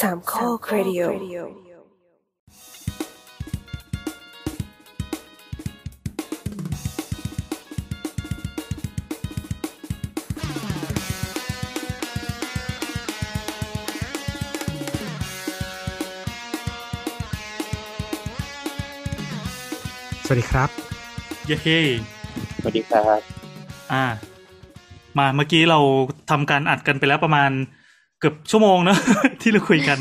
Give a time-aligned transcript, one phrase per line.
[0.00, 1.00] สามข้อครดิโอ
[20.24, 20.70] สวัสดีครับ
[21.46, 21.80] เย้
[22.60, 23.20] สวัสดีครับ
[23.92, 24.04] อ่า
[25.18, 25.80] มาเมื่อกี้เรา
[26.30, 27.50] ทำการอัดกันไปแล้วประมาณ
[28.20, 28.98] เกือบชั่วโมงเนอะ
[29.40, 29.98] ที่เราคุยกัน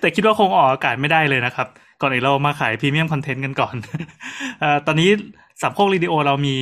[0.00, 1.66] แต่คิดว่าคงออกอากาศไม่ได้เลยนะครับ
[2.00, 3.74] ก่อนอื่นเรามาขาย premium content กันก่อน
[4.60, 5.10] เอ่อตอนนี้
[5.60, 6.56] สามโคกรีดิโอเรามี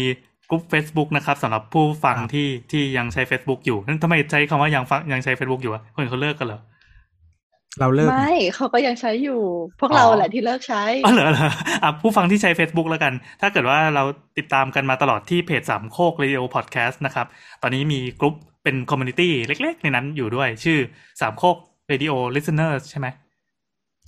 [0.51, 6.61] กลุ่ม Facebook นะครับสำหรับผู้ฟังครับที่ที่ยังใช้ Facebook อยู่นั่นทำไมใช้คำว่ายังฟังยังใช้ Facebook อยู่อะคนอื่นเขาเลิกกันเหรอ
[7.81, 9.41] เราเลิกไม่เขาก็ยังใช้อยู่
[9.81, 11.51] พวกอ๋อเราแหละที่เลิกใช้อ๋อเหรอเหรอ
[11.83, 14.05] อะผู้ฟังที่ใช้ Facebook แล้วกัน ถ้าเกิดว่าเรา
[14.39, 17.27] ติดตามกันมาตลอดที่เพจสามโคก Radio Podcast นะครับ
[17.63, 20.79] ตอนนี้มีกลุ่ม เป็น community เล็กๆ ในนั้นอยู่ด้วย ชื่อ
[21.21, 21.57] สามโคก
[21.91, 23.07] Radio Listeners ใช่ไหม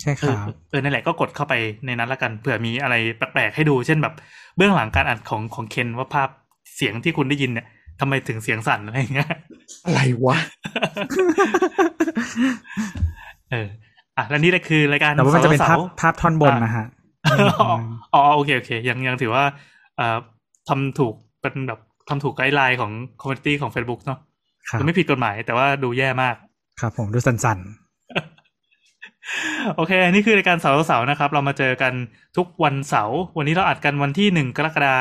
[0.01, 1.55] ใช่คเออรับเออนั่นแหละก็กดเข้าไป
[1.87, 4.15] ในนั้นแล้วกันเผื่อมีอะไรแปลกๆให้ดู เช่นแบบ
[4.57, 6.29] เบื้องหลังการอัดของของเคนว่าภาพ
[6.77, 7.67] เสียงที่คุณได้ยินเนี่ย
[8.01, 9.31] ทำไมถึงเสียงสั่นอะไรอย่างเงี้ย
[9.85, 10.37] อะไรวะ
[13.51, 13.69] เออ
[14.17, 16.87] อะแล้วนี่แหละคือรายการแต่ว่ามันจะเป็นภาพสร์ภาพท่อนบนนะฮะ
[17.61, 17.73] อ๋อ
[18.15, 19.45] อ๋อโอเคโอเค ยังยังถือว่า
[19.97, 20.19] เอ่อ
[20.69, 24.19] ทำถูกเป็นแบบทำถูก guideline ของ community ของ Facebook เนาะ
[24.69, 26.37] ครับคือไม่ผิดกฎหมาย แต่ว่าดูแย่มาก
[26.81, 27.61] ครับ ผมดูสัน
[29.77, 31.93] โอเค นี่คือรายการเสาร์เสาร์นะครับ เรามาเจอกัน
[32.37, 34.97] ทุกวันเสาร์วันนี้เราอัดกันวันที่หนึ่งกรกฎา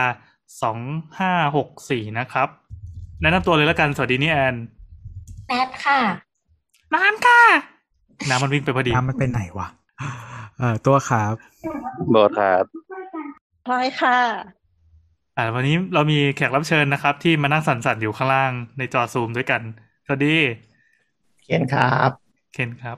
[0.62, 0.80] สอง
[1.20, 2.48] ห้าหกสี่นะครับ
[3.22, 4.56] แนะนำตัวเลยแล้วกัน สวัสดีนี่แอน
[5.48, 6.00] แนทค่ะ
[6.96, 7.42] น้ำค่ะ
[8.30, 9.68] น้ำมันวิ่งไปพอดีๆน้ำมันเป็นไหนวะ
[10.58, 11.34] เอ่อตัวครับ
[12.12, 12.64] โบทครับ
[13.66, 14.18] พลอยค่ะ
[15.38, 19.62] อ่าวันนี้เรามีแขกรับเชิญนะครับ ที่มานั่งสั่นๆอยู่ข้างล่างในจอซูมด้วยกัน
[20.06, 20.36] สวัสดี
[21.44, 22.12] เคนครับ
[22.54, 22.98] เคนครับ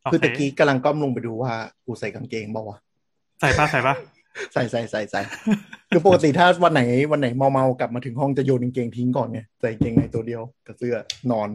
[0.00, 1.52] โคือตะกี้กำลังก้มลงไปดูว่า
[1.84, 2.80] กูใส่กางเกงบอกว่าว
[3.40, 3.96] ใส่ป้าใส่ป้าะ
[4.52, 5.20] ใส่ใส่ใส่ใส่
[5.88, 6.82] คือปกติถ้าวันไหน
[7.12, 10.96] วันไหนเมาเมาๆกลับมาถึงห้องจะโยนกางเกงทิ้งก่อนไงใส่กางเกงในตัวเดียวกับเสื้อ
[11.30, 11.48] นอน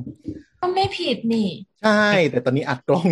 [0.60, 1.48] ก็ไม่ผิดนี่
[1.82, 3.08] ใช่ แต่ตอนนี้อัดกล้อง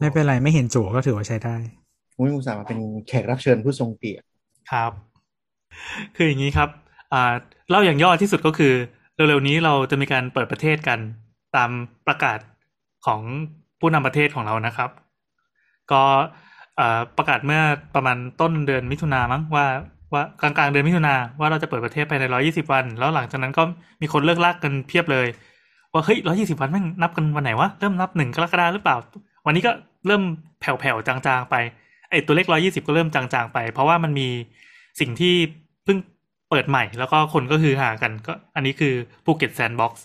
[0.00, 1.56] ไงไม่เป็นไรไม่เห็นจู่ก็ถือว่าใช้ได้
[2.18, 2.78] มุ้ยอุตส่าห์มาเป็น
[3.08, 4.24] แขกรับเชิญผู้ทรงเกียรติ
[4.72, 4.92] ครับ
[6.16, 6.68] คืออย่างนี้ครับ
[7.12, 7.32] อ่า
[7.70, 8.72] เล่าอย่างย่อที่สุดก็คือ
[9.14, 10.98] เร็วๆนี้เราจะมีการเปิดประเทศกัน
[11.56, 11.70] ตาม
[12.06, 12.38] ประกาศ
[13.06, 13.20] ของ
[13.80, 14.90] ผู้นำประเทศของเรานะครับ
[15.92, 16.02] ก็
[16.80, 17.62] อ่าประกาศเมื่อ
[17.94, 19.66] ประมาณต้นเดือนมิถุนามั้งว่า
[20.12, 23.62] ว่ากลางๆเดือนมิถุนาว่าเราจะเปิดประเทศภายในร้อยี่สิบวัน แล้วหลังจากนั้นก็
[24.00, 25.26] มีคนเลิ่กลั่กกันเพียบเลย
[25.92, 28.96] ว่าเฮ้ยร้อยี่สิบวันแม่งนับกันวันไหนวะเริ่มนับหนึ่งกรกฎาหรือเปล่า
[29.46, 29.72] วันนี้ก็
[30.06, 30.22] เริ่ม
[30.60, 31.56] แผ่วๆจางๆไป
[32.10, 34.28] ไอตัวเลขร้อยี่สิบก็เริ่มจางๆไป เพราะว่ามันมี
[35.00, 35.34] สิ่งที่
[35.84, 35.98] เพิ่ง
[36.50, 38.94] เปิดใหม่ แล้วก็คนก็คือหากันก็อันนี้คือ
[39.24, 40.04] ภูเก็ต sandbox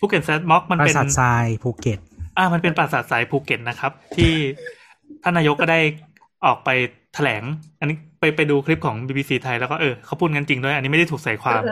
[0.00, 1.98] ภูเก็ต sandbox มันปราเป็นสาททรายภูเก็ต
[2.36, 4.32] อ่ามันเป็นปราสาทสายภูเก็ตนะครับ ที่
[5.22, 5.80] ท่านนายกก็ได้
[6.46, 6.70] ออกไป
[7.14, 7.42] แถลง
[7.80, 11.68] อันนี้ไปไปดูคลิปของ BBC ไทยแล้วก็เออเขาพูดกันจริงด้วย อันนี้ไม่ได้ถูกใส่ความเ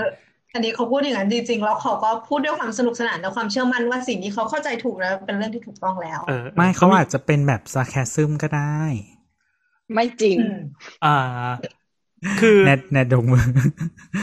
[0.52, 8.80] อออันนี้เขาพูดอย่างนั้นจริงๆ แล้วเขาก็พูดด้วยความสนุกสนานและความเชื่อมั่นว่าสิ่งนี้เขาเข้าใจถูกแล้วเป็นเรื่องที่ถูกต้องแล้ว เออ ไม่เขาอาจจะเป็นแบบซาแคซึมก็ได้
[9.94, 10.58] ไม่จริงอืม
[11.04, 11.18] อ่า
[12.40, 13.44] คือแนทแนทดงมือ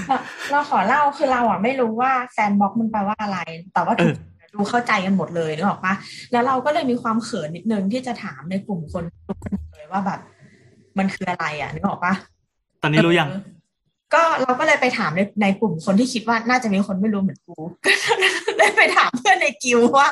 [0.07, 0.18] เรา
[0.51, 3.39] เราขอเล่าคือเราอะไม่รู้ว่า sandbox มันแปลว่าอะไร
[3.73, 5.94] แต่ว่าทุกคนรู้เข้าใจกันหมดเลยนึกออกปะ
[6.31, 10.19] แล้วเราก็เลยมีความเขินนิดนึงที่จะถามในกลุ่มคนทุกคนเลยว่าแบบ
[10.97, 12.13] มันคืออะไรอะนึกออกปะ
[12.81, 13.41] ตอนนี้รู้ยังเออ
[14.13, 17.91] ก็เราก็เลยไปถามในในกลุ่มคนที่คิดว่าน่าจะมีคนไม่รู้เหมือนกูก็
[18.57, 20.09] เลยไปถามเพื่อนในกิวว่า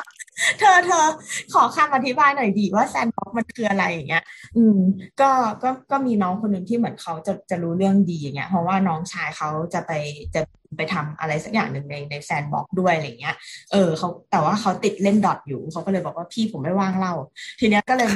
[0.58, 1.04] เธอเธอ
[1.52, 4.24] ขอคำอธิบายหน่อยดีว่า sandbox มันคืออะไรอย่างเงี้ย
[4.56, 4.78] อืม
[5.20, 5.30] ก็
[5.62, 9.92] ก็ก็มีน้องคนหนึ่งที่เหมือนเขาจะจะรู้เรื่องดีอย่างเงี้ย เพราะว่าน้องชายเขาจะไป
[10.34, 10.40] จะ
[10.76, 13.34] ไปทำอะไรสักอย่างหนึ่งในใน sandbox ด้วยอะไรเงี้ย
[13.72, 17.14] เออเขาแต่ว่าเขาติดเล่น Dota อยู่เขาก็เลยบอกว่าพี่ผมไม่ว่างเล่า
[17.60, 18.08] ทีเนี้ยก็เลย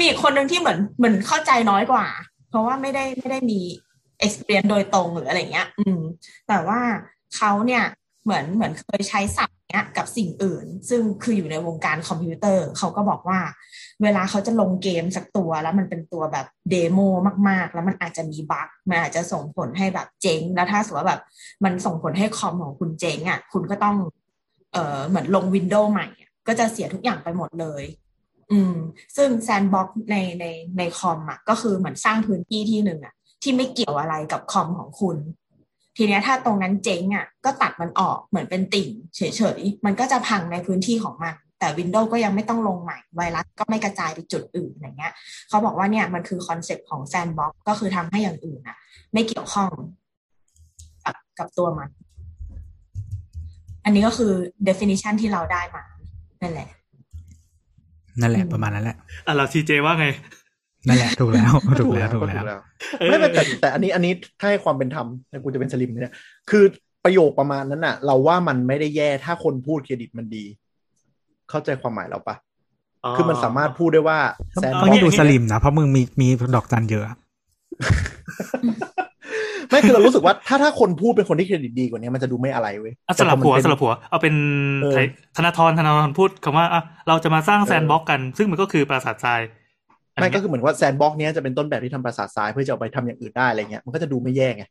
[0.00, 2.06] มีคนหนึ่งที่เหมือนเหมือนเข้าใจน้อยกว่า
[2.50, 3.60] เพราะว่าไม่ได้ไม่ได้มี
[4.24, 6.00] experience โดยตรงหรืออะไรเงี้ย อืม
[6.48, 6.80] แต่ว่า
[7.36, 7.84] เขาเนี่ย
[8.24, 13.40] เหมือนเหมือนเคยใช้ศัพท์เนี้ยกับสิ่งอื่น ซึ่งคืออยู่ในวงการคอมพิวเตอร์เขาก็บอกว่า
[14.02, 16.98] เวลาเขาจะลงเกมสักตัวแล้วมันเป็นตัวแบบ demo
[17.48, 21.22] มากๆ แล้วมันอาจจะมี bug มันอาจจะส่งผลให้แบบเจ๊ง แล้วถ้าสมมติว่าแบบ
[21.64, 23.96] มันส่งผลให้คอมของคุณเจ๊งอะ คุณก็ต้อง
[24.72, 26.06] เอ่อเหมือนลง Windows ใหม่
[26.46, 27.84] ก็จะเสียทุกอย่างไปหมดเลย
[28.52, 28.74] อืม
[29.16, 30.44] ซึ่ง sandbox ในใน
[30.78, 35.16] ในคอมอะก็คือเหมือนสร้างพื้นที่ที่หนึ่งอะ ที่ไม่เกี่ยวอะไรกับคอมของคุณ
[35.96, 39.20] ทีเนี้ยถ้าตรงนั้นเจ๊งอะก็ตัดมันออกเหมือนเป็นติ่งเฉ
[39.58, 45.12] ยๆ มันก็จะพังในพื้นที่ของมัน แต่ Windows ก็ยังไม่ต้องลงใหม่ ไวรัสก็ไม่กระจายไปจุดอื่นอย่างเงี้ย
[45.48, 48.76] เขาบอกว่าเนี่ยมันคือ concept ของ sandbox ก็คือทำให้อย่างอื่นอะ
[49.12, 49.70] ไม่เกี่ยวข้อง
[51.04, 51.88] กับกับตัวมัน
[53.84, 54.32] อันนี้ก็คือ
[54.68, 55.84] definition ที่เราได้มา
[56.42, 56.68] นั่นแหละ
[58.20, 58.96] นั่นแหละอืมประมาณนั้นแหละ
[59.26, 60.06] อะเราทีเจว่าไง
[60.86, 62.44] นั่นแหละถูกแล้วถูกแล้วถูกแล้ว
[63.08, 66.14] ไม่ไม่แต่แต่อันนี้อันนี้ถ้าให้ความเป็นธรรมนะกูจะเป็นสลิมเนี่ย
[66.50, 66.64] คือ
[67.04, 70.44] ประโยคประมาณนั้นน่ะ เราว่ามันไม่ได้แย่ถ้าคนพูดเครดิตมันดี
[71.50, 72.36] เข้าใจความหมายเราปะ
[73.16, 74.18] คือมันสามารถพูดได้ว่า
[74.54, 77.04] แซนต้องดูสลิมนะเพราะมึงมีมีดอกจันเยอะ
[79.68, 84.34] ไม่คือเรารู้สึกว่าถ้าถ้าคนพูดเป็นคนที่เครดิตดีกว่านี้มันจะดูไม่อะไรเว้ยอะสลับหัวแต่พอมันเป็นสลับหัว เอาเป็น
[84.82, 85.00] เออใคร
[85.36, 89.59] ธนาธรธนาธรพูดคำว่าอะเราจะมาสร้าง sandbox กัน ซึ่งมันก็คือปราสาททรายอัน
[90.20, 94.64] ไม่เนี้ยก็คือเหมือนว่า sandbox เนี้ยจะเป็นต้นแบบที่ทำปราสาททรายเพื่อจะเอาไปทำอย่างอื่นได้อะไรเงี้ยมันก็จะดูไม่แย่ไง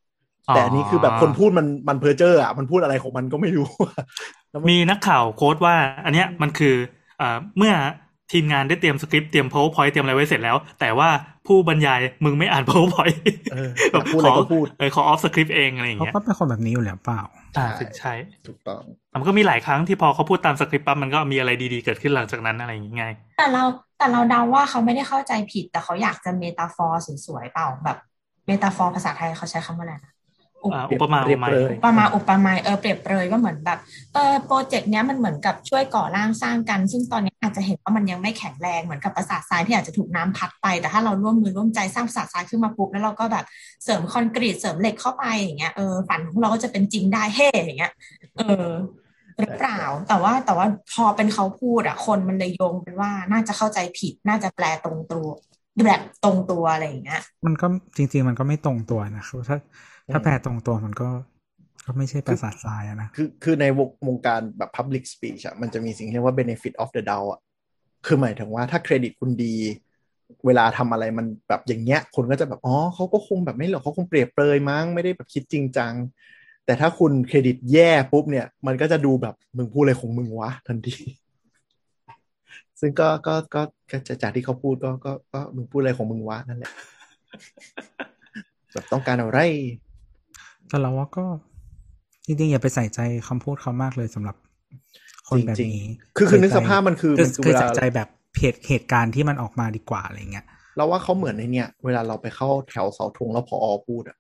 [0.48, 3.70] แต่อันนี้คือแบบคนพูดมันมันเพ้อเจ้ออะมันพูดอะไรของมันก็ไม่รู้
[4.52, 5.76] แล้วมันมีนักข่าว quote ว่า
[6.06, 6.76] อันเนี้ยมันคือ
[7.22, 7.74] อ่าเมื่อ
[8.32, 11.10] ทีมงานได้เตรียมสคริปต์เตรียม powerpoint เตรียมอะไรไว้เสร็จแล้ว แต่ว่า
[11.50, 13.18] ผู้บรรยายมึงไม่อ่าน powerpoint
[13.54, 17.22] เอออยากพูดอะไรก็พูดเออขอ off script เองอะไรอย่างเขาเงี้ยก็เป็นคนแบบนี้อยู่แล้วเปล่า
[17.58, 18.14] อ่าใช่ถึงใช่
[18.48, 23.64] ถูกต้องแต่มันก็มีหลายครั้งที่พอเขาพูดตามสคริปต์ปั๊บมันก็มีอะไรดีๆเกิดขึ้นหลังจากนั้นอะไรอย่างเงี้ยแต่เรา
[23.98, 27.98] แต่เราเดาว่าเขาไม่ได้เข้าใจผิด แต่เขาอยากจะ metaphor สวยๆเปล่าแบบ
[28.48, 30.14] metaphor ภาษาไทยเขาใช้คำว่าอะไรนะ
[30.66, 33.80] อุปอ่าอุปมาเปรีอุยปบไมยเปรยอุปมาอุปไมยเออเปรียบเปรยว่าเหมือนแบบ
[34.14, 43.46] เออ project เนี้ยมันเหมือนกับช่วยก่อร่างสร้างกัน ซึ่งตอนนี้อาจจะเห็นว่ามันยังไม่แข็งแรงเหมือนกับปราสาททรายที่อาจจะถูกน้ำพัดไป แต่ถ้าเราร่วมมือร่วมใจสร้างปราสาททรายขึ้นมาปุ๊บแล้วเราก็แบบ
[43.84, 47.94] เสริมคอนกรีตเสริมเหล็กเข้าไปอย่างเงี้ยเออฝันของเราก็จะเป็นจริงได้เฮ่อย่างเงี้ย
[48.38, 48.70] เออ
[49.40, 55.26] หรือเปล่า แต่ว่าแต่ว่าพอเป็นเขาพูดอะคนมันเลยโยงเป็นว่าน่าจะเข้าใจผิดน่าจะแปลตรงตัว
[55.86, 59.58] แบบตรงตัวอะไรอย่างเงี้ย มันก็จริง ๆ มันก็ไม่ตรงตัวนะครับถ้า
[60.14, 61.10] ถ้าแปลตรงตัวมันก็
[61.86, 67.42] ก็ไม่ใช่ประสาททรายอะนะ คือคือในวงวงการแบบ Public Speech อะมันจะมีสิ่งที่เรียกว่า benefit of the doubt อะ
[68.06, 69.56] คือหมายถึงว่าถ้าเครดิตคุณดี
[70.46, 75.94] เวลาทำอะไรมันแบบอย่างเงี้ย คนก็จะแบบ อ๋อเขาก็คงแบบไม่หรอกเขาคงเปรียบเปรยมั้งไม่ได้แบบคิดจริงจัง
[76.66, 80.96] แต่ถ้าคุณเครดิตแย่ปุ๊บเนี่ย มันก็จะดูแบบมึงพูดอะไรของมึงวะทันที
[82.80, 86.72] ซึ่งก็ก็ก็ก็จะจากที่เขาพูดก็ก็ก็มึงพูดอะไรของมึงวะนั่นแหละ
[88.72, 89.40] แบบต้องการอะไร
[90.70, 91.26] แต่เราว่าก็
[92.26, 94.36] จริงๆอย่าไปใส่ใจคำพูดเขามากเลยสำหรับ
[95.30, 98.08] คนแบบจริงนี้ๆคือคือนึกสภาพมันคือคือมันคือคือเวลาใส่ใจแบบ
[98.40, 100.46] เหตุเหตุการณ์ที่มันออกมาดีกว่าอะไรเงี้ย
[100.76, 104.18] เราว่าเขาเหมือนในเนี่ย เวลาเราไปเข้าแถวเสาธงแล้วพออพูดอะ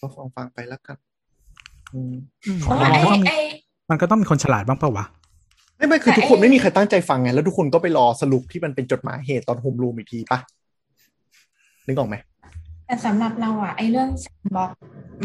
[0.00, 0.96] ก็ฟังฟังไปแล้วกัน
[1.94, 2.14] อืม
[2.60, 3.38] เพราะว่าเราไอ้ว่าไอ้
[3.90, 5.06] มันก็ต้องมีคนฉลาดบ้างเปล่าวะ
[5.76, 10.38] ไม่ไม่คือแต่ทุกคนไอ้ไม่มีใครตั้งใจฟังไง แล้วทุกคนก็ไปรอสรุปที่มันเป็นจดหมายเหตุตอนโฮมรูมอีกทีปะ
[11.86, 12.16] นึกออกไหม
[12.86, 14.70] แต่สำหรับเราอะไอ้เรื่องแซนบ็อก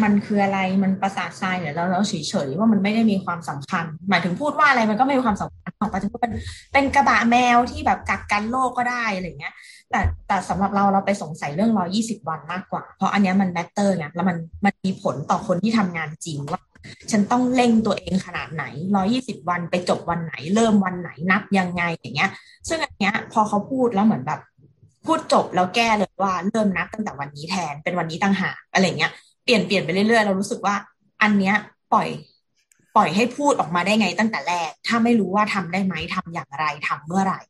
[0.04, 2.14] มันคืออะไรมันประสาททรายเนี่ยแล้วเราเฉ
[2.48, 6.34] ยๆว่ามันไม่ได้มีความสำคัญ หมายถึงพูดว่าอะไรมันก็ไม่มีความสำคัญออกไปถึงเป็น
[6.74, 9.54] เป็นกระบะแมวที่แบบกักกันโรคก็ได้อะไรเงี้ย
[9.92, 16.62] แต่แต่สำหรับเราเราไปสงสัยเรื่องร้อยี่สิบวันมากกว่า เพราะอันเนี้ยมันแมตเตอร์ไงแล้วมันมันมีผลต่อคนที่ทำงานจริงว่า
[17.12, 18.64] ฉันต้องเร่งตัวเองขนาดไหน
[18.96, 22.30] ร้อยี่สิบวันไปจบวันไหน เริ่มวันไหนนับยังไงอย่างเงี้ย
[22.68, 24.40] ซึ่งอันเนี้ยพอเขาพูดแล้วเหมือนแบบ
[25.06, 29.12] พูดจบแล้วแก้เลยว่าเริ่มนับตั้งแต่วันนี้แทนเป็นวันนี้ต่างหากอะไรเงี้ย
[29.44, 30.76] เปลี่ยนเปลี่ยนไปเรื่อยๆ เรารู้สึกว่า
[31.22, 31.56] อันเนี้ย
[31.94, 32.08] ปล่อย
[32.96, 37.42] ปล่อยให้พูดออกมาได้ไงตั้งแต่แรก ถ้าไม่รู้ว่าทำได้ไหมทำอย่างไรทำเมื่อไหร่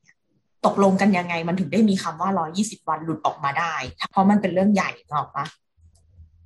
[0.65, 3.73] ตกลงกันยังไงมันถึงได้มีคำว่าร้อยี่สิบวันหลุดออกมาได้
[4.11, 5.45] เพราะมันเป็นเรื่องใหญ่นึกอกปะ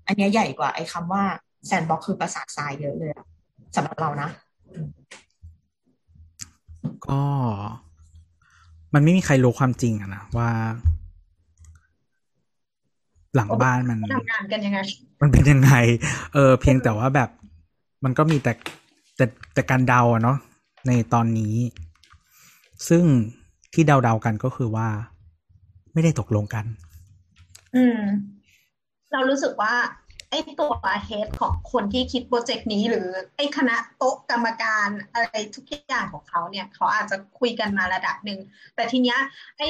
[0.08, 1.24] อันเนี้ยใหญ่กว่าไอ้คำว่า
[1.66, 3.12] แซนบ็อกคือประสาททรายเยอะเลย
[3.76, 4.30] สำหรับเรานะ
[7.08, 7.22] ก็
[8.94, 10.50] มันไม่มีใครรู้ความจริงอะนะว่า
[13.36, 14.80] หลังบ้านมันทำงานกันยังไง
[15.22, 15.74] มันเป็นยังไง
[16.34, 17.30] เออ เพียงแต่ว่าแบบ
[18.04, 18.54] มันก็มีแต่
[19.18, 20.38] แต่แต่การเดาอะเนาะ
[20.88, 21.56] ในตอนนี้
[22.90, 23.04] ซึ่ง
[23.74, 24.88] ที่เดาๆกันก็คือว่า
[25.94, 26.66] ไม่ได้ตกลงกัน
[27.76, 28.00] อืม
[29.14, 29.74] เรารู้สึกว่า
[30.44, 30.72] ไอ้ตัว
[31.06, 38.40] เฮดของคนที่คิดโปรเจกต์นี้ หรือไอ้คณะโต๊ะกรรมการอะไรทุกอย่างของเขาเนี่ย เขาอาจจะคุยกันมาระดับหนึ่ง
[38.76, 39.20] แต่ทีเนี้ย
[39.58, 39.70] ไอ้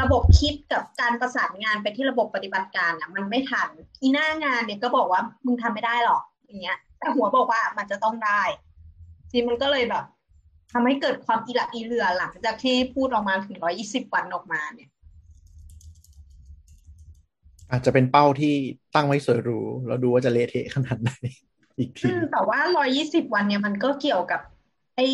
[0.00, 3.68] ระบบคิดกับการประสานงานไปที่ระบบปฏิบัติการอะมันไม่ทัน
[4.02, 8.42] อีหน้างานเนี่ยก็บอกว่ามึงทำไม่ได้หรอกอย่างเงี้ย แต่หัวบอกว่ามันจะต้องได้
[9.30, 10.04] ทีมันก็เลยแบบ
[10.72, 14.88] ทำให้เกิดความอีหลักอีเหลื่อหลังจากที่พูดออกมาถึงร้อยี่สิบวันออกมาเนี่ย
[17.70, 18.54] อาจจะเป็นเป้าที่
[18.94, 21.10] ตั้งไว้สวยหรูแล้วดูว่าจะเละเทะขนาดไหน
[21.78, 24.40] อีกทีอืมแต่ว่าร้อยี่สิบวันเนี่ยมันก็เกี่ยวกับ
[24.96, 25.06] ไอ้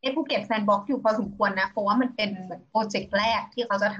[0.00, 3.98] ไอ้ภูเก็ต sandbox อยู่พอสมควรนะ เพราะว่ามันเป็นเหมือน project แรกที่เขาจะท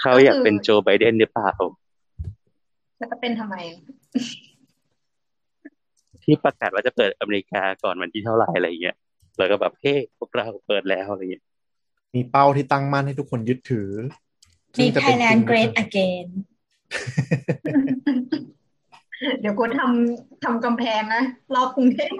[0.00, 3.56] เขาอยากเป็นโจไบเดนหรือเปล่าำแล้วจะเป็นทำไม
[6.24, 8.96] ที่ประกาศว่าจะเปิดอเมริกาก่อนวันที่เท่าไหร่อะไรเงี้ย
[9.38, 11.44] แล้วก็แบบเฮ้พวกเราเปิดแล้วอะไรเงี้ย
[12.14, 13.90] มีเป้าที่ตั้งมั่นให้ทุกคนยึดถือ
[14.78, 16.26] มีซึ่งจะเป็นจริ Thailand ง Great Again
[19.40, 21.22] เดี๋ยวกูทำทำกำแพงนะ
[21.54, 22.12] รอบกรุงเทพ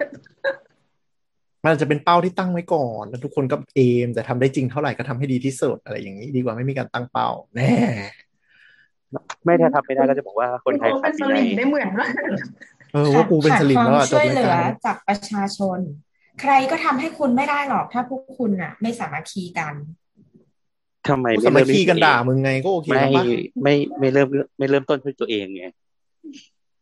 [1.62, 7.68] มันอาจจะเป็นเป้าที่ตั้งไว้ก่อน แล้วทุกคนก็เอม แต่ทำได้จริงเท่าไหร่ก็ทำให้ดีที่สุดอะไรอย่างนี้ ดีกว่าไม่มีการตั้งเป้า แน่
[9.44, 12.06] ไม่ถ้าทำไม่ได้ก็จะบอกว่าคนไทยเขาขาเป็ดนสวินัลิยมได้เหมือนว่า
[12.92, 15.78] เออว่ากูเป็นสลิมแล้วอะขาดความช่วยจบเหลืรายอการจากประชาชน
[16.40, 19.74] ใครก็ทำให้คุณไม่ได้หรอกถ้าพวกคุณน่ะ ไม่สามัคคีกัน
[21.10, 23.24] ทำไมกูไม่สามัเริ่คมคีที่กันตัวเอด่างมึงไงก็โอเคไม่แล้วปะ
[23.62, 25.64] ไม่ไม่เริ่มไม่เริ่มต้นที่ตัวเองไง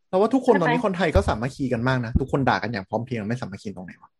[0.08, 4.10] แต่ว่าทุกคนใช่ไหมตอนนี้คนไทยก็สามัคคีกันมากนะ ทุกคนด่ากันอย่างพร้อมเพรียงไม่สามัคคีตรงไหนวะ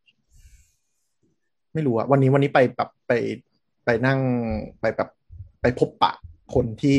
[1.75, 3.13] ไม่รู้อะวันนี้วันนี้ไปแบบไป
[3.85, 4.19] ไปนั่ง
[4.81, 5.09] ไปแบบ
[5.61, 6.13] ไปพบปะ
[6.55, 6.99] คนที่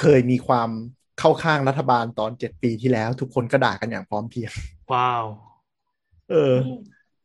[0.00, 0.70] เคยมีความ
[1.18, 4.52] เข้าข้างรัฐบาลตอนเจ็ดปีที่แล้ว ทุกคนก็ด่ากันอย่างพร้อมเพรียง
[4.92, 5.24] ว้าว
[6.30, 6.54] เออ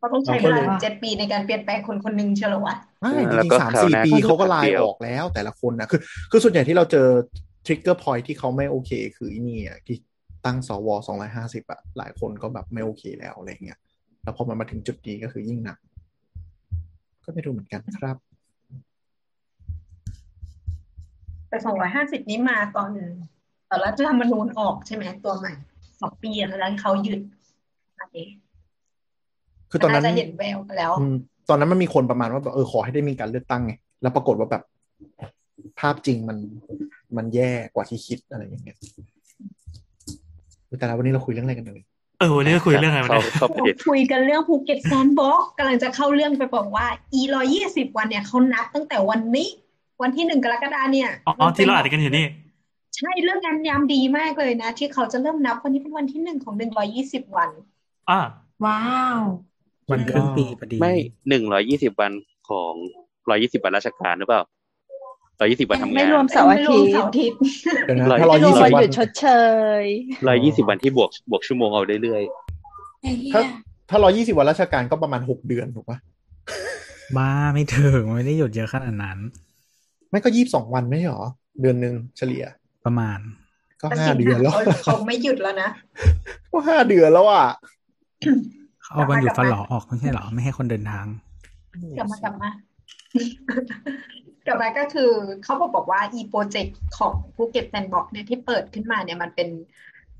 [0.02, 6.00] เขาต้องใช้เราเวก็ลาเลยถึงเจ็ดปีในการเปลี่ยนแปลงคนคนหนึ่งเชียวเหรอวะไม่จแล้วริงก็ๆสามคราวสี่หน้าปีก็เขาก็จะลายเปลี่ยวออกแล้วแต่ละคนนะคือ
[6.32, 7.08] คือส่วนใหญ่ที่เราเจอ
[7.66, 9.98] ทริกเกอร์พอยที่เขาไม่โอเค คืออีนี่อะที่
[10.46, 13.80] ตั้งสวสองร้อยห้าสิบอะหลายคนก็แบบไม่โอเคแล้วอะไรเงี้ย
[14.24, 15.78] แล้วพอมันมาถึงจุดนี้ก็คือยิ่งหนัก
[17.24, 18.18] ก็ไม่รู้เหมือนกันครับ
[21.50, 22.92] แต่สองร้อยห้าสิบนี้มาตอน
[23.70, 25.54] ตอนรัฐธรรมนูญออกใช่ไหมตัวใหม่
[26.02, 27.20] สองปีแล้วที่เขาหยุด
[28.00, 28.28] อันนี้
[29.72, 31.16] คือตอนนั้นาจะเห็นแววกันแล้วอืม
[31.50, 34.64] ตอนนั้นมันมีคนประมาณว่าแบบเออขอให้ได้มีการเลือกตั้งไงแล้วปรากฏว่าแบบ
[35.80, 36.38] ภาพจริงมัน
[37.18, 38.78] มันแย่กว่าที่คิดอะไรอย่างเงี้ย
[40.68, 41.82] อุ๊ยแต่แล้ววันนี้เราคุยเรื่องอะไรกันเลย
[42.20, 46.88] เออวันนี้ก็คุยเรื่องอะไรมาเข้าเนี่ยเข้าประเด็นคุยกันเรื่องภูเก็ตแซนด์บ็อกกำลังจะเข้าเรื่องไปบอกว่า
[47.20, 49.50] e ร้อยี่สิบวันเนี่ยเขานับตั้งแต่วันนี้
[50.02, 52.26] วันที่หนึ่งกรกฎาเนี่ยอ๋อที่เราอ่านกันอยู่นี่
[52.96, 57.50] ใช่เรื่องงานยามดีมากเลยนะ ที่เขาจะเริ่มนับวันนี้เป็นวันที่หนึ่งของหนึ่งร้อยี่สิบวัน
[58.10, 58.20] อ่า
[58.66, 58.82] ว้า
[59.18, 59.22] ว
[59.92, 60.94] วันครึ่งปีพอดี ไม่
[61.30, 62.12] หนึ่งร้อยยี่สิบวัน
[62.50, 62.74] ของ
[63.30, 64.42] ร้อยยี่สิบวันราชการหรือเปล่า
[65.40, 67.38] ร้อยยี่สิบวันทำงาน ไม่รวมเสาร์อาไม่รวทิมตย์เสาร์อาทิตย์
[67.86, 69.26] เดี๋ยวนะร้อยถ้าร้อยไม่รวยี่มสิบวันวัหนยุดชดเช
[69.82, 69.84] ย
[70.28, 72.24] ร้อยยี่สิบวันที่บวกบวกชั่วโมงเอาเรื่อย
[73.02, 73.46] ไอ้เหี้ถ้าย
[73.90, 75.98] ถ้าร้อยยี่สิบวันราชการก็ประมาณหกเดือนถูกปะ
[77.18, 79.18] บ้าไม่ถึงไม่ได้หยุดเยอะขนาดนั้น
[80.10, 81.26] ไม่ก็ยี่สิบสองวันไม่ใช่หรอ
[81.62, 82.44] เดือนหนึ่งเฉลี่ย
[82.86, 83.20] ประมาณ
[83.82, 85.70] ก็แต่ห้าสิงเดือนหาแล้วเขาเขาไม่หยุดแล้วนะ
[86.52, 87.46] ก็ห้าเดือนแล้วอะ
[88.92, 91.06] เขาเอาวันหยุดกลับมาฟันหลอออกไม่ใช่เหรอไม่ให้คนเดินทาง
[91.98, 92.50] กลับมากลับมา
[94.46, 95.12] กลับมาก็คือ
[95.44, 99.50] เขาบอกบอกว่า e โปรเจกต์ของภูเก็ตแซนด์บ็อกซ์เนี่ยที่เปิดขึ้นมาเนี่ยมันเป็น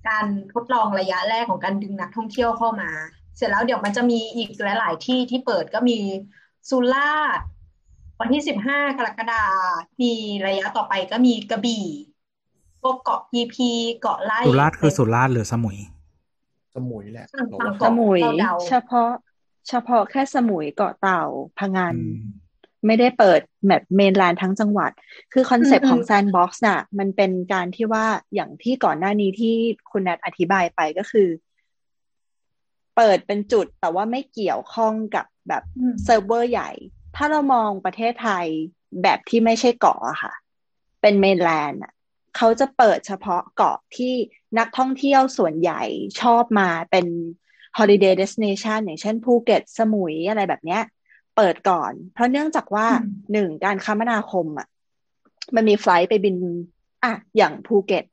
[0.08, 2.90] การทดลองระยะแรกของการดึงนักท่องเที่ยวเข้ามา
[3.38, 6.00] เสร็จแล้วเดี๋ยวมันจะมีอีกหลาย ๆ ที่ที่เปิดก็มี
[6.70, 7.46] สุราษฎร์
[8.20, 9.44] วันที่สิบห้ากรกฎา
[10.02, 10.14] มี
[10.48, 11.86] ระยะต่อไปก็มีกระบี่
[12.82, 13.70] พวกเกาะพีพี
[14.02, 15.78] เกาะไร่สุราษฎร์คือสุราษฎร์หรือสมุย
[16.76, 19.10] สมุยแหละฝั่งฝั่งสเกาะมุยเดาเฉพาะ
[19.70, 21.24] เฉพาะแค่สมุยเกาะเต่า
[21.60, 22.16] พังงานอืม
[22.86, 24.92] ไม่ได้เปิดแบบเมนแลนด์ทั้งจังหวัด
[25.34, 29.56] คือคอนเซปต์ของอืมแซนด์บ็อกซ์น่ะ มันเป็นการที่ว่าอย่างที่ก่อนหน้านี้ที่
[29.92, 31.28] คุณแนทอธิบายไปก็คือ
[32.96, 36.70] เปิดเป็นจุดแต่ว่าไม่เกี่ยวข้องกับแบบอืมเซิร์ฟเวอร์ใหญ่
[37.16, 38.48] ถ้าเรามองประเทศไทย
[39.04, 40.34] แบบที่ไม่ใช่เกาะอะค่ะ
[41.02, 41.94] เป็นเมนแลนด์อะ
[42.38, 44.14] เขาจะเปิดเฉพาะเกาะที่
[44.60, 45.82] นักท่องเที่ยวส่วนใหญ่
[46.22, 47.06] ชอบมาเป็น
[47.78, 50.82] holiday destination อย่างเช่นภูเก็ตสมุยอะไรแบบเนี้ย
[51.36, 54.68] เปิดก่อน เพราะเนื่องจากว่าอืมหนึ่งการคมนาคมอะ
[55.56, 56.36] มันมี flight ไปบิน
[57.04, 58.06] อะอย่างภูเก็ต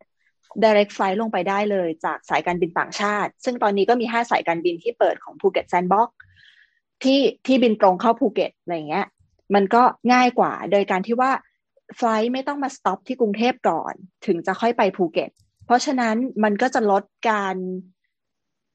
[0.63, 6.09] direct flight ลงไปได้เลยจากสายการบินต่างชาติ ซึ่งตอนนี้ก็มีห้าสายการบินที่เปิดของภูเก็ตแซนด์บ็อกซ์
[7.03, 9.07] ที่ที่บินตรงเข้าภูเก็ตอะไรเงี้ย
[9.55, 9.83] มันก็
[10.13, 11.31] ง่ายกว่าโดยการที่ว่า
[11.97, 13.95] flight ไม่ต้องมา stop ที่กรุงเทพก่อน
[14.27, 15.31] ถึงจะค่อยไปภูเก็ต
[15.67, 17.57] เพราะฉะนั้นมันก็จะลดการ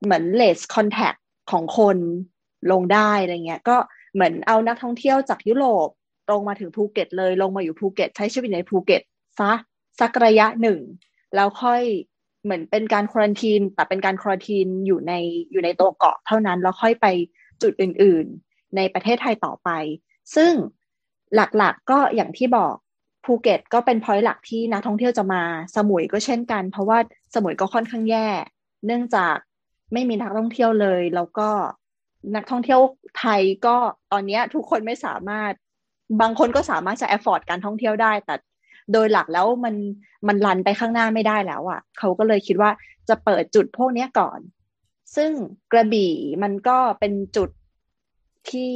[0.04, 1.20] เหมือน less contact
[1.52, 1.98] ของคน
[2.72, 3.78] ลงได้อะไรเงี้ย ก็
[4.14, 5.88] เหมือนเอานักท่องเที่ยวจากยุโรป
[6.28, 9.02] ตรงมาถึงภูเก็ตเลยลงมาอยู่ภูเก็ต ใช้ชีวิตในภูเก็ต
[9.40, 9.54] ซะ
[10.00, 10.80] สักระยะหนึ่ง
[11.36, 11.82] แล้วค่อย
[12.44, 15.14] เหมือนเป็นการ quarantine แต่เป็นการ quarantine อยู่ใน
[15.52, 17.08] อยู่ในตัวเกาะเท่านั้น แล้วค่อยไป
[17.62, 19.70] จุดอื่น ๆ ในประเทศไทยต่อไป
[20.36, 20.54] ซึ่ง
[21.36, 22.76] หลักๆก็อย่างที่บอก
[23.26, 25.44] ภูเก็ตก็เป็นพอยต์หลักที่นักท่องเที่ยวจะมา
[25.76, 26.98] สมุยก็เช่นกัน เพราะว่า
[27.34, 28.28] สมุยก็ค่อนข้างแย่
[28.86, 29.36] เนื่องจาก
[29.94, 31.50] ไม่มีนักท่องเที่ยวเลย แล้วก็
[32.36, 32.82] นักท่องเที่ยว
[33.20, 33.76] ไทยก็
[34.12, 35.54] ตอนนี้ทุกคนไม่สามารถ
[36.22, 38.36] บางคนก็สามารถจะ afford การท่องเที่ยวได้ แต่
[38.94, 39.76] โดยหลักแล้วมัน
[40.28, 42.72] มันรันไปข้างหน้าไม่ได้แล้วอะ่ะ เขาก็เลยคิดว่า
[43.10, 44.40] จะเปิดจุดพวกนี้ก่อน
[45.16, 45.32] ซึ่ง
[45.72, 46.14] กระบี่
[46.44, 47.50] มันก็เป็นจุด
[48.52, 48.74] ที่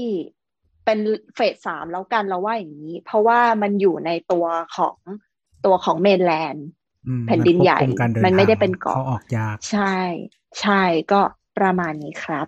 [0.87, 0.99] เป็น
[1.35, 4.97] เฟสสามแล้วกันเราว่าอย่างนี้ เพราะว่ามันอยู่ในตัวของ
[5.65, 6.67] ตัวของเมนแลนด์
[7.07, 9.95] อืมแผ่นดินใหญ่ควบคุมการเดินมันไม่ได้ทางเป็นเกาะเข้าออกยากใช่
[10.61, 11.21] ใช่ก็
[11.57, 12.47] ประมาณนี้ครับ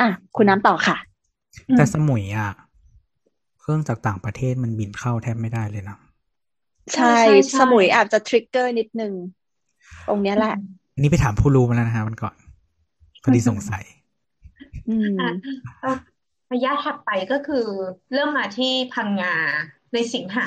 [0.00, 0.96] อะ คุณน้ำต่อค่ะ
[1.76, 2.50] แต่สมุยอะ
[3.60, 5.98] เครื่องจากต่างประเทศมันบินเข้าแทบไม่ได้เลยนะ
[6.94, 9.12] ใช่ใช่ใช่สมุยอาจจะ trickier นิดนึง
[10.08, 10.54] ตรงเนี้ยแหละ
[10.94, 12.34] อันนี้ไปถามผู้รู้มาแล้วนะฮะวันก่อน
[13.22, 13.84] พอดีสงสัย
[14.88, 15.30] อืมอะ
[15.82, 15.98] เอ่อ
[16.52, 17.66] ระยะถัดไปก็คือ
[18.12, 19.34] เริ่มมาที่พังงา
[19.92, 20.46] ในสิงหา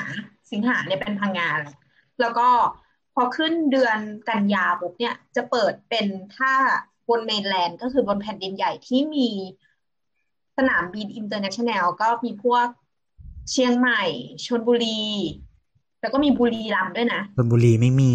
[0.52, 1.76] สิงหาเนี่ยเป็นพังงาแหละ
[2.20, 2.48] แล้วก็
[3.14, 6.06] พอขึ้นเดือนกันยาปุ๊บเนี่ยจะเปิดเป็น
[6.36, 6.54] ท่า
[7.08, 9.28] บน mainland ก็คือบนแผ่นดินใหญ่ที่มี
[10.56, 12.66] สนามบิน international ก็มีพวก
[13.50, 14.02] เชียงใหม่
[14.46, 15.02] ชลบุรี
[16.00, 18.12] แล้วก็มีบุรีรัมย์ด้วยนะชลบุรีไม่มี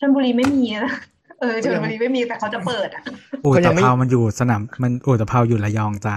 [0.00, 0.94] ชลบุรีไม่มีนะ
[1.40, 3.02] เออชลบุรีไม่มีแต่เขาจะเปิดอะ
[3.42, 6.16] อู่เขายัตะงไม่เภามันอยู่สนามมันอู่ตะเภาอยู่ระยองจ้า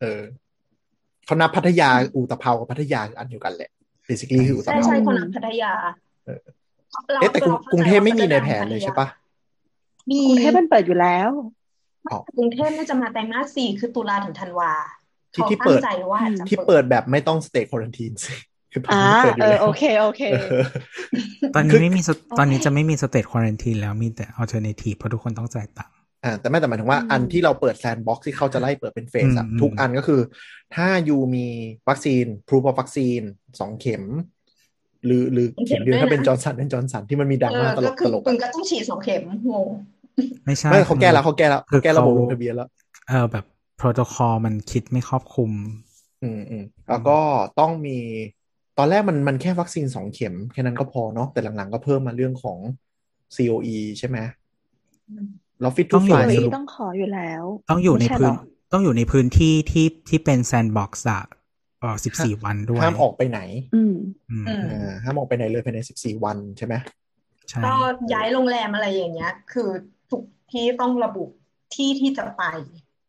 [0.00, 0.20] เออ
[1.24, 3.70] เขานับพัทยาอูตะเภากับพัทยาอันเดียวกันแหละ
[4.08, 5.72] basically คืออูตะใช่เภาใช่คนนั้นพัทยา
[6.26, 6.40] เออ
[7.14, 9.08] ราเอ๊ะแต่กรุงรากรุงเทพไม่มีในข้าแผนเลยใช่ปะ
[10.10, 11.30] มีกรุงเทพมันเปิดอยู่แล้ว
[12.36, 14.72] กรุงเทพน่าจะมาไตรมาสสี่คือตุลาถึงธันวา
[15.34, 18.34] ที่เขาที่ตั้เปิงดใจว่าจะที่เปิดแบบไม่ต้อง stay quarantine สิ
[18.72, 20.62] คืออ่าเปิดอเอยู่อแล้วโอเคโอเคเออ
[21.54, 30.20] ตอนคืนี้อไม่มีสโอเคตอนนี้จะไม่มีสเตทควอ r ร n ตีนแล้วมีแต่ alternative เพราะทุกคนต้องจ่ายตังค์ อ่าแต่ไม่แต่หมายถึงว่าอืมอันที่เราเปิดแซนบ็อกซ์ที่เขาจะไล่เปิดเป็นเฟสอะอืมทุกอันก็คือ
[30.74, 31.46] ถ้ายูมี
[31.88, 33.20] วัคซีน proof of วัคซีน
[33.60, 34.04] สองเข็ม
[35.04, 39.22] หรือหรือเข็มเดียวถ้าเป็นจอร์นสันเป็นจอร์นสันที่มันมีดราเอม่าอตลก็กคืตอลกคุณอะก็ต้องฉีดสองเข็ม
[39.52, 39.68] งง
[40.46, 42.68] ไม่ใช่ไม่เขาแก้แล้วเขาแก้แล้วคือเขาแก้ระบบเขาลงทะเบียนแล้ว
[43.08, 43.44] เออแบบ
[43.76, 45.52] โปรโตคอลมันคิดไม่ครอบคลุม
[46.22, 47.18] อืมอืมแล้วก็
[47.60, 47.98] ต้องมี
[48.78, 52.58] ตอนแรกมันมันแค่วัคซีนสองเข็ม แค่นั้นก็พอเนาะแต่หลังๆก็เพิ่มมาเรื่องของ
[53.36, 54.18] COE ใช่ไหม
[55.60, 58.36] แล้วฟิตต้ทูองไฟอยู่ล์ในสรุปต้องขออยู่แล้ว ต้องอยู่ในไม่ช่พื้นเหรอ
[58.72, 61.22] ต้องอยู่ในพื้นที่ที่ที่เป็นแซนด์บ็อกซ์อะ
[61.80, 63.40] เออสิบสี่วันด้วย ห้ามออกไปไหน
[63.74, 63.94] อืม
[64.30, 66.74] อืมอืมอ่าห้ามออกไปไหนเลยภายในสิบสี่วันใช่ไหม
[67.50, 67.74] ใช่ก็
[68.12, 69.68] ย้ายโรงแรมอะไรอย่างเงี้ย คือ
[70.10, 70.22] ทุก
[70.52, 71.24] ที่ต้องระบุ
[71.74, 72.44] ที่ที่จะไป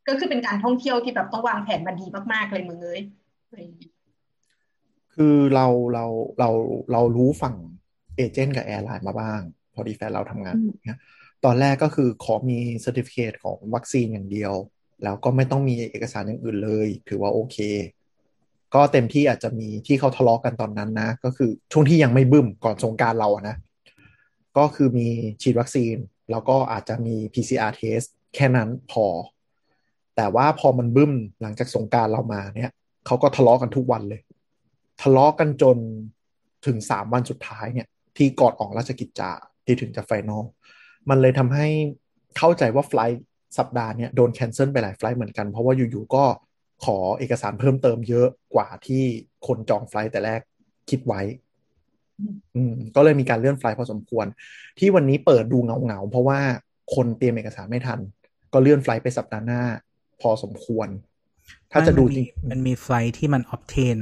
[0.07, 3.01] ก็คือเป็นการท่องเที่ยวที่แบบต้องวางแผนมาดีมากๆเลยมึงเอ้ย
[5.15, 6.05] คือเราเรา
[6.39, 6.49] เรา
[6.91, 7.55] เรารู้ฝั่ง
[8.15, 9.39] agent กับ airline มาบ้าง
[9.73, 10.99] พอดีแฟนเราทำงานอืมเนี่ย
[11.45, 14.53] ตอนแรกก็คือขอมี certificate ของวัคซีนอย่างเดียว
[15.03, 17.57] แล้วก็ไม่ต้องมีเอกสารอย่างอื่นเลย ถือว่าโอเค
[18.73, 23.55] ก็เต็มที่อาจจะมีที่เขาทะเลาะกันตอนนั้นนะ ก็คือช่วงที่ยังไม่บึ้มก่อนสงกรานต์เราอะนะ
[24.57, 25.07] ก็คือมี
[25.41, 25.95] ฉีดวัคซีน
[26.31, 29.05] แล้วก็อาจจะมี PCR test แค่นั้นพอ
[30.15, 32.71] แต่ว่าพอมันบึ้มหลังจากสงกรานต์เรามาเนี่ย
[33.05, 34.21] เขาก็ทะเลาะกันทุกวันเลย
[35.01, 35.77] ทะเลาะกันจน
[36.65, 37.87] ถึงสามวันสุดท้ายเนี่ย
[38.17, 39.31] ที่ก่อนออกราชกิจจา
[39.65, 40.43] ที่ถึงจะ final
[41.09, 41.67] มันเลยทำให้
[42.37, 43.23] เข้าใจว่า flight
[43.57, 46.25] สัปดาห์เนี่ยโดน cancel ไปหลาย flight เหมือนกัน เพราะว่าอยู่ๆก็
[46.85, 49.03] ขอเอกสารเพิ่มเติมเยอะกว่าที่
[49.47, 50.41] คนจอง flight แต่แรก
[50.89, 51.21] คิดไว้
[52.55, 54.25] อืม ก็เลยมีการเลื่อนไฟลท์พอสมควร
[54.79, 56.39] ที่วันนี้เปิดดูเงาๆเพราะว่า
[56.95, 57.99] คนเตรียมเอกสารไม่ทัน
[58.53, 59.61] ก็เลื่อนไฟลท์ไปสัปดาห์หน้า
[60.21, 60.87] พอสมควร
[61.71, 63.99] ถ้าจะดูมันจริมีงมันมีไฟล์ที่มันออ t เทน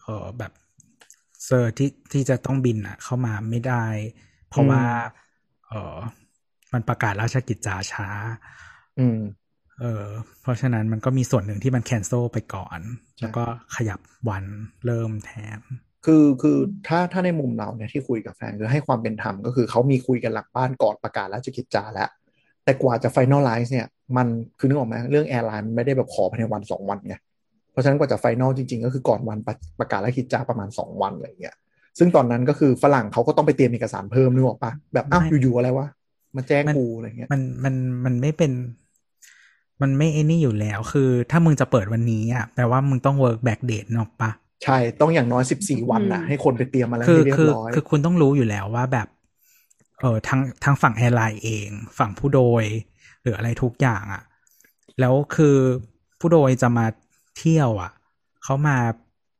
[0.00, 0.52] เออแบบ
[1.44, 3.84] เซอร์ที่ที่จะต้องบินอะเข้ามาไม่ได้
[4.48, 4.82] เพราะว่า
[5.70, 5.98] เออ
[6.72, 8.08] มันประกาศราชกิจจาช้า
[8.98, 9.20] อืม
[9.80, 10.06] เออ
[10.42, 12.80] เพราะฉะนั้นมันก็มีส่วนหนึ่งที่มันแคนเซิลไปก่อน
[13.16, 13.44] ใช่แล้วก็
[13.76, 14.44] ขยับวัน
[14.86, 15.60] เริ่มแทน
[16.06, 22.08] คือคือถ้าถ้าในมุมเราเนี่ยที่คุยกับแฟนคือให้ความเป็นธรรมก็คือเขามีคุยกันหลังบ้านก่อนประกาศราชกิจจาแล้ว
[22.64, 24.26] แต่กว่าจะ finalize เนี่ย มัน
[24.58, 27.16] คือนึกออกไหมเรื่องแอร์ไลน์มันไม่ได้แบบขอภายในวันสองวันไง
[27.70, 31.56] เพราะฉะนั้นกว่าจะ final จริง ๆ ก็คือก่อนวันประประกาศราชกิจจาประมาณสองวันอะไรอย่างเงี้ย
[31.98, 35.86] ซึ่งตอนนั้นก็คือฝรั่งเขาก็ต้องไปเตรียมเอกสารเพิ่มนึกออกปะแบบอ้าวไม่อยู่ๆอะไรวะ
[36.36, 38.52] มาแจ้งมันกูอะไรเงี้ยมันมันมันไม่เป็น
[39.82, 44.30] มันไม่ไอ้นี่อยู่แล้ว คือ ถ้ามึงจะเปิดวันนี้อะแปลว่ามึงต้อง work back date เนกอะปะ
[44.64, 49.08] ใช่ต้องอย่างน้อยสิบสี่วันน่ะอืมให้คนไปเตรียมอะไรคือให้เรียคืบอร้อยคือคุณต้องรู้อยู่แล้วว่าแบบ
[50.00, 52.64] เออทั้งทั้งฝั่งแอร์ไลน์เอง ฝั่งผู้โดย
[53.22, 54.22] หรืออะไรทุกอย่างอะ่ะ
[55.00, 55.56] แล้วคือ
[56.20, 56.86] ผู้โดยจะมา
[57.38, 57.92] เที่ยวอะ่ะ
[58.44, 58.76] เขามา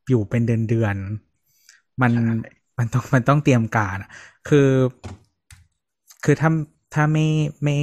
[0.08, 1.27] อยู่เป็นเดือนเดือนๆ
[2.02, 2.12] มัน
[2.78, 4.10] มันต้องมันต้องเตรียมการอะ
[4.48, 4.70] คือ
[6.24, 6.50] คือถ้า
[6.94, 7.26] ถ้าไม่
[7.62, 7.76] ไม่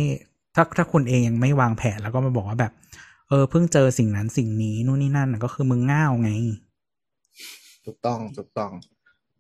[0.56, 2.73] ถ้าถ้าคุณเองยังไม่วางแผนแล้วก็มาบอกว่าแบบ
[3.30, 6.30] เออเพิ่งเจอสิ่งนั้นสิ่งนี้นู่นนี่นั่นน่ะก็คือมึงง่าวไง
[7.86, 8.71] ถูกต้องถูกต้อง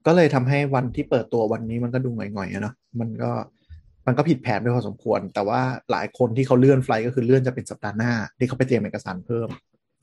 [0.05, 3.31] ก็เลยทำให้วันที่เปิดตัววันนี้มันก็ดูหง่อยๆอะเนาะมันก็
[4.05, 5.61] มันก็ผิดแผนไปพอสมควร แต่ว่า
[5.91, 9.47] หลายคนที่เขาเลื่อนไฟลท์ก็คือเลื่อนจะเป็นสัปดาห์หน้า ที่เขาไปเตรียมเอกสารเพิ่ม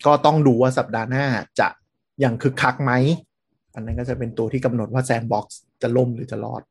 [0.06, 1.24] ก็ต้องดูว่าสัปดาห์หน้า
[1.60, 1.68] จะ
[2.24, 2.92] ยังคึกคักไหม
[3.74, 6.62] อันนั้นก็จะเป็นตัวที่กำหนดว่าแซนบ็อกซ์จะล่มหรือจะรอด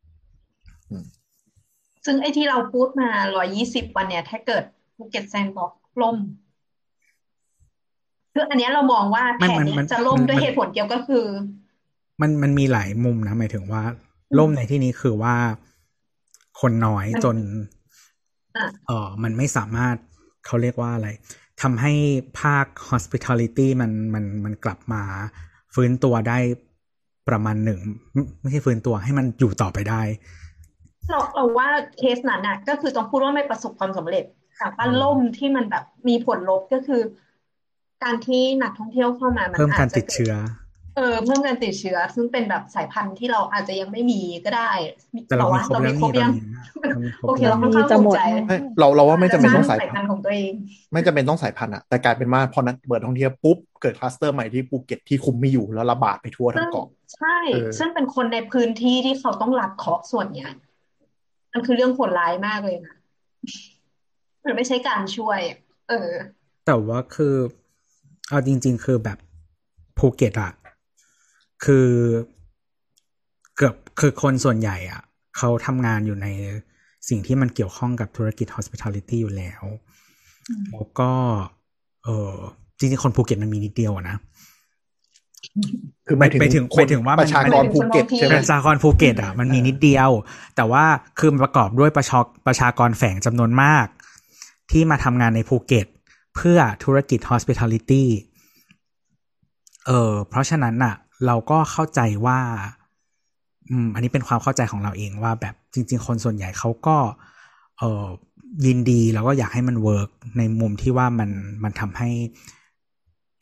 [2.06, 3.10] ซึ่งไอ้ที่เราพูดมา
[3.52, 4.64] 120 วันเนี่ย ถ้าเกิด
[4.96, 6.18] ภูเก็ตแซนด์บ็อกซ์ล่ม
[8.34, 11.26] คืออันเนี้ยเรามองว่าแผมันนมันเนี้มันยจะล่มมันด้วยมันเหตุผลเดียวก็คือ
[12.22, 13.84] มันมันมีหลายมุมนะหมายถึงว่า
[14.40, 15.36] ล่มในที่นี้คือว่า
[16.62, 17.38] คนน้อยมันจน
[18.58, 19.96] อะเออมันไม่สามารถ
[20.46, 21.10] เขาเรียกว่าอะไร
[21.62, 21.94] ทำให้
[22.42, 25.04] ภาค hospitality มันมันมันกลับมา
[25.74, 26.40] ฟื้นตัวได้
[27.30, 27.80] ประมาณหนึ่ง
[28.14, 30.02] ไม่ไม่ใช่ฟื้นตัวให้มันอยู่ต่อไปได้
[31.06, 34.26] ใช่เราเราว่าเคสนั้นน่ะ ก็คือต้องพูดว่าไม่ประสบความสำเร็จ
[34.58, 37.02] แต่ว่าล่มที่มันแบบมีผลลบก็คือ
[38.04, 40.34] การที่นักท่องเที่ยวเข้ามามันเพิ่มการจจะติดเชื้อ
[40.96, 44.72] เออเพิ่มการติดเชื้อ ซึ่งเป็นแบบสายพันธุ์ที่เราอาจจะยังไม่มีก็ได้
[45.28, 46.34] แต่เรามีว่าครบเราแล้วมีครบนี่ยัง
[46.90, 50.52] เรามีครบโอเคแล้วเราค่อนข้างจะภูหมมิดใจไม่เราเราว่าไม่จำเป็นต้องสายสายพันพันธุ์ธุ์ของตัวเอง
[50.94, 60.52] ไม่จำเป็นต้องสายพันธุ์อะแต่กลายเป็นว่าพอนัดเปิดท่องเที่ยวปุ๊บเกิดคลัสเตอร์ใหม่ที่ภูเก็ตที่คุมไม่อยู่แล้วระบาดไปทั่วทั้ซึ่งงเกาะใช่เออซึ่งเป็นคนในพื้นที่ที่เขาต้องรับเคราะห์ส่วนเนี้ย
[61.54, 62.96] มันคือเรื่องโหดร้ายมากเลยนะ
[64.46, 65.40] มันไม่ใช่การช่วย
[65.90, 66.12] เออ
[66.66, 67.36] แต่ว่าคือ
[68.30, 69.18] เอาจริง ๆ คือแบบ
[69.98, 70.52] ภูเก็ตอะ
[71.66, 71.88] คือ
[73.56, 75.02] เกือบคือคนส่วนใหญ่อะ
[75.38, 76.28] เขาทำงานอยู่ใน
[77.10, 79.64] สิ่งที่มันเกี่ยวข้องกับธุรกิจ hospitality อยู่แล้ว
[80.50, 81.10] อืมแล้วก็
[82.04, 82.34] เออ
[82.78, 84.18] จริงๆ คนภูเก็ตมันมีนิดเดียวอะนะ
[86.08, 90.10] คือหมายถึงไปถึงคนไปถึงว่ามันประชากรภูเก็ตใช่ไหมประชากรภูเก็ตอะมันมีนิดเดียว
[90.56, 90.86] แต่ว่า
[91.20, 93.88] คือมันประกอบด้วยประชากประชากรแฝงจำนวนมาก
[94.72, 95.88] ที่มาทำงานในภูเก็ต
[96.36, 98.04] เพื่อธุรกิจ hospitality
[99.88, 102.40] เออเพราะฉะนั้นน่ะ เราก็เข้าใจว่า
[103.70, 106.98] อืมอันนี้เป็นความเข้าใจของเราเองว่าแบบจริง ๆ คนส่วนใหญ่เขาก็
[107.78, 108.06] เออ
[108.66, 111.30] ยินดีแล้วก็อยากให้มัน work ในมุมที่ว่ามัน
[111.64, 112.10] มันทำให้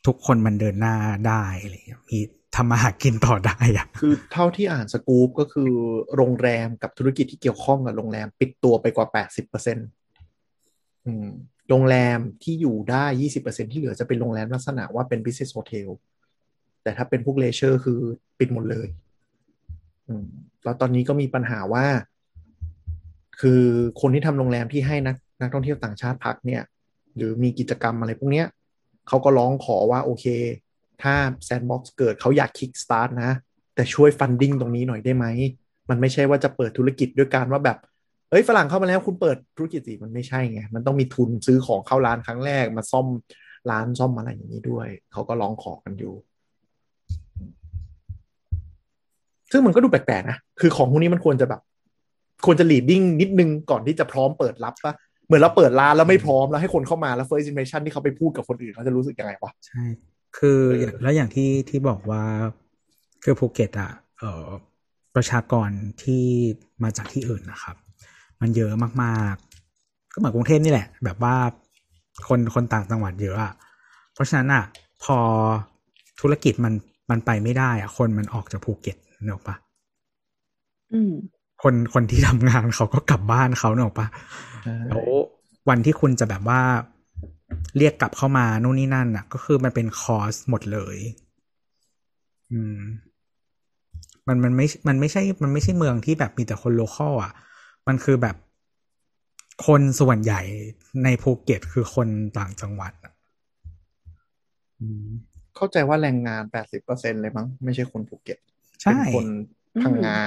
[0.05, 0.95] ทุกคนมันเดินหน้า
[1.27, 1.43] ได้
[1.87, 2.19] เงี้ยมี
[2.55, 5.71] ทำมาหากินต่อได้อะคือเท่าที่อ่านสกู๊ปก็คือ
[6.15, 9.87] โรงแรมกับธุรกิจที่เกี่ยวข้องกับโรงแรมปิดตัวไปกว่าแปดสิบเปอร์เซ็นต์
[11.69, 15.87] โรงแรมที่อยู่ได้ยี่สิบเปอร์เซ็นต์ที่เหลือจะเป็นโรงแรมลักษณะว่าเป็น business hotel
[16.89, 17.99] แต่ถ้าเป็นพวก leisure คือ
[18.39, 18.88] ปิดหมดเลย
[20.08, 20.25] อืม
[20.63, 21.86] แล้วตอนนี้ก็มีปัญหาว่า
[23.39, 23.63] คือ
[24.02, 26.63] คนที่ทำโรงแรมที่ให้นักนักท่องเที่ยวต่างชาติพักเนี่ย
[27.17, 28.47] หรือมีกิจกรรมอะไรพวกเนี้ย
[29.08, 30.25] เขาก็ร้องขอว่าโอเค
[31.02, 31.13] ถ้า
[31.45, 33.32] แซนด์บ็อกซ์เกิดเขาอยาก kickstart นะ
[33.75, 35.25] แต่ช่วย funding ตรงนี้หน่อยได้ไหม
[35.89, 37.78] มันไม่ใช่ว่าจะเปิดธุรกิจด้วยการว่าแบบ
[38.30, 43.08] เอ้ยฝรั่งเข้ามาแล้วคุณเปิดธุรกิจสิมันไม่ใช่ไง มันต้องมีทุนซื้อของเข้าร้านครั้งแรกมาซ่อม
[43.71, 46.13] ร้านซ่อมอะไรอย่างนี้ด้วย เขาก็ร้องขอกันอยู่
[49.51, 51.62] ซึ่งมันก็ดูแปลกๆนะ คือของพวกนี้มันควรจะแบบ
[52.45, 54.93] ควรจะ leading นิดนึงก่อนที่จะพร้อมเปิดรับปะ
[55.25, 59.83] เหมือนเราเปิดร้านแล้วไม่พร้อมแล้วให้คนเข้ามาแล้ว first impression ที่เขาไปพูดกับคนอื่นเขาจะรู้สึกยังไงวะใช่
[60.38, 62.23] คือเอออย่างแล้วอย่างที่ที่บอกว่า
[63.23, 64.45] คือภูเก็ตอะเออ
[65.15, 65.69] ประชากร
[66.03, 66.23] ที่
[66.83, 67.75] มาจากที่อื่นนะครับ
[68.41, 68.71] มันเยอะ
[69.03, 71.35] มากๆ ก็เหมือนกรุงเทพนี่แหละ แบบว่า
[72.27, 73.53] คนคนต่างจังหวัดเยอะอะ
[74.13, 74.63] เพราะฉะนั้นอะ
[75.03, 75.17] พอ
[76.21, 76.73] ธุรกิจมัน
[77.09, 79.55] มันไปไม่ได้อะคนมันออกจากภูเก็ต เนกอะปะ
[80.93, 81.13] อืม
[81.63, 84.08] คนคนที่ทำงานเขาก็กลับบ้านเขาเนกอะปะ
[84.88, 85.03] แล้ว
[85.69, 86.62] วันที่คุณจะแบบว่า
[87.77, 90.97] เรียกกลับเข้ามานู่นนี่นั่นอะ ก็คือมันเป็นคอสหมดเลย
[92.51, 92.82] อืม
[94.27, 97.32] มันมันไม่ มันไม่ใช่ มันไม่ใช่เมืองที่แบบมีแต่คนโลคอลอะ
[97.88, 98.36] มันคือแบบ
[99.65, 100.41] คนส่วนใหญ่
[101.03, 103.13] ในภูเก็ตคือคนต่างจังหวัดอะ
[104.79, 105.08] อืม
[105.55, 109.25] เข้าใจว่าแรงงานแปดสิบเปอร์เซ็นต์เลยมั้ง ไม่ใช่คนภูเก็ตใช่ เป็นคน
[109.81, 110.19] พังงา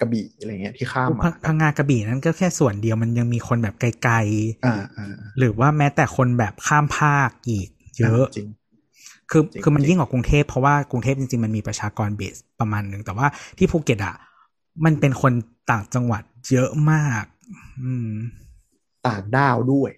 [0.00, 4.16] กระบี่อะไรเงี้ยที่ข้ามพัมางพังงากระบี่นั้นก็แค่ส่วนเดียวมันยังมีคนแบบไกล
[4.64, 7.68] อ่าอ่าๆหรือว่าแม้แต่คนแบบข้ามภาคอีก
[7.98, 8.48] เยอะจริง
[9.30, 13.26] คือจริงคือมันจริงยิ่งกว่ากรุงเทพเพราะว่ากรุงเทพจริงๆมันมีประชากร base ประมาณหนึ่งแต่ว่า
[13.58, 14.16] ที่ภูเก็ตอะ
[14.84, 15.32] มันเป็นคน
[15.70, 17.24] ต่างจังหวัดเยอะมาก
[17.82, 18.12] อืม
[19.06, 19.90] ต่างด้าวด้วย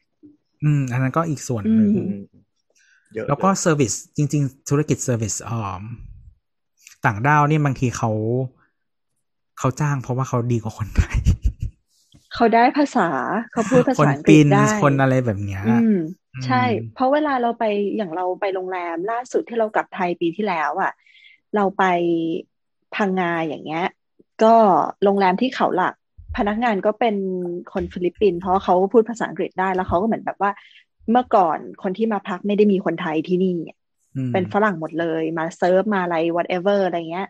[0.64, 2.22] อืม อันนั้นก็อีกส่วนหนึ่งอืม
[3.14, 5.82] เยอะแล้วก็เลย service จริง ๆ ธุรกิจ service อ่อม
[7.04, 8.10] ต่างด้าวนี่บางทีเขา
[9.58, 11.18] เขาจ้างเพราะว่าเขาดีกว่าคนไทย
[12.34, 13.08] เขาได้ภาษา
[13.52, 15.96] เขาพูดภาคนษาอังกฤปิษนได้คนอะไรแบบเนี้ยอืม
[16.46, 17.64] ใช่อืมเพราะเวลาเราไป
[17.96, 20.92] อย่างเราไปโรงแรมล่าสุดที่เรากลับไทยปีที่แล้วอะ
[21.56, 21.84] เราไป
[22.94, 23.86] พังงาอย่างเงี้ย
[24.42, 24.54] ก็
[25.04, 25.94] โรงแรมที่เขาหลัก
[26.36, 27.16] พนักงานก็เป็น
[27.72, 30.50] คนฟิลิปปินส์เพราะว่าเขาพูดภาษาอังกฤษได้แล้วเขาก็เหมือนแบบว่า
[31.10, 33.81] เมื่อก่อนคนที่มาพักไม่ได้มีคนไทยที่นี่อืม
[34.32, 37.28] เป็นฝรั่งหมดเลย มาเซิร์ฟมาอะไร whatever อะไรเงี้ย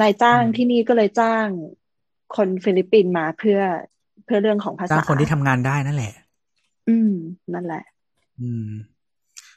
[0.00, 1.46] นายจ้างที่นี่ก็เลยจ้าง
[2.36, 3.60] คนฟิลิปปินส์มาเพื่อ
[4.24, 6.14] เพื่อเรื่องของภาษาจ้างคนที่ทำงานได้นั่นแหละ
[6.88, 7.14] อืม
[7.54, 7.84] นั่นแหละ
[8.40, 8.68] อืม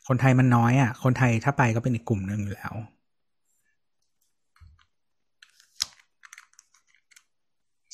[0.07, 2.73] คนไทยมันน้อยอะ คนไทยถ้าไปก็เป็นอีกกลุ่มหนึ่งอยู่แล้ว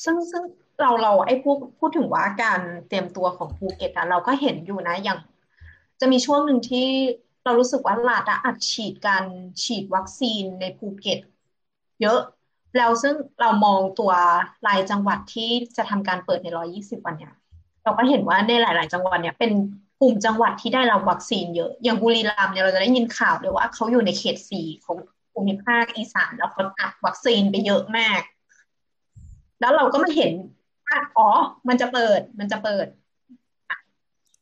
[0.03, 0.43] ซึ่งซึ่ง
[0.81, 5.19] เราเราไอ้พูดพูดถึงว่าการเตรียมตัวของภูเก็ตอะเราก็เห็นอยู่นะอย่าง
[5.99, 6.87] จะมีช่วงหนึ่งที่
[7.47, 9.23] เรารู้สึกว่ารัฐอะอัดฉีดการ
[9.63, 11.19] ฉีดวัคซีนในภูเก็ต
[12.01, 12.19] เยอะ
[12.77, 14.11] แล้วซึ่งเรามองตัว
[14.67, 17.33] รายจังหวัดที่จะทำการเปิดในร้อยี่สิบวันเนี่ย
[17.83, 19.51] เราก็เห็นว่าในหลาย ๆ จังหวัดเนี่ยเป็น
[20.01, 24.97] กลุ่มจังหวัดที่ได้รับวัคซีนเยอะ อย่างบุรีรัมย์เนี่ยเราจะได้ยินข่าวเลยว่าเขาอยู่ในเขตสีของ
[25.33, 28.21] ภูมิภาคอีสานแล้วเขาอัดวัคซีนไปเยอะมาก
[29.59, 30.33] แล้วเราก็มาเห็น
[30.87, 31.27] อะอะอ๋อ
[31.67, 32.87] มันจะเปิด มันจะเปิด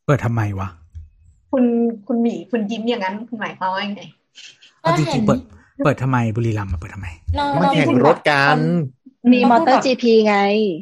[0.06, 0.68] เปิดทำไมวะ
[1.50, 1.64] คุณ
[2.06, 4.02] คุณหมีคุณยิ้มอย่างนั้นคุณหมายความว่าไง
[4.80, 5.40] เอาจริงๆเปิด
[5.84, 8.58] เปิดทำไมบุรีรัมย์มาเปิดทำไมเรามาเราแข่งพูดรถกัน
[9.32, 10.36] มีมอเตอร์จีพีไง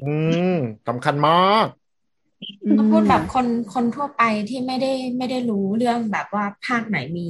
[0.06, 0.16] อื
[0.54, 0.56] ม
[0.88, 1.66] สำคัญมาก
[2.76, 7.26] เราพูดแบบคนคนทั่วไปที่ไม่ได้ไม่ได้รู้เรื่องแบบว่าภาคไหนมี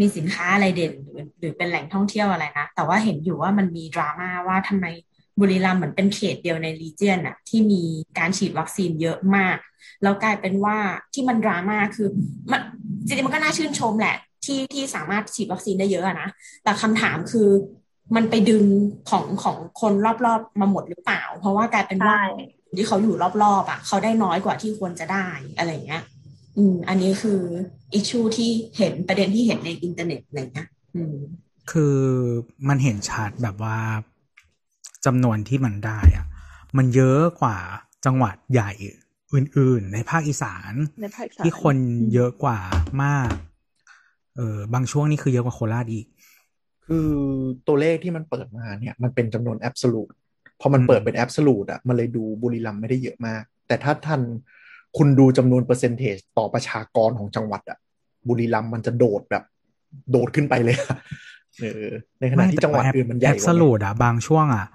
[0.00, 4.86] มีสินค้าอะไรเด่นหรือหรือเป็นแหล่งท่องเที่ยวอะไรนะ แต่ว่าเห็นอยู่ว่ามันมีดราม่าว่าทำไม
[5.40, 7.82] บุรีรัมย์เหมือนเป็นเขตเดียวในรีเจียนอะที่มี
[8.18, 9.56] การฉีดวัคซีนเยอะมาก
[10.02, 10.76] แล้วกลายเป็นว่า
[11.14, 12.08] ที่มันดราม่าคือ
[12.50, 12.60] มัน
[13.06, 16.28] จริงๆมันก็น่าชื่นชมแหละ ที่ที่สามารถฉีดวัคซีนได้เยอะอะนะ
[16.64, 17.48] แต่คำถามคือ
[18.16, 18.64] มันไปดึง
[19.10, 19.92] ของของคน
[20.26, 22.46] รอบๆมาหมดหรือเปล่า เพราะว่ากลายเป็นว่าใช่
[22.76, 26.02] ที่เขาอยู่รอบๆอะเขาได้น้อยกว่าที่ควรจะได้อะไรเงี้ย
[26.56, 27.40] อืม อันนี้คือ
[27.94, 31.14] อิชชูที่เห็นประเด็นที่เห็นในอินเทอร์เน็ตอะไรเงี้ยอืม
[31.70, 31.96] คือ
[32.68, 33.78] มันเห็นชัดแบบว่า
[35.08, 36.26] จำนวนที่มันได้อะ
[36.76, 37.56] มันเยอะกว่า
[38.06, 38.70] จังหวัดใหญ่
[39.34, 41.76] อื่นๆในภาคอีสานในภาคอีสานที่คน
[42.14, 42.58] เยอะกว่า
[43.02, 43.30] มาก
[44.36, 46.06] เออบางช่วงนี่คือเยอะกว่าโคราชอีก
[46.86, 47.08] คือ
[47.66, 50.12] ตัวเลขที่มันเปิดมาเนี่ย มันเป็นจำนวนแอบสูต
[50.60, 54.20] พอมันอืมเปิดเป็นแอบสูตอะมันเลยดูบุรีรัมย์ไม่ได้เยอะมาก แต่ถ้าท่าน
[54.96, 57.78] คุณดูจำนวนเปอร์เซนเทจต่อประชากรของจังหวัดอะ
[58.28, 59.44] บุรีรัมย์มันจะโดดแบบ
[60.10, 60.96] โดดขึ้นไปเลยอะ
[61.60, 61.86] เออ
[62.20, 64.66] ในขณะที่จังหวัดอื่นมันใหญ่แอกบว่าสไงลูดอะบางช่วงอะ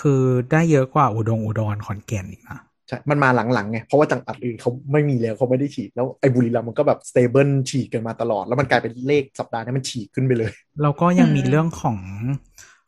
[0.00, 11.98] คือได้เยอะกว่าอุดงอุดรขอนแก่นอีกนะใช่มันมาหลังๆไง เพราะว่าจังหวัดอื่นเขาไม่มีแล้วเขาไม่ได้ฉีด แล้วไอ้บุรีรัมย์มันก็แบบสเตเบิลฉีดกันมาตลอด แล้วมันกลายเป็นเลขสัปดาห์นี้มันฉีดขึ้นไปเลย แล้วก็ยังมีอืมเรื่องของ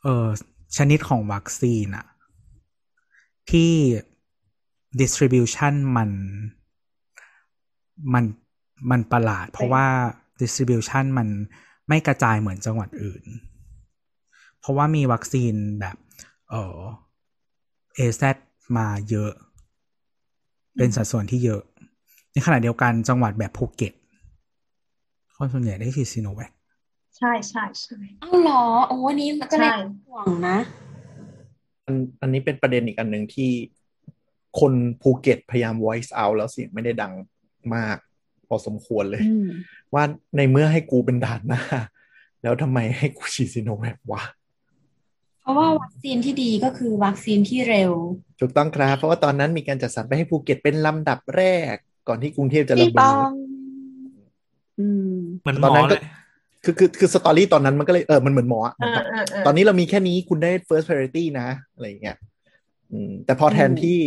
[0.03, 0.27] เออ
[0.77, 2.07] ชนิดของวัคซีนอะ
[3.51, 3.73] ที่
[5.01, 6.11] distribution มัน
[8.15, 8.25] มัน
[8.91, 9.87] มันประหลาด เพราะว่า
[10.41, 11.29] distribution มัน
[11.89, 13.25] ไม่กระจายเหมือนจังหวัดอื่น
[14.61, 15.97] เพราะว่ามีวัคซีนแบบ
[16.51, 16.79] เออ
[17.99, 18.23] AZ
[18.77, 19.33] มาเยอะ
[20.77, 21.63] เป็นสัดส่วนที่เยอะ
[22.33, 23.93] ในขณะเดียวกันจังหวัดแบบภูเก็ต
[25.37, 26.51] คนส่วนใหญ่ได้ฉีดซีโนแวค
[27.17, 30.59] ใช่ใช่ใช่อ้าวเหรอโอ้อันนี้ก็เลยใช่ห่วงนะ
[31.87, 33.51] อันอันนี้เป็นประเด็นอีกอันหนึ่งที่
[34.61, 37.13] คนภูเก็ตพยายาม voice out แล้วเสียงไม่ได้ดัง
[37.75, 37.97] มาก
[38.47, 39.49] พอสมควรเลยอืม
[39.95, 40.05] ว่า
[40.37, 41.63] ในเมื่อให้กูเป็นด่านหน้า
[42.43, 44.38] แล้วทำไมให้กูฉีดซีโนแวควะเพ
[45.49, 47.93] ราะว่าวัคซีนที่ดีก็คือวัคซีนที่เร็ว
[48.41, 51.75] ถูกต้องครับ เพราะว่าตอนนั้นมีการจัดสรรไปให้ภูเก็ตเป็นลำดับแรก
[52.09, 53.31] ก่อนที่กรุงเทพจะระพี่ปเบิอดง
[54.79, 56.05] อืมเหมือนหตมอนอนั้นก็เลย
[56.65, 62.17] คือคือคือ story ตอนนั้นมันก็เลยเออมันเหมือนหมออะเออเออเออตอนนี้เรามีแค่นี้คุณได้ first priority นะ อะไรอย่างเงี้ย
[62.93, 63.99] อืมแต่พอแทนอืมที่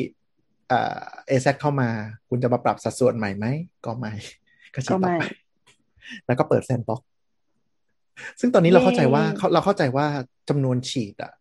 [0.68, 1.90] เอ่อAZ เข้ามา
[2.30, 3.46] คุณจะมาปรับสัดส่วนใหม่ไหม
[3.86, 4.12] ก็ไม่
[4.74, 5.24] ก็ฉีก็ดต่อไม่ไป
[6.26, 7.02] แล้วก็เปิดแซนด์บ็อกซ์
[8.40, 10.06] ซึ่งตอนนี้เราเข้าใจว่าเย้เขาเราเข้าใจว่า
[10.50, 11.34] จำนวนฉีดอะ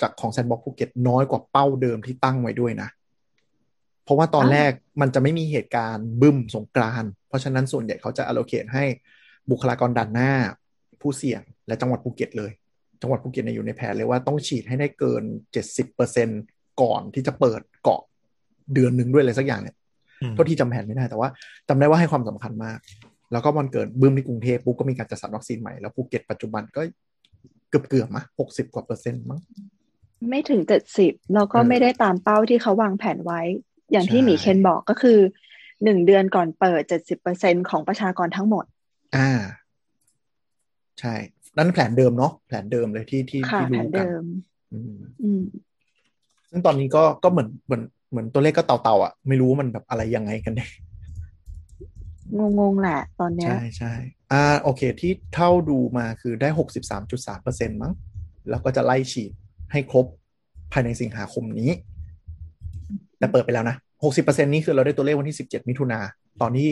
[0.00, 2.88] จากของแซนด์บ็อกซ์ภูเก็ตน้อยกว่าเป้าเดิมที่ตั้งไว้ด้วยนะ
[4.04, 8.84] เพราะว่าตอนแรกมันจะไม่มีเหตุการณ์บึ้มสงกรานต์เพราะฉะนั้นส่วนใหญ่เขาจะ allocate ให้
[9.50, 10.32] บุคลากรด่านหน้า
[11.00, 12.52] ผู้เสี่ยงและจังหวัดภูเก็ตเลย
[13.02, 15.22] จังหวัดภูเก็ตเนี่ยอยู่ในแผนเลยว่าต้องฉีดให้ได้เกิน
[16.02, 18.00] 70%ก่อนที่จะเปิดเกาะ
[18.74, 19.76] เดือนหนึ่งด้วยอะไรสักอย่างเนี่ย
[20.22, 21.28] อืมโทษที่จำแผนไม่ได้แต่ว่า
[21.68, 22.78] จำได้ว่าให้ความสำคัญมาก
[23.32, 26.80] แล้วก็วันเกิดบึ้มที่กรุงเทพปุ๊บก็มีการจัดสรรวัคซีนใหม่แล้วภูเก็ตปัจจุบันก็
[27.70, 29.40] เกือบเกือบๆมะหกสิบกว่าเปอร์เซ็นต์มั้ง
[30.28, 33.40] ไม่ถึงเจ็ดสิบแล้วก็เออไม่ได้ตามเป้าที่เขาวางแผนไว้
[33.92, 35.18] อย่างที่ใช่หมีเคนบอกก็คือ
[35.84, 38.64] หนึ่งเดือนก่อนเปิดเจ็ดสิบเปอร์เซ็นของประชากรทั้งหมด
[39.16, 39.30] อ่า
[41.00, 41.14] ใช่
[41.56, 44.24] นั่นแผนเดิมเนาะแผนเดิมเลยที่ที่ค่ะที่แผรู้นกันเดิม
[44.72, 45.42] อืมอืม
[46.50, 50.68] ซึ่งตอนนี้ก็ก็เหมือนเหมือนเหมือนตัวเลขก็เต่าๆอะ ไม่รู้ว่ามันแบบอะไรยังไงกันแน่
[52.58, 53.92] งงๆแหละตอนเนี้ยใช่ใช่
[54.32, 57.92] อ่าโอเคที่เท่าดูมาคือได้หกสิบสามจุดสามเปอร์เซ็นต์มั้ง
[58.50, 59.32] แล้วก็จะไล่ฉีด
[59.72, 60.06] ให้ครบ
[60.72, 61.70] ภายในสิงหาคมนี้
[63.18, 66.00] แต่เปิดไปแล้วนะหกสิบเปอร์เซ็นนี้คือเราได้ตัวเลขวันที่สิบเจ็ดมิถุนา
[66.40, 66.70] ตอนที่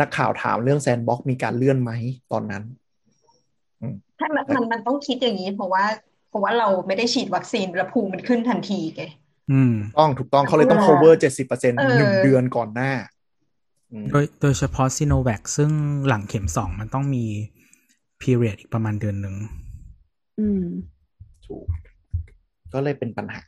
[0.00, 1.92] นักข่าวถามเรื่องแซนด์บ็อกซ์มีการเลื่อนไหม
[2.32, 2.62] ตอนนั้น
[4.18, 5.84] ถ้ามันมันมันต้องคิดอย่างนี้ เพราะว่า
[6.28, 9.02] เพราะว่าเราไม่ได้ฉีดวัคซีนแล้วภูมิมันขึ้นทันทีไง
[9.52, 13.21] อืมต้องถูกต้องเขาเลยต้องเออ cover เจ็ดสิบเปอร์เซ็นต์เออหนึ่งเดือนก่อนหน้าอืม
[14.10, 15.70] โดยโดยเฉพาะซีโนแวคซึ่ง
[16.08, 17.24] หลังเข็มสองมันต้องมี
[18.20, 19.34] period อีกประมาณเดือนหนึ่ง
[20.38, 20.64] อืม
[21.46, 21.66] ถูก
[22.72, 23.40] ก็เลยเป็นปัญหา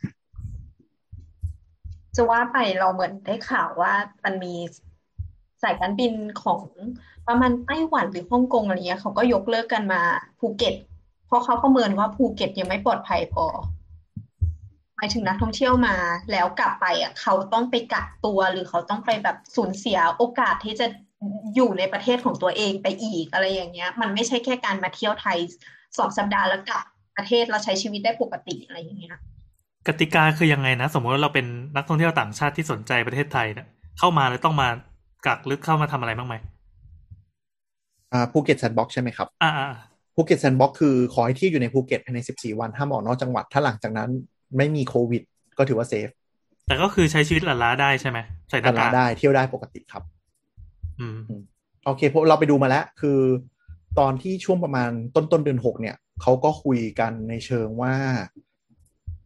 [2.16, 3.92] จะว่าไปเราเหมือนได้ข่าวว่า
[4.24, 4.54] มันมี
[5.62, 6.62] สายการบินของ
[7.28, 10.00] ประมาณไต้หวันหรือฮ่องกงอะไรเงี้ยเขาก็ยกเลิกกันมา
[10.38, 10.74] ภูเก็ต
[11.26, 13.44] เพราะเขาประเมินว่าภูเก็ตยังไม่ปลอดภัยพอ
[14.96, 15.96] หมายถึงนักท่องเที่ยวมา
[16.32, 20.86] แล้วกลับไปอะเขาต้องไปกักตัวหรือเขาต้องไปแบบสูญเสียโอกาสที่จะ
[21.54, 25.38] อยู่ในประเทศของตัวเองไปอีกอะไรอย่างเงี้ย มันไม่ใช่แค่การมาเที่ยวไทย
[25.98, 26.84] สองสัปดาห์แล้วกลับ
[27.16, 29.16] ประเทศเราใช้ชีวิตได้ปกติอะไรอย่างเงี้ย
[29.88, 33.66] กติกาคือยังไงนะ สมมติว่าเราเป็นนักท่องเที่ยวต่างชาติที่สนใจประเทศไทยเนี่ย
[33.98, 34.68] เข้ามาแล้วต้องมา
[35.26, 36.34] กักหรือเข้ามาทำอะไรบ้างไหม
[38.12, 39.68] อ่าภูเก็ตแซนด์บ็อกใช่ไหมครับ อ่าอ่า
[40.14, 44.10] ภูเก็ตแซนด์บ็อกคือขอให้เที่ยวอยู่ในภูเก็ตภายใน 14 วันห้ามออกนอกจังหวัด ถ้าหลังจากนั้น
[44.56, 45.22] ไม่มีโควิด
[45.58, 46.08] ก็ถือว่า safe
[46.66, 48.18] แต่ก็คือใช้ชีวิตหลาล้าได้ใช่ไหม
[48.50, 50.02] ใส่หกัน้านลากากได้เที่ยวได้ปกติครับ
[51.00, 51.18] อืม
[51.84, 53.18] โอเคเพราะเราไปดูมาแล้ว คือ
[53.98, 57.94] ตอนที่ช่วงประมาณต้นต้นเดือนหกเนี่ยเขาก็คุยกันในเชิงว่า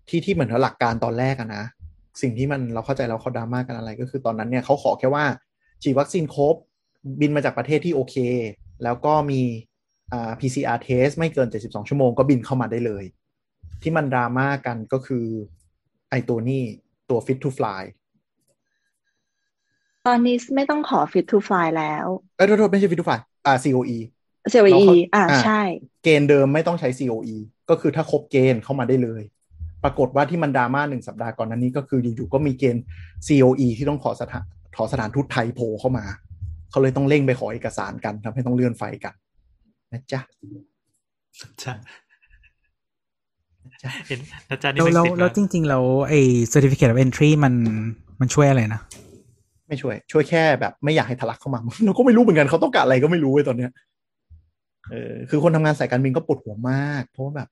[0.09, 1.65] ที่ที่เหมือนหลักการตอนแรกอะนะ
[2.23, 5.25] สิ่งที่มันเราเข้าใจเราเขาดราม่ากันอะไร ก็คือตอนนั้นเนี่ยเขาขอแค่ว่า
[5.83, 6.55] ฉีดวัคซีนครบ
[7.21, 8.17] บินมาจากประเทศที่โอเค
[8.85, 9.41] แล้วก็มี
[10.13, 13.05] อ่า PCR test ไม่เกิน 72 ชั่วโมงก็บินเข้ามาได้เลย
[13.83, 15.27] ที่มันดราม่ากันก็คือ
[16.11, 16.63] ไอตัวนี้
[17.11, 17.83] ตัว fit to fly
[20.07, 23.99] ตอนนี้ไม่ต้องขอ fit to fly แล้วเอ้ยโทษโทษไม่ใช่ fit to fly อ่า COE
[24.53, 25.63] COE เราเข้าอ่าอ่าใช่
[26.03, 27.37] เกณฑ์เดิมไม่ต้องใช้ COE
[27.71, 29.23] ก็คือถ้าครบเกณฑ์เข้ามาได้เลย
[29.85, 32.83] ปรากฏว่าที่มันดราม่าหนึ่งสัปดาห์ก่อนหนั้นนี้ก็คืออยู่ๆก็มีเกณฑ์
[33.27, 34.45] COE ที่ต้องขอสถาน
[34.77, 36.05] ขอสถานทูตไทยโผล่เข้ามา
[36.71, 39.15] เขาเลยต้องเร่งไปขอเอกสารกันทำให้ต้องเลื่อนไฟกัน
[39.93, 40.21] นะจ๊ะ
[41.37, 41.75] ใช่นะจ๊ะ
[44.09, 46.21] เห็นอาจารย์นี่แล้วไม่แล้วติดแล้วจริงๆแล้วไอ้
[46.53, 47.55] certificate of entry มัน
[48.21, 48.81] มันช่วยอะไรนะ
[49.69, 53.71] ไม่ช่วย ช่วยแค่แบบไม่อยากให้ทะลักเข้ามาเราก็ไม่รู้เหมือนกันเขาต้องการอะไรก็ไม่รู้เว้ยตอนเนี้ย
[54.91, 57.49] เออคือคนทำงานสายการบินก็ปวดหัวมาก เพราะว่าแบบ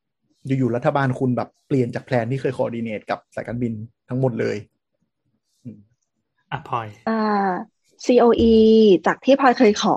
[0.46, 3.72] อยู่ๆรัฐบาลคุณแบบเปลี่ยนจาก plan ที่เคย coordinate กับสายการบิน
[4.08, 4.56] ทั้งหมดเลย
[6.52, 7.50] อะพลอยอ่า
[8.04, 8.52] COE
[9.06, 9.96] จากที่พลอยเคยขอ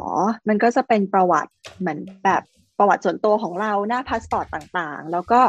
[0.49, 2.43] มันก็จะเป็นประวัติเหมือนแบบ
[2.77, 5.41] ประวัติส่วนตัวของเราหน้าพาสปอร์ตต่างๆ แล้วก็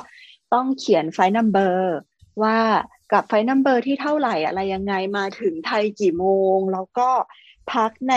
[0.54, 1.96] ต้องเขียน flight number
[2.42, 2.58] ว่า
[3.12, 7.10] กับ flight number ที่เท่าไหร่อะไรยังไงมาถึงไทยกี่โมง แล้วก็
[7.72, 8.14] พักใน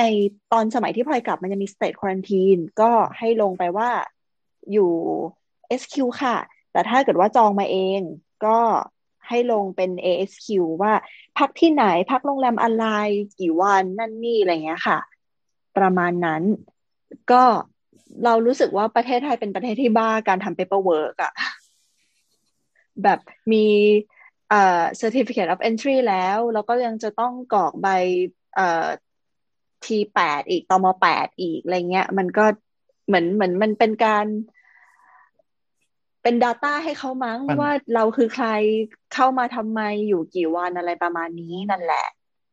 [0.53, 3.89] ตอนสมัยที่พลอยกลับมันจะมี state quarantine ก็ให้ลงไปว่า
[4.71, 4.91] อยู่
[5.81, 6.37] SQ ค่ะ
[6.71, 7.99] แต่ถ้าเกิดว่าจองมาเอง
[8.45, 8.59] ก็
[9.27, 10.47] ให้ลงเป็น ASQ
[10.81, 10.93] ว่า
[11.37, 12.85] พักที่ไหนพักโรงแรมอะไร
[13.39, 14.99] กี่วันนั่นนี่อะไรเงี้ยค่ะ
[15.77, 16.43] ประมาณนั้น
[17.31, 17.43] ก็
[18.25, 21.33] เรารู้สึกว่าประเทศไทยเป็นประเทศที่บ้าการทำ paperwork อะ
[23.03, 23.19] แบบ
[23.51, 23.65] มี
[24.49, 27.87] เอ่อ certificate of entry แล้ว แล้วก็ยังจะต้องกรอกใบ
[28.55, 28.87] เอ่อ
[29.85, 32.45] T8 อีกตม8อีกอะไรเงี้ย มันก็
[33.07, 34.25] เหมือนเหมือนมันเป็นการ
[36.23, 38.47] เป็น Data ให้เขามั้งมันว่าเราคือใคร
[39.13, 42.07] เข้ามาทำไมอยู่กี่วันอะไรประมาณนี้นั่นแหละ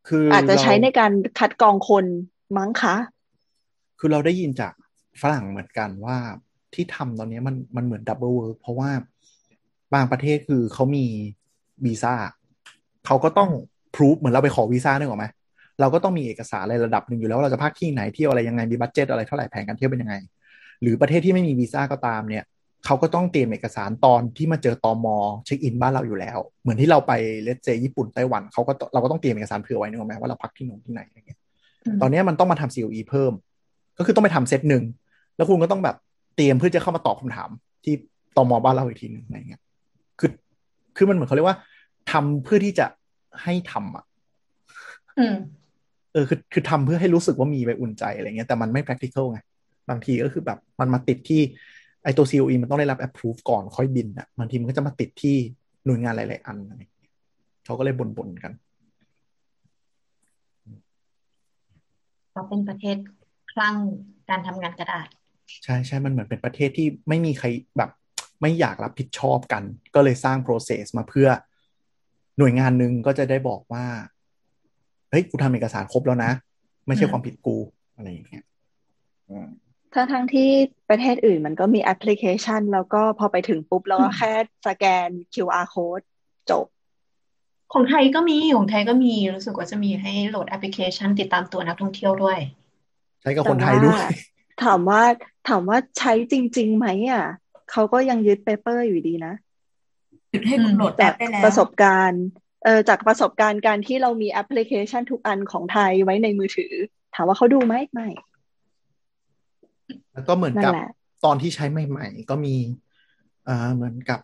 [0.08, 2.04] คืออาจจะใช้เราในการคัดกรองคน
[2.56, 2.96] มั้งคะ
[3.98, 4.72] คือเราได้ยินจาก
[5.20, 6.16] ฝรั่งเหมือนกันว่า
[6.74, 8.90] ที่ทำตอนนี้มันมันเหมือน double work เพราะว่า
[9.94, 11.06] บางประเทศคือเขามี
[11.84, 12.14] วีซ่า
[13.06, 13.50] เขาก็ต้อง
[13.94, 15.26] prove เหมือนเราไปขอวีซ่านึกออกไหม
[15.80, 20.14] เราก็ต้องมีเอกสารอะไรระดับหนึ่งอยู่แล้วว่าเราจะพักที่ไหนเที่ยวอะไรยังไงมี budget อะไรเท่าไหร่แผนการเที่ยวเป็นยังไง
[20.82, 22.44] หรือประเทศที่ไม่มีวีซ่าก็ตามเนี่ย
[22.86, 25.06] เขาก็ต้องเตรียมเอกสารตอนที่มาเจอตม.
[25.44, 31.38] เช็คอินบ้านเราอยู่แล้ว เหมือนที่เราไปเลสเซญี่ปุ่นไต้หวันเขาก็ต้องเราก็ต้องเตรียมเอกสารเผื่อไว้นึกออกไหมว่าเราพักที่ไหนที่ไหนอะไรเงี้ย
[32.00, 33.32] ตอนนี้มันต้องมาทำ COE เพิ่ม
[33.98, 34.84] ก็คือต้องไปทำเซตหนึ่ง
[35.36, 35.96] แล้วคุณก็ต้องแบบ
[36.36, 37.50] เตรียมเพื่อจะเข้ามาตอบคำถาม
[37.84, 37.94] ที่
[38.36, 39.69] ตมบ้านเราอีกทีหนึ่งอะไรเงี้ยคือ
[41.00, 41.58] คือมันเหมือนเขาเรียกว่า
[42.12, 42.86] ทำเพื่อที่จะ
[43.42, 44.04] ให้ทำอะ
[45.18, 45.34] อืม
[46.12, 49.40] เออคือคือทำเพื่อให้รู้สึกว่ามีไปอุ่นใจอะไรเงี้ยแต่มันไม่ practical ไง
[49.90, 51.40] บางทีก็คือแบบมันมาติดที่
[52.04, 55.36] ไอตัว COE มันต้องได้รับ approve ก่อนค่อยบินอะบางทีมันก็จะมาติดที่
[55.86, 57.12] หน่วยงานหลาย ๆ อันอะไรเงี้ย
[57.64, 58.52] เขาก็เลยบ่นๆกัน
[62.32, 62.96] เราเป็นประเทศ
[63.52, 63.76] คลั่ง
[64.28, 65.08] การทำงานกระดาษ
[65.64, 67.90] ใช่ใช่มันเหมือนเป็นประเทศที่ไม่มีใครแบบ
[68.40, 69.62] ไม่อยากรับผิดชอบกัน
[69.94, 71.28] ก็เลยสร้าง process มาเพื่อ
[72.38, 73.86] หน่วยงานหนึ่งก็จะได้บอกว่า
[75.10, 76.30] เฮ้ย กูทำเอกสารครบแล้วนะ
[76.86, 77.56] ไม่ใช่อืมความผิดกู
[77.96, 78.44] อะไรอย่างเงี้ย
[79.30, 79.48] อืม
[79.94, 80.50] ทั้งทั้งที่
[80.88, 84.32] ประเทศอื่นมันก็มีแอปพลิเคชัน แล้วก็พอไปถึงปุ๊บ แล้วก็แค่
[84.66, 86.04] สแกน QR code
[86.50, 86.66] จบ
[87.72, 92.38] ของไทยก็มี ของไทยก็มีรู้สึกว่าจะมีให้โหลดแอปพลิเคชัน ติดตามตัวนักท่องเที่ยวด้วย
[93.20, 94.04] ใช้กับแต่คนไทยว่าด้วย
[94.64, 95.02] ถามว่า
[95.48, 97.24] ถามว่าใช้จริง ๆ ไหมอะ
[97.70, 99.34] เขาก็ยังยึด paper อยู่ดีนะ
[100.30, 102.24] หยุดให้คุณโหลดแอปได้แล้วจากประสบการณ์
[102.64, 106.72] เออจากประสบการณ์การที่เรามีแอปพลิเคชันทุกอันของไทยไว้ในมือถือ
[107.14, 108.08] ถามว่าเขาดูไหมไม่
[110.12, 110.90] แล้วก็เหมือนกับนั่นแหละ
[111.24, 112.54] ตอนที่ใช้ใหม่ ๆ ก็มี
[113.48, 114.20] อ่าเหมือนกับ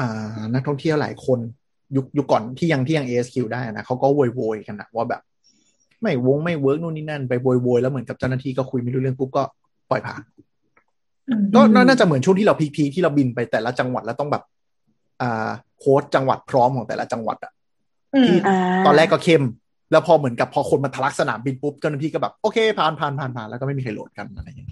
[0.00, 1.38] อ่านักท่องเที่ยวหลายคน
[1.96, 5.22] ยุคยุคก่อนที่ยังที่ยัง ASQ ได้นะเขาก็โวยโวยกันนะว่าแบบ
[6.00, 9.42] ไม่ work ไม่ work นู่นนี่นั่น ไปโวยโวยแล้วเหมือนกับเจ้าหน้าที่ก็คุยไม่รู้เรื่องปุ๊บก็
[9.90, 10.51] ปล่อยผ่านอืม
[11.54, 14.42] ก็น่าจะเหมือนช่วงที่เราพีพีที่เราบินไปแต่ละจังหวัดแล้วต้องแบบ
[15.22, 17.52] อ่าโหลดจังหวัดพร้อมของแต่ละจังหวัดอะ
[18.14, 18.56] อืมที่อ่า
[18.86, 19.44] ตอนแรกก็เข้ม
[19.90, 24.68] แล้วพอเหมือนกับพอคนมาทะลักสนามบินปุ๊บเจ้าหน้าที่ก็แบบโอเคผ่านผ่านผ่านผ่านแล้วก็ไม่มีใครโหลดกันอะไรอย่างเงี้ย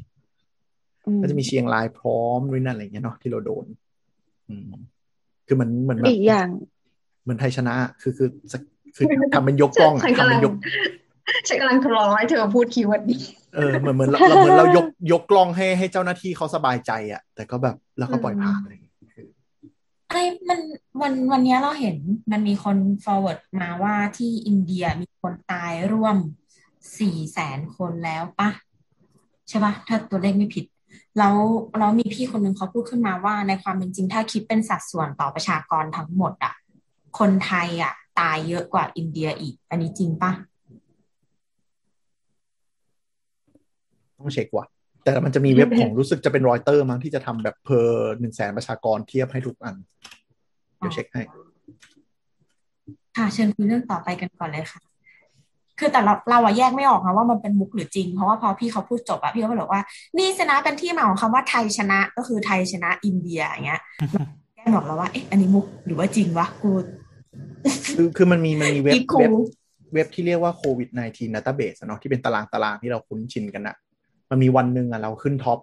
[1.06, 3.64] อืมก็จะมีเชียงรายพร้อมด้วยนั่นอะไรอย่างเงี้ยเนาะที่เราโดน
[4.48, 4.70] อืม
[5.46, 6.48] คือมันเหมือนแบบอีกอย่าง
[7.22, 8.28] เหมือนไทยชนะ คือคือ
[8.96, 10.54] คือทำเป็นยกกล้องอะฉันกำลัเป็นยก
[11.48, 13.22] ฉันกำลังทดลองให้เธอพูด keyword นี้
[13.54, 18.94] เออเหมือนเหมือนเราเราเหมือนเรายกยกกล้องให้ให้เจ้าหน้าที่เขาสบายใจอะ แต่ก็แบบแล้วก็ปล่อยผ่านอะไรอย่างเงี้ย
[20.10, 20.60] ไอ้มัน
[21.00, 21.96] วันวันเนี้ยเราเห็น
[22.32, 26.16] มันมีคน forward มาว่าที่อินเดียมีคนตายร่วม
[26.98, 28.50] สี่แสนคนแล้วปะ
[29.48, 30.64] ใช่ปะถ้าตัวเลขไม่ผิด
[31.18, 31.36] แล้ว
[31.78, 36.54] แล้วมีพี่คนหนึ่งเขาพูดขึ้นมาว่าในความเป็นจริงถ้าคิดเป็นสัดส่วนต่อประชากรทั้งหมดอะ
[37.18, 40.32] คนไทยอะตายเยอะกว่าอินเดียอีก อันนี้จริงปะ
[44.20, 44.66] ต้องเช็คว่ะ
[45.04, 47.90] แต่มันจะมีเว็บของรู้สึกจะเป็นรอยเตอร์มั้งที่จะทำแบบเพอ
[48.20, 49.74] หนึ่งแสนประชากรเทียบให้ทุกอัน
[50.78, 51.22] เดี๋ยวเช็คให้
[53.16, 54.80] ค่ะ เชิญคุยเรื่องต่อไปกันก่อนเลยค่ะ
[55.78, 59.82] คือแต่เราเราอะแยกไม่ออกนะว่ามันเป็นมุกหรือจริง เพราะว่าพอพี่เขาพูดจบอะพี่เขาบอกว่า
[60.18, 63.80] นี่ชนะเป็นที่มาของคำว่าไทยชนะก็คือไทยชนะอินเดียอย่างเงี้ย
[64.54, 66.72] แกบอกเราว่าเอ๊ะอันนี้มุกหรือว่าจริงวะกู
[67.96, 69.30] คือคือมันมีมันมีเว็บอีคูเว็บ
[69.94, 73.76] เว็บที่เรียกว่าโควิด -19 database อะเนาะที่เป็นตารางตารางที่เราคุ้นชินกันอะ
[74.30, 75.58] มันมีวันหนึ่งอะเราขึ้นท็อป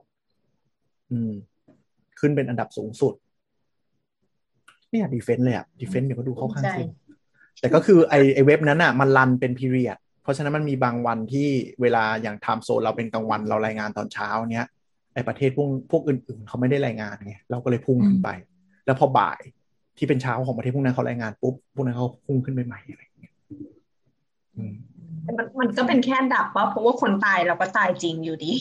[1.11, 1.31] อืม
[2.19, 3.13] ขึ้นเป็นอันดับสูงสุด
[4.91, 6.87] เนี่ยดีเฟนต์เลยอะดีเฟนต์เดี๋ยวก็ดูเข้าข้างใช่สุด
[7.59, 11.47] แต่ก็คือไอไอเว็บนั้นอะมันรันเป็นพีเรียดเพราะฉะนั้นมันมีบางวันที่
[11.81, 14.67] เวลาอย่างไทม์โซนเราเป็นกลางวันเรารายงานตอนเช้าเนี้ย
[15.13, 18.29] ไอประเทศพวกพวกอื่นๆเขาไม่ได้รายงานไงเราก็เลยพุ่งขึ้นไป
[18.85, 19.41] แล้วพอบ่าย
[19.97, 23.33] ที่เป็นเช้าของประเทศพวกนั้นเขารายงานปุ๊บพวกนั้นเขาพุ่งขึ้นไปใหม่อะไรอย่างเงี้ย
[24.55, 24.63] อื
[25.27, 28.53] มมันมันก็เป็นแค่ดับว่าเพราะว่าคนตายเราก็ตายจริงอยู่ดี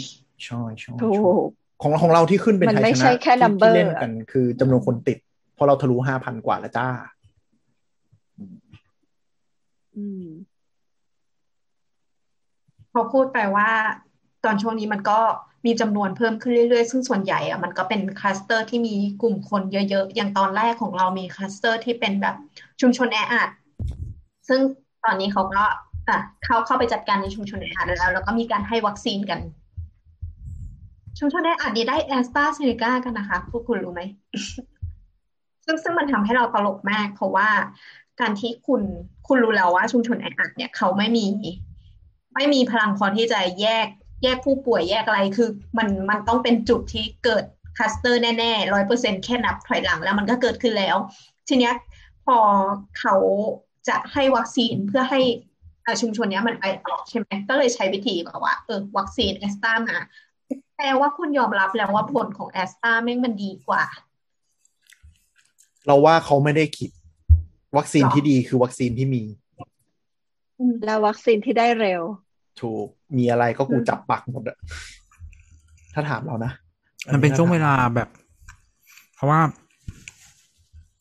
[0.44, 1.36] ใช่ใช่ถูใช่ก
[1.82, 5.18] ของของเราที่ขึ้นเป็นมันไทยไม่ชใช่นะแค่ที่ number ที่เล่นกัน คือจำนวนคนติด
[5.54, 6.88] เพราะเราทะลุห้าพันกว่าแล้วจ้า
[9.96, 10.26] อืม
[12.92, 13.70] พอพูดไปว่า
[14.44, 15.20] ตอนช่วงนี้มันก็
[15.66, 22.36] มีจำนวนเพิ่มขึ้นเรื่อยๆ ซึ่งส่วนใหญ่อะมันก็เป็นคลัสเตอร์ที่มีกลุ่มคนเยอะๆ อย่างตอนแรกของเรามีคลัสเตอร์ที่เป็นแบบ
[22.80, 23.50] ชุมชนแออัด
[24.48, 24.60] ซึ่ง
[25.04, 25.64] ตอนนี้เขาก็
[26.10, 29.40] อะเข้าเข้าไปจัดการในชุมชนแออัดแล้ว แล้วก็มีการให้วัคซีนกัน
[31.18, 34.02] ชุมชนแออัดนี่ได้แอสตราเซเนกากันนะคะ พวกคุณรู้ไหม
[35.64, 37.48] ซึ่งซึ่งมันทำให้เราตลกมาก เพราะว่า
[38.20, 38.82] การที่คุณ
[39.26, 41.26] คุณรู้แล้วว่า ชุมชนแออัดเนี่ยเขาไม่มี
[42.34, 43.86] ไม่มีพลังพอที่จะแยก
[44.22, 45.48] แยกผู้ป่วยแยกอะไรคือ
[45.78, 47.44] มันมันต้องเป็นจุดที่เกิด
[47.76, 50.96] cluster แน่ๆร้อยเปอร์เซ็นแค่นับถอยหลังแล้วมันก็เกิดขึ้นแล้ว
[51.48, 51.74] ทีเนี้ย
[52.24, 52.38] พอ
[52.98, 53.14] เขา
[53.88, 55.20] จะให้วัคซีนเพื่อให้
[56.00, 59.96] ชุมชนเนี้ยมันไปต่อใช่ไหมก็เลยใช้วิธีแบบว่าเออวัคซีนแอสตรามา
[60.76, 63.84] แปลว่าคุณยอมรับแล้วว่าผลของแอสตราแม่งมันดีกว่า
[65.86, 66.90] เราว่าเขาไม่ได้คิด
[67.76, 69.22] วัคซีนหรอที่ดีคือวัคซีนที่มี
[70.84, 72.02] แล้ววัคซีนที่ได้เร็ว
[72.60, 74.56] ถูกมีอะไรก็กูจับปักหมดอะ
[75.94, 76.52] ถ้าถามเรานะ
[77.12, 78.08] มันเป็นช่วงเวลาแบบ
[79.14, 79.40] เพราะว่า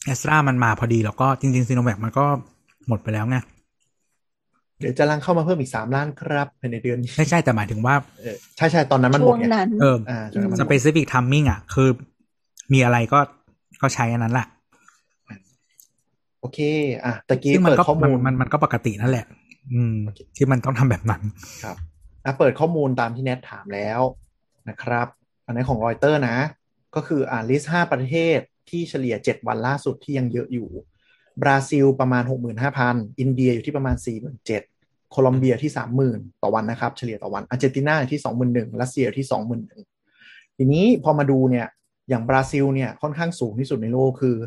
[0.05, 2.25] แอสตรามันมาพอดีแล้วก็จริงๆซีโนแวคมันก็
[2.88, 3.38] หมดไปแล้วไง
[4.80, 11.89] เดี๋ยวจะลังเข้ามาเพิ่มอีกสามล้านครับภายในเดือนนี้ไม่ใช่แต่หมายถึงว่าเออใช่ใช่ตอนนั้นมันหมดไงช่วงนั้นเอออ่าช่วงนั้นมันหมด specific timing อะ คือ
[12.73, 13.19] มีอะไรก็
[13.82, 14.47] ก็ใช้อันนั้นแหละ
[16.41, 16.59] โอเค
[17.05, 19.26] อะตะกี้ซึ่งมันเปิดก็ข้อมันมูลมซึ่งมันก็มันมันก็ปกตินั่นแหละ
[19.73, 19.95] อืม
[20.36, 21.21] ที่มันต้องทำแบบนั้น
[21.63, 21.78] ครับ
[22.26, 24.01] อะเปิดข้อมูลตามที่แนทถามแล้ว
[24.69, 25.07] นะครับ
[25.45, 26.38] อันนี้ของรอยเตอร์นะ
[26.95, 30.69] ก็คืออ่าน list ห้าประเทศที่เฉลี่ย7วันล่าสุดที่ยังเยอะอยู่
[31.41, 32.23] บราซิลประมาณ
[32.71, 33.95] 65,000 อินเดียอยู่ที่ประมาณ
[34.53, 35.71] 47,000 โคลอมเบียที่
[36.07, 38.21] 30,000 ต่อวันนะครับ เฉลี่ยต่อวันอาร์เจนตินาอยู่ที่
[38.67, 39.27] 21,000รัสเซียอยู่ที่
[39.93, 41.67] 21,000 ทีนี้พอมาดูเนี่ย
[42.09, 44.38] อย่างบราซิลเนี่ยค่อนข้างสูงที่สุดในโลกคือ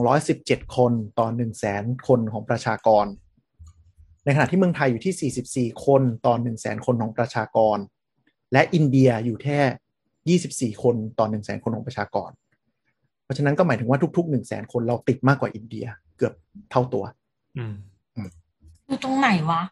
[0.00, 1.26] 217 คนต่อ
[1.66, 3.06] 100,000คนของประชากร
[4.24, 7.78] ในขณะที่เมืองไทยอยู่ที่ 44 คนต่อ 100,000คนของประชากร
[8.52, 12.30] และอินเดียอยู่แค่ 24 คนต่อ 100,000คนของประชากร
[13.24, 15.86] เพราะฉะนั้นก็หมายถึงว่าทุก ๆ 100,000คนเราติดมากกว่าอินเดีย
[16.16, 16.32] เกือบ
[16.70, 17.04] เท่าตัว
[17.58, 17.74] อืม
[18.86, 19.62] อยู่ตรงไหนวะ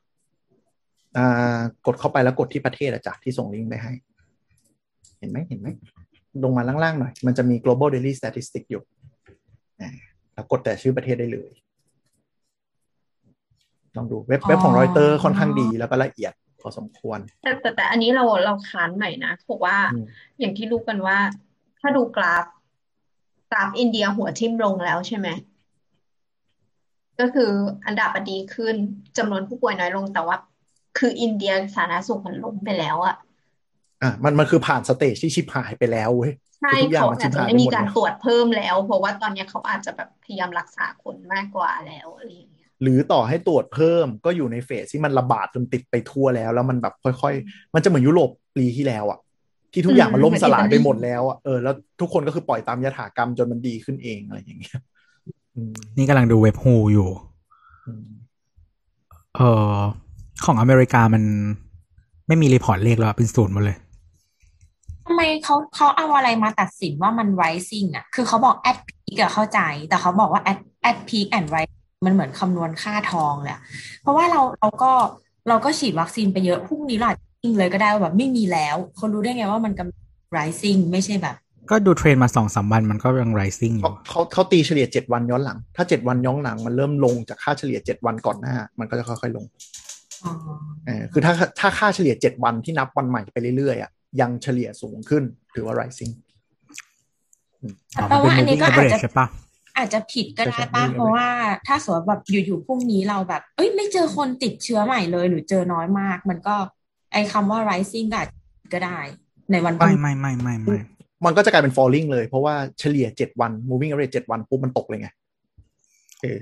[1.17, 3.93] อ่ากดเข้าไปแล้วกดที่ประเทศอะจ้ะที่ส่งลิงก์ไปให้
[5.19, 5.69] เห็นไหมเห็นไหม
[6.45, 8.83] ลงมาล่างๆหน่อย มันจะมี global daily statistic อยู่
[9.81, 9.91] อ่า
[10.35, 11.53] แล้วกดแต่ชื่อประเทศได้เลย
[13.97, 20.07] ลองดูเว็บเว็บของอ๋อรอยเตอร์ค่อนข้างดีแล้วก็ละเอียดพอสมควร แต่แต่แต่อันนี้เราเราค้านหน่อยนะบอกว่าอืม
[20.41, 21.19] อย่างที่รู้กันว่า
[21.81, 22.45] ถ้าดูกราฟ
[23.51, 25.29] กราฟอินเดียหัวทิ่มลงแล้วใช่ไหม
[27.21, 27.51] ก็คือ
[27.87, 28.75] อันดับอะดีขึ้น
[29.19, 30.37] จำนวนผู้ป่วยน้อยลงแต่ว่า
[30.99, 33.17] คืออินเดียสาธารณสุขมันล้มไปแล้วอะ
[34.03, 49.19] อะมันมันคือผ่าน stage ที่ชิบหายไปแล้วเว้ยใช่คือทุกอย่างเขามันอาจจะชิบหายไม่ไปมีหมดการแล้วตรวจเพิ่มแล้ว เพราะว่าตอนเนี้ยเขาอาจจะแบบพยายามรักษาคนมากกว่าแล้วอะไรอย่างเงี้ยหรือต่อให้ตรวจเพิ่มก็อยู่ในเฟสที่มันระบาดจนติดไปทั่วแล้ว แล้วมันแบบค่อยๆ มันจะเหมือนยุโรปปีที่แล้วอะ
[49.73, 54.94] ที่ทุกอย่างมันล่มสลายไปหมดแล้วอะเออแล้วทุกคนก็คือปล่อยตามยถากรรมจนมันดีขึ้นเองอะไรอย่างเงี้ยอืม
[55.97, 57.09] นี่กำลังดูเว็บฮูอยู่
[57.87, 58.07] อืม
[59.37, 59.41] เอ
[59.75, 59.79] อ
[60.45, 61.23] ของอเมริกามัน
[62.27, 63.77] ไม่มี report เลขแล้วอะเป็นศูนย์หมดเลย
[65.07, 73.61] ทำไมเขาเขาเอาอะไรมาตัดสินว่ามัน rising อะ คือเขาบอก at peak อะเข้าใจ แต่เขาบอกว่า at at peak and rising มันเหมือนคำนวณค่าทองเลยอะ
[74.03, 74.93] เพราะว่าเราเราก็
[75.49, 80.01] เราก็ฉีดวัคซีนไปเยอะพรุ่งนี้เราอาจจะยิงเลยก็ได้ว่าแบบไม่มีแล้วเขารู้ได้ไงว่ามันกำลัง
[80.37, 81.37] rising ไม่ใช่แบบ
[81.71, 89.45] ก็ดูเทรนมาสองสามวันมันก็ยัง rising อเขายู่เขาเขาตีเฉลี่ยเจ็ดวันย้อนหลัง ถ้าเจ็ดวันย้อนหลังมันเริ่มลงจากค่าเฉลี่ยเจ็ดวันก่อนหน้า มันก็จะค่อยๆลง
[90.25, 90.33] อ๋อ
[90.87, 93.91] เออคือถ้าถ้าค่าเฉลี่ยเจ็ดวันที่นับวันใหม่ไปเรื่อยๆอะ
[94.21, 95.23] ยังเฉลี่ยสูงขึ้น
[95.55, 96.13] ถือว่า rising
[97.99, 99.27] อ๋อแต่มันเป็นว่าอันนี้ moving ก็อาจ average จะใช่ปะ
[99.77, 101.29] อาจจะผิดก็ได้ใช่ป่ะใช่เพราะว่า
[101.67, 106.55] ถ้าสมมติแบบอยู่ๆพรุ่งนี้เราแบบ เอ้ยไม่เจอคนติดเชื้อใหม่เลย หรือเจอน้อยมาก มันก็
[107.13, 108.37] ไอคำว่า rising ก็อาจจะ
[108.75, 108.99] ก็ได้
[109.51, 110.79] ในวันพรุ่ไม่งไม่ไม่ไม่ไม่
[111.25, 115.09] มันก็จะกลายเป็น falling เลย เพราะว่าเฉลี่ยเจ็ดวัน moving average เจ็ดวันปุ๊บมันตกเลยไง
[116.23, 116.39] เออ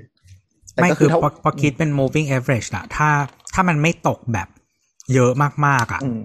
[0.73, 3.09] แต่ไม่ก็คือเท่าพอพอคิดเป็น moving average อะถ้า
[3.53, 4.47] ถ้ามันไม่ตกแบบ
[5.13, 5.31] เยอะ
[5.65, 6.19] มากๆอะอืม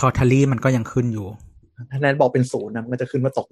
[0.00, 1.26] totally มันก็ยังขึ้นอยู่
[1.90, 3.46] ถ้าแนนบอกเป็นศูนย์นะมันก็จะขึ้นว่าตก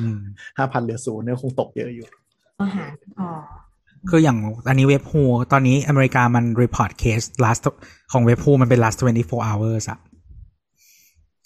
[0.00, 0.18] อืม
[0.58, 2.06] ห้าพันเหลือศูนย์เนี่ยคงตกเยอะอยู่
[2.60, 3.28] อาหารอ๋อ
[4.08, 4.38] คืออย่าง
[4.68, 7.62] อันนี้เว็บฮูตอนนี้อเมริกามัน report case last
[8.12, 9.98] ของเว็บฮูมันเป็น last 24 hours อะ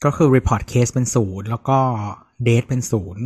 [0.05, 1.79] ก็คือ report case เป็นศูนย์แล้วก็
[2.47, 3.25] date เป็นศูนย์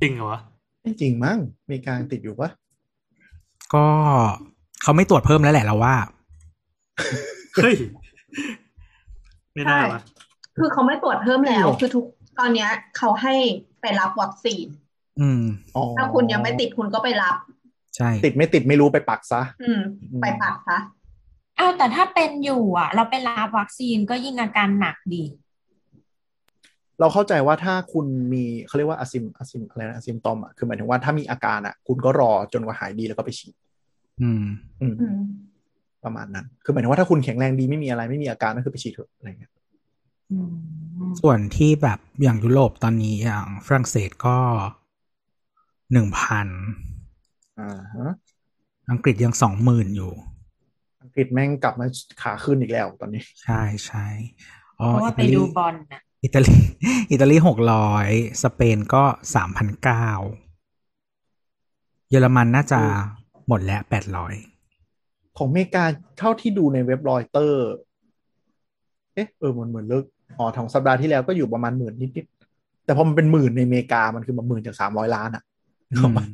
[0.00, 0.40] จริงเหรอวะ
[0.82, 1.38] ไม่จริงมั้ง
[1.70, 2.50] มีการติดอยู่ปะ
[3.74, 3.86] ก็
[4.82, 5.96] เขาไม่ตรวจเพิ่มแล้วแหละเราว่า
[7.56, 7.74] เฮ้ย
[9.54, 10.00] ไม่น่าวะ
[10.58, 12.04] คือเขาไม่ตรวจเพิ่มแล้ว คือทุก
[12.38, 13.34] ตอนเนี้ย เขาให้
[13.80, 14.66] ไปรับวัคซีน
[15.20, 15.42] อืม
[15.76, 17.36] อ๋อถ้าคุณยังไม่ติดคุณก็ไปรับ
[17.96, 19.80] ใช่ ติดไม่ติดไม่รู้ไปปักซะ อืม
[20.22, 20.78] ไปปักซะ
[21.58, 25.24] อ้าวแต่ถ้าเป็นอยู่อะ เราไปรับวัคซีนก็ยิ่งอาการหนักดี
[27.00, 33.54] เราเข้าใจว่าถ้าคุณมีเขาเรียกว่าอาซิมอาซิมอะไรนะอาซิมตอมอะคือหมายถึงว่าถ้ามีอาการอะ คุณก็รอจนกว่าหายดีแล้วก็ไปฉีด
[34.22, 34.44] อืม
[34.80, 35.18] อืม อืม
[36.04, 39.52] ประมาณนั้น คือหมายถึงว่าถ้าคุณแข็งแรงดีไม่มีอะไรไม่มีอาการก็คือไปฉีดเถอะอะไรเงี้ย
[40.30, 40.50] อืม
[41.20, 44.36] ส่วนที่แบบอย่างยุโรปตอนนี้อย่างฝรั่งเศสก็
[45.92, 46.48] หนึ่งพัน
[47.60, 48.10] อ่าฮะ
[48.90, 50.35] อังกฤษยังสองหมื่นอยู่อัง
[51.16, 51.86] กฤษแม่งกลับมา
[52.22, 54.06] ขาขึ้นอีกแล้วตอนนี้ ใช่ใช่
[54.80, 56.54] อ๋อเพราะว่าอิไปตาลีดูบอลน่ะอิตาลี
[57.10, 58.08] อิตาลีหกร้อย
[58.42, 59.04] สเปนก็
[59.34, 60.08] สามพันเก้า
[62.10, 62.80] เยอรมันน่าจะ
[63.48, 64.34] หมดแล้วแปดร้อย
[65.36, 65.84] ของอเมริกา
[66.18, 67.66] เท่าที่ดูในเว็บรอยเตอร์
[69.14, 70.04] เอ๊ะเออมันเหมือนเลิก
[70.38, 75.42] อ๋อของสัปดาห์ที่แล้วก็อยู่ประมาณหมื่นนิดๆแต่พอมันเป็นหมื่นในอเมริกามันคือมันหมื่นจากสามร้อยล้านอะ
[75.90, 76.24] นึกออกปะ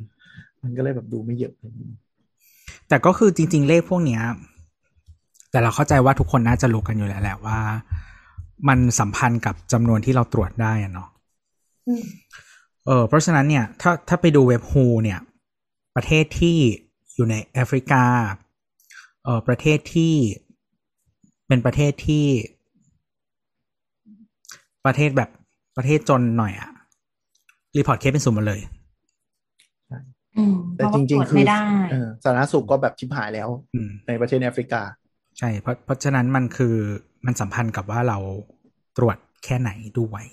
[0.63, 1.53] มันก็เลยแบบดูไม่เยอะ
[2.89, 4.21] แต่ก็คือจริง ๆ เลขพวกเนี้ย
[5.53, 7.59] แต่เราเข้าใจว่าทุกคนน่าจะรู้กันอยู่แล้วแหละว่า
[8.67, 11.09] มันสัมพันธ์กับจำนวนที่เราตรวจได้อะเนาะ
[11.87, 12.03] อืม
[12.85, 15.19] เออเพราะฉะนั้นเนี่ย ถ้าถ้าไปดูเว็บฮูเนี่ย
[15.95, 16.57] ประเทศที่
[17.15, 18.03] อยู่ในแอฟริกา
[19.23, 20.13] เออประเทศที่
[21.47, 22.25] เป็นประเทศที่
[24.85, 25.29] ประเทศแบบ
[25.77, 26.69] ประเทศจนหน่อยอะ
[27.77, 28.59] report case เป็นศูนย์หมดเลย
[30.37, 34.81] อืมแต่จริงๆคือไม่ได้ตรวจเพราะว่าเออสาธารณสุขก็แบบชิบหายแล้วอืมในประเทศในแอฟริกา
[35.39, 36.75] ใช่เพราะเพราะฉะนั้นมันคือ
[37.25, 38.17] มันสัมพันธ์กับว่าเรา
[38.97, 40.23] ตรวจแค่ไหนด้วย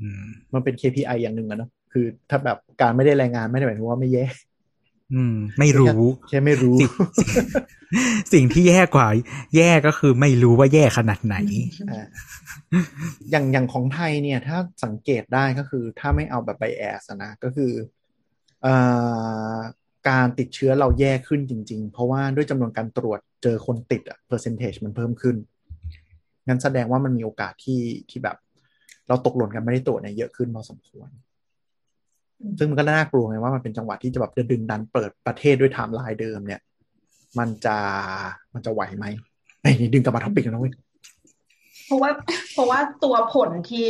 [0.00, 4.24] อืมมันเป็น KPI อย่างหนึ่งอะเนาะคือถ้าแบบการไม่ได้รายงานไม่ได้หมายถึงว่าไม่แย่
[5.12, 6.92] อืม ไม่รู้แค่ไม่รู้สิ่ง
[8.32, 9.08] สิ่งที่แย่กว่า
[9.56, 11.36] แย่ก็คือไม่รู้ว่าแย่ขนาดไหน
[11.90, 12.06] อ่า
[13.30, 17.72] อย่างอย่างของไทยเนี่ย ถ้าสังเกตได้ก็คือ ถ้าไม่เอาแบบ bias นะก็คือ
[18.62, 18.74] เอ่
[19.54, 19.56] อ
[20.08, 25.36] การติดเชื้อเราแย่ขึ้นจริง ๆ เพราะว่าด้วยจำนวนการตรวจเจอคนติดอะ percentage มันเพิ่มขึ้น
[26.46, 28.36] งั้นแสดงว่ามันมีโอกาสที่ที่แบบ
[29.08, 31.08] เราตกหล่นกันไม่ได้ตรวจเนี่ยเยอะขึ้นพอสมควร
[32.58, 36.60] ซึ่งมันก็น่ากลัวไงว่ามันเป็นจังหวะที่จะแบบจะดึงดันเปิดประเทศด้วยไทม์ไลน์เดิมเนี่ย
[37.38, 37.76] มันจะ
[38.54, 39.06] มันจะไหวไหม
[39.60, 40.74] ไอ้นี่ดึงกลับมา topic แล้วนะเว้ย
[41.86, 42.10] เพราะว่า
[42.52, 43.88] เพราะว่าตัวผลที่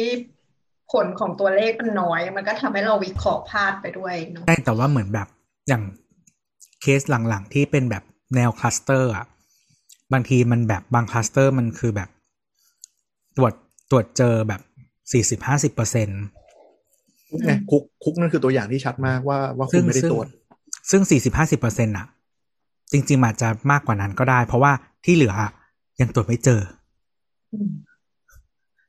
[0.93, 5.29] ผลของตัวเลขมันน้อย มันก็ทำให้เราวิเคราะห์พลาดไปด้วยเนาะะใช่แต่ว่าเหมือนแบบ
[5.69, 5.83] อย่าง
[6.85, 8.03] เคสหลังๆ ที่เป็นแบบ
[8.37, 9.27] แนว cluster อะ
[10.13, 12.09] บางทีมันแบบบาง cluster มันคือแบบ
[13.37, 13.53] ตรวจ
[13.91, 14.61] ตรวจเจอแบบ
[15.13, 16.09] สี่สิบห้าสิบเปอร์เซ็น
[17.31, 20.27] คุกไงคุกคุกนั่นคือตัวอย่างที่ชัดมากว่าว่าคุซึ่ณงไม่ได้ซึ่งตรวจ
[20.91, 22.07] ซึ่งสี่สิบห้าสิบเปอร์เซ็นต์อะ
[22.93, 24.73] จริง ๆ อาจจะมากกว่านั้นก็ได้ เพราะว่า
[25.05, 25.51] ที่เหลืออะ
[26.01, 26.61] ยังตรวจไม่เจอ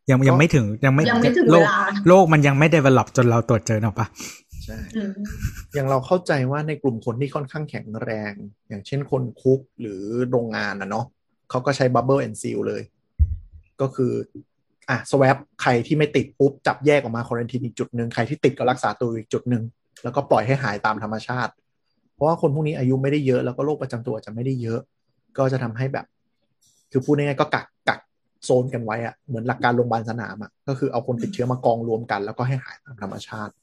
[0.09, 4.07] ยังยังไม่ถึงยังไม่ยังไม่ถึงโลเวกลาโลกมันยังไม่ develop จนเราตรวจเจอเนอะปะ
[4.65, 5.13] ใช่อืม
[5.73, 8.33] อย่างเราเข้าใจว่าในกลุ่มคนที่ค่อนข้างแข็งแรง
[8.69, 10.01] อย่างเช่นคนคุกหรือ
[10.31, 11.05] โรงงานนะเนาะ
[11.49, 12.81] เขาก็ใช้ bubble and seal เลย
[13.81, 14.11] ก็คือ
[14.89, 19.63] อะ swab ใครที่ไม่ติดปุ๊บ จับแยกออกมาควอรันทีนอีกจุดหนึ่งใครที่ติดก็รักษาตัวอีกจุดหนึ่ง
[20.03, 21.51] แล้วก็ปล่อยให้หายตามธรรมชาติ
[22.13, 24.79] เพราะว่าคนพวกนี้อายุไม่ได้เยอะแล้วก็โรคประจำตัวจะไม่ได้เยอะ
[25.37, 26.05] ก็จะทำให้แบบ
[26.91, 27.99] คือพูดง่ายๆก็กักกัก
[28.45, 33.53] โซนกันไว้อะเหมือนหลักการโรงพยาบาลสนามอะก็คือเอาคนติดเชื้อมากองรวมกัน แล้วก็ให้หายตามธรรมชาติ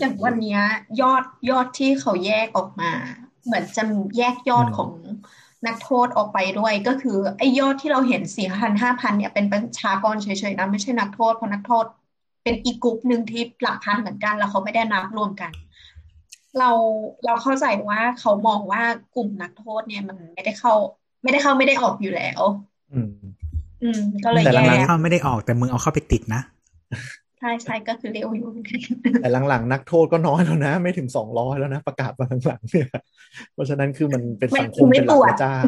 [0.00, 0.60] อย่างวันเนี้ย
[1.00, 2.92] ยอดยอดที่เขาแยกออกมา
[3.44, 3.82] เหมือนจะ
[4.18, 4.90] แยกยอดอืมของ
[5.66, 11.84] นักโทษออกไปด้วยก็คือไอ้ยอดที่เราเห็นสี่พันห้าพันเนี่ยเป็นประชากรเฉยๆนะไม่ใช่นักโทษเพราะนักโทษ
[12.42, 15.52] เป็นอีกกลุ่มหนึ่งที่หลักพันเหมือนกัน แล้วเขาไม่ได้นับรวมกัน
[16.58, 16.70] เรา
[17.26, 18.82] เราเข้าใจว่าเขามองว่า
[19.14, 20.74] กลุ่มนักโทษเนี่ยมันไม่ได้เข้า
[21.22, 22.40] ไม่ได้เข้าไม่ได้ออกอยู่แล้ว
[22.92, 23.10] อืม
[23.82, 26.42] อืม ก็เลยแต่แยหลังกๆเข้าไม่ได้ออกแต่มึงเอาเข้าไปติดนะ
[27.40, 28.48] ใช่ใช่ก็คือเร็วอยู่
[29.22, 32.88] แต่หลังๆ นักโทษก็น้อยแล้วนะ ไม่ถึงสองร้อยแล้วนะ ประกาศมาหลังๆเนี่ย
[33.54, 35.64] เพราะฉะนั้นคือมันเป็นไม่สังคมไม่เป็นหลัตรกวจและจ้าง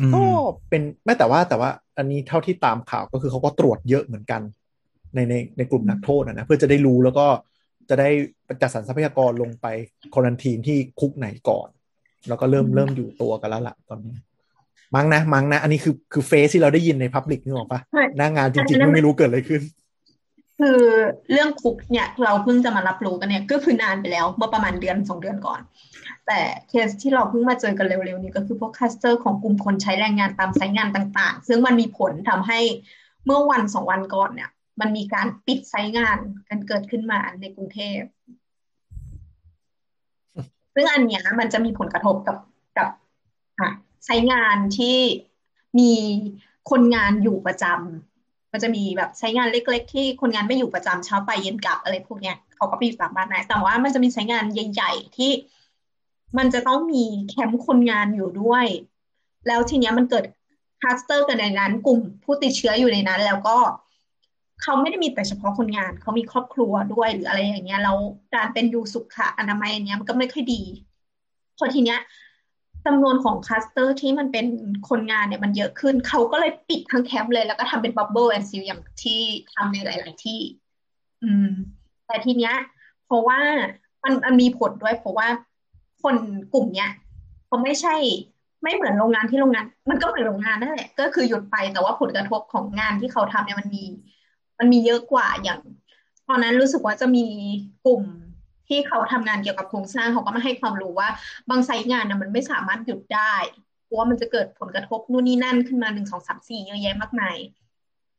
[0.00, 0.24] อืมก็
[0.68, 4.42] เป็นไม่แต่ว่าแต่ว่า อันนี้เท่าที่ตามข่าวก็คือเขาก็ตรวจเยอะเหมือนกัน
[5.14, 7.26] ในในในกลุ่มนักโทษนะนะเพื่อจะได้รู้แล้วก็
[7.88, 8.08] จะได้
[8.62, 9.66] จัดสรรทรัพยากรลงไป
[10.14, 11.68] ควอนตีนที่คุกไหนก่อน
[12.28, 14.14] แล้วก็เริ่มเริ่มอยู่ตัวกันแล้วล่ะตอนนี้
[14.94, 19.60] มั้งนะมั้งนะ อันนี้คือคือเฟสที่เราได้ยินในพับลิกนึกออกปะใช่หน้างานจอัรินงนั้นๆไม่รู้เกิดอะไรขึ้น
[20.58, 20.80] คือ
[21.30, 25.60] เรื่องคุกเนี่ย เราเพิ่งจะมารับรู้กันเนี่ย ก็คือนานไปแล้วเมื่อประมาณเดือนสองเดือนก่อน
[26.26, 32.60] แต่เคสที่เราเพิ่งมาเจอกันเร็วๆนี้ก็คือพวกคลัสเตอร์ของกลุ่มคนใช้แรงงานตามไซต์งานต่าง ๆ ซึ่งมันมีผลทำให้
[33.24, 34.50] เมื่อวันสองวันก่อนเนี่ย
[34.80, 38.00] มันมีการปิดไซต์งานกันเกิดขึ้นมาในกรุงเทพ
[40.74, 42.36] ซึ่งอันเนี้ยมันจะมีผลกระทบกับ
[42.78, 42.88] กับ
[43.60, 43.70] อะ
[44.04, 44.98] ไซต์งานที่
[45.78, 45.92] มี
[46.70, 48.07] คนงานอยู่ประจำ
[48.52, 55.30] มันจะมีแบบไซต์งานเล็ก ๆ ที่คนงานไม่อยู่ประจำเช้าไปเย็นกลับอะไรพวกเนี้ยเขาก็ไปอยู่ตามบ้านนายแต่ว่ามันจะมีไซต์งานใหญ่ ๆ ที่
[56.38, 58.66] มันจะต้องมีแคมป์คนงานอยู่ด้วย
[59.46, 60.24] แล้วทีเนี้ยมันเกิด
[60.80, 63.58] คลัสเตอร์กันในนั้น กลุ่มผู้ติดเชื้ออยู่ในนั้น แล้วก็
[64.62, 67.96] เขาไม่ได้มีแต่เฉพาะคนงาน เขามีครอบครัวด้วยหรืออะไรอย่างเงี้ยแล้ว
[68.34, 70.62] การเป็นอยู่สุขะอนามัยอันเนี้ยมันก็ไม่ค่อยดี
[71.58, 71.98] พอทีเนี้ย
[72.88, 74.46] จำนวนของคลัสเตอร์ที่มันเป็น
[74.88, 79.20] คนงานเนี่ยมันเยอะขึ้น เขาก็เลยปิดทั้งแคมป์เลย แล้วก็ทำเป็น bubble and seal อย่างที่
[79.54, 80.40] ทำในหลาย ๆ ที่
[81.24, 81.50] อืม
[82.06, 82.54] แต่ทีเนี้ย
[83.06, 83.40] เพราะว่า
[84.04, 85.28] มันมันมีผลด้วย เพราะว่า
[86.02, 86.16] คน
[86.54, 86.90] กลุ่มเนี้ย
[87.46, 87.96] เขาไม่ใช่
[88.62, 93.84] ไม่เหมือนโรงงานที่โรงงาน มันก็เหมือนโรงงานนั่นแหละก็คือหยุดไปแต่ว่าผลกระทบของงานที่เขาทำเนี่ยมันมี
[94.58, 95.60] มันมีเยอะกว่าอย่าง
[96.28, 97.26] ตอนนั้นรู้สึกว่าจะมี
[97.86, 98.02] กลุ่ม
[98.68, 101.08] ที่เขาทำงานเกี่ยวกับโครงสร้างเขาก็มาให้ความรู้ว่า
[101.50, 103.34] บางไซต์งานนะมันไม่สามารถหยุดได้
[103.84, 107.36] เพราะว่ามันจะเกิดผลกระทบนู่นนี่นั่นขึ้นมาหนึ่งสองสามสี่เยอะแยะมากมาย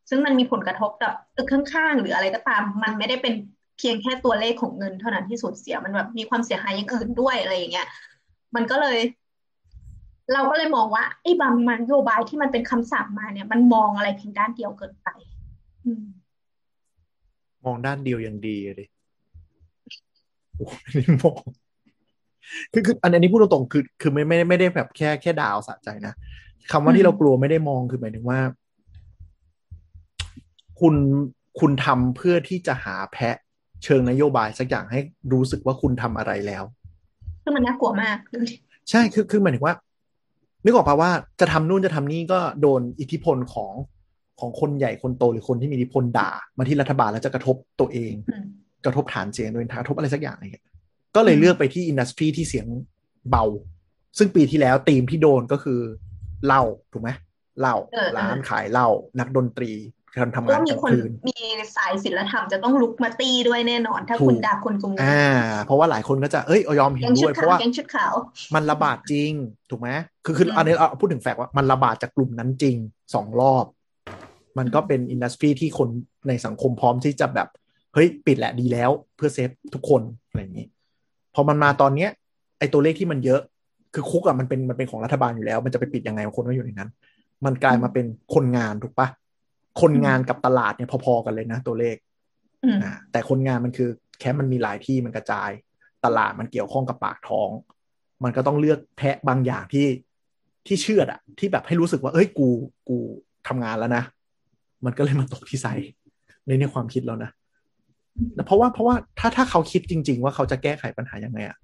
[0.10, 3.34] ซึ่งมันมีผลกระทบกับตึกข้างๆ หรืออะไรก็ตาม มันไม่ได้เป็น
[3.78, 7.88] เพียงแค่ตัวเลขของเงินเท่านั้นที่สูญเสียมันแบบมีความเสียหายอย่างอื่นด้วยอะไรอย่างเงี้ย
[8.56, 8.98] มันก็เลย
[10.34, 15.10] เราก็เลยมองว่าไอ้บางนโยบายที่มันเป็นคำสั่งมาเนี่ย มันมองอะไรเพียงด้านเดียวเกินไป
[17.66, 18.88] มองด้านเดียวอยังดีเลย
[20.90, 21.42] นนี้มอง
[22.74, 26.14] คือคืออันอันนี้พูดตรงๆคือ คือไม่ไม่ได้ไม่ได้แบบแค่แค่ดาวสะใจนะ
[26.72, 28.40] คำว่าอืมที่เรากลัวไม่ได้มองคือหมายถึงว่า
[30.80, 30.96] คุณ
[31.60, 33.36] คุณทำเพื่อที่จะหาแพะ
[33.84, 35.00] เชิงนโยบายสักอย่างให้
[35.34, 36.64] รู้สึกว่าคุณทำอะไรแล้ว
[37.44, 38.50] ซึ่งมันน่ากลัวมากเลย
[38.90, 39.76] ใช่คือคือหมายถึงว่า
[40.64, 43.74] นึกออกปะว่าจะทำนู่นจะทำนี่ก็โดนอิทธิพลของ
[44.40, 48.46] ของคนใหญ่คนโตหรือคนที่มีอิทธิพลด่า มาที่รัฐบาลแล้วจะกระทบตัวเองอืม
[48.86, 50.66] กระทบฐานเสียงโดยกระทบอะไรสักอย่างอะไรเงี้ย
[51.16, 52.68] ก็เลยเลือกไปที่อินดัสทรีที่เสียง
[53.30, 53.46] เบา
[54.18, 55.80] ซึ่งปีที่แล้วธีมที่โดนก็คือ
[56.46, 57.10] เหล้าถูกไหม
[57.60, 58.88] เหล้าเออเออร้านขายเหล้า
[59.20, 59.72] นักดนตรี
[60.18, 61.40] การทำก็งานมีกลางคนคืนมี
[61.76, 65.30] สายศิลธรรมจะต้องลุกมาตีด้วยแน่นอน ถ้าถูกคุณด่าคนกลุ่มนี้อ่า
[65.66, 68.14] เพราะว่าหลายคนก็จะเอ้ยยอมเห็แกนงชุด้ดวยเพขาวราะว่าแกงชุดขาว
[68.56, 69.32] มันระบาดจริง
[69.70, 69.90] ถูกไหม
[70.26, 72.76] คือคืออืมอันนี้เราพูดถึงแฟกต์ว่ามันระบาดจากกลุ่มนั้นจริง
[73.14, 73.66] สองรอบ
[74.58, 75.90] มันก็เป็นอินดัสทรีที่คน
[76.28, 77.48] ในสังคมพร้อมที่จะแบบ
[77.94, 80.68] เฮ้ยปิดแหละดีแล้วเพื่อเซฟทุกคนอะไรอย่างนี้
[81.36, 82.10] พอมันมาตอนเนี้ย
[82.60, 83.42] ไอตัวเลขที่มันเยอะ
[83.94, 86.90] คือคุกอะมันเป็นมันเป็นของรัฐบาลอยู่แล้ว มันจะไปปิดยังไงคนก็อยู่ในนั้น
[87.46, 89.08] มันกลายมาเป็นคนงานถูกปะ
[89.82, 91.96] คนงานกับตลาดเนี่ยพอๆกันเลยนะตัวเลข
[92.64, 95.50] อืมอ่าแต่คนงานมันคือแคมป์มันมีหลายที่มันกระจาย
[96.06, 97.50] ตลาดมันเกี่ยวข้องกับปากท้อง
[98.24, 99.88] มันก็ต้องเลือกแพะบางอย่างที่
[100.68, 102.50] ที่เชื่อดอะที่แบบให้รู้สึกว่า เอ้ยกู
[102.90, 102.98] กู
[103.48, 104.04] ทำงานแล้วนะ
[104.86, 105.68] มันก็เลยมาตกที่ไซ
[106.46, 107.39] ในในความคิดเรานะแต่
[108.46, 111.58] เพราะว่าเพราะว่าถ้าถ้าเขาคิดจริง ๆ ว่าเขาจะแก้ไขปัญหายังไงอะ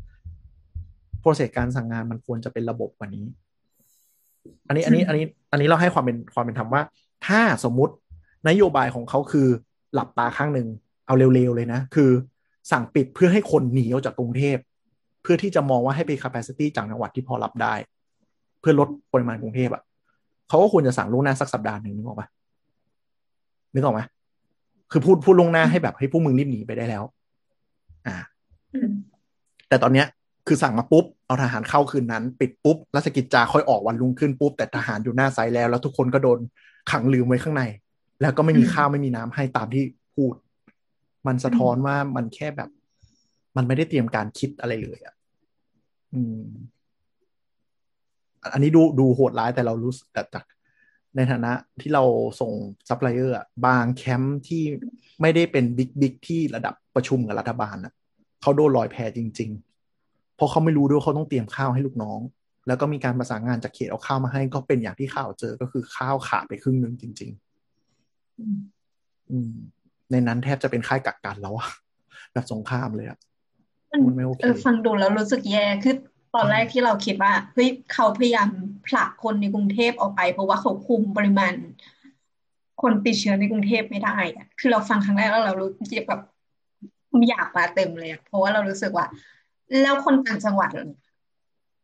[1.22, 3.26] โปรเซสการสั่งงานมันควรจะเป็นระบบกว่านี้
[4.68, 6.82] อันนี้อันนี้อันนี้อันนี้เราให้ความเป็นความเป็นธรรมว่า
[7.28, 7.94] ถ้าสมมุติ
[8.50, 9.48] นโยบายของเขาคือ
[9.94, 10.68] หลับตาข้างหนึ่ง
[11.08, 12.10] เอาเร็วๆเลยนะ คือ
[12.72, 14.58] สั่งปิดเพื่อให้คนหนีออกจากกรุงเทพ
[15.24, 17.74] เพื่อที่จะมองว่าให้เป็น capacity จากจังหวัดที่พอรับได้
[18.60, 19.82] เพื่อลดปริมาณกรุงเทพอะ่ะ
[20.50, 22.28] เขาก็ควรจะสั่งล่วงหน้าสักสัปดาห์หนึ่งนึกออกปะ
[23.74, 24.02] นึกออกไหม
[24.98, 27.04] คือพูดพูดลงหน้าให้แบบให้พวกมึงรีบหนีไปได้แล้ว
[28.08, 28.16] อ่า
[29.68, 30.08] แต่ตอนเนี้ย
[30.48, 36.40] คือสั่งมาปุ๊บ เอาทหารเข้าคืนนั้น ปิดปุ๊บราชกิจจาค่อยออกวันรุ่งขึ้นปุ๊บ แต่ทหารอยู่หน้าไซแล้ว แล้วทุกคนก็โดน
[36.92, 37.64] ขังลืมไว้ข้างใน
[38.22, 39.84] แล้วก็ไม่มีข้าวไม่มีน้ำให้ตามที่
[40.16, 40.34] พูด
[41.28, 42.70] มันสะท้อนว่ามันแค่แบบ
[43.58, 45.14] มันไม่ได้เตรียมการคิดอะไรเลยอะ
[46.14, 46.42] อืม
[48.54, 50.44] อันนี้ดูดูโหดร้ายแต่เรารู้แต่จาก
[51.16, 51.52] ในฐานะ
[51.82, 52.04] ที่เรา
[52.42, 52.52] ส่ง
[52.90, 54.64] ซัพพลายเออร์อะบางแคมป์ที่
[55.22, 57.94] ไม่ได้เป็น big big ที่ระดับประชุมกับรัฐบาลอะ
[58.42, 59.52] เขาโดนลอยแพจริง
[59.94, 62.20] ๆ เพราะเขาไม่รู้ด้วยว่าเขาต้องเตรียมข้าวให้ลูกน้อง
[62.68, 67.32] แล้วก็มีการประสานงานจากเขตเอาข้าวมาให้ ก็เป็นอย่างที่ข่าวเจอก็คือข้าวขาดไปครึ่งหนึ่งจริง
[68.40, 69.52] อืมๆอืม
[70.12, 71.70] ในนั้นแทบจะเป็นค่ายกักกันแล้วอะ
[72.34, 73.18] แบบสงครามเลยอะ
[73.92, 75.96] มันมันไม่โอเคเออฟังดูแล้วรู้สึกแย่คือ
[76.36, 78.50] ตอนแรกที่เราคิดว่าเฮ้ยเขาพยายาม
[78.88, 81.54] ผลักคนในกรุงเทพออกไป เพราะว่าเขาคุมปริมาณ
[82.82, 86.22] คนติดเชื้อในกรุงเทพไม่ได้อะคือเราฟังครั้งแรกแล้วเรารู้สึกแบบ
[87.30, 89.06] อยากมาเต็มเลยอะเพราะว่าเรารู้สึกว่า
[89.82, 90.70] แล้วคนต่างจังหวัด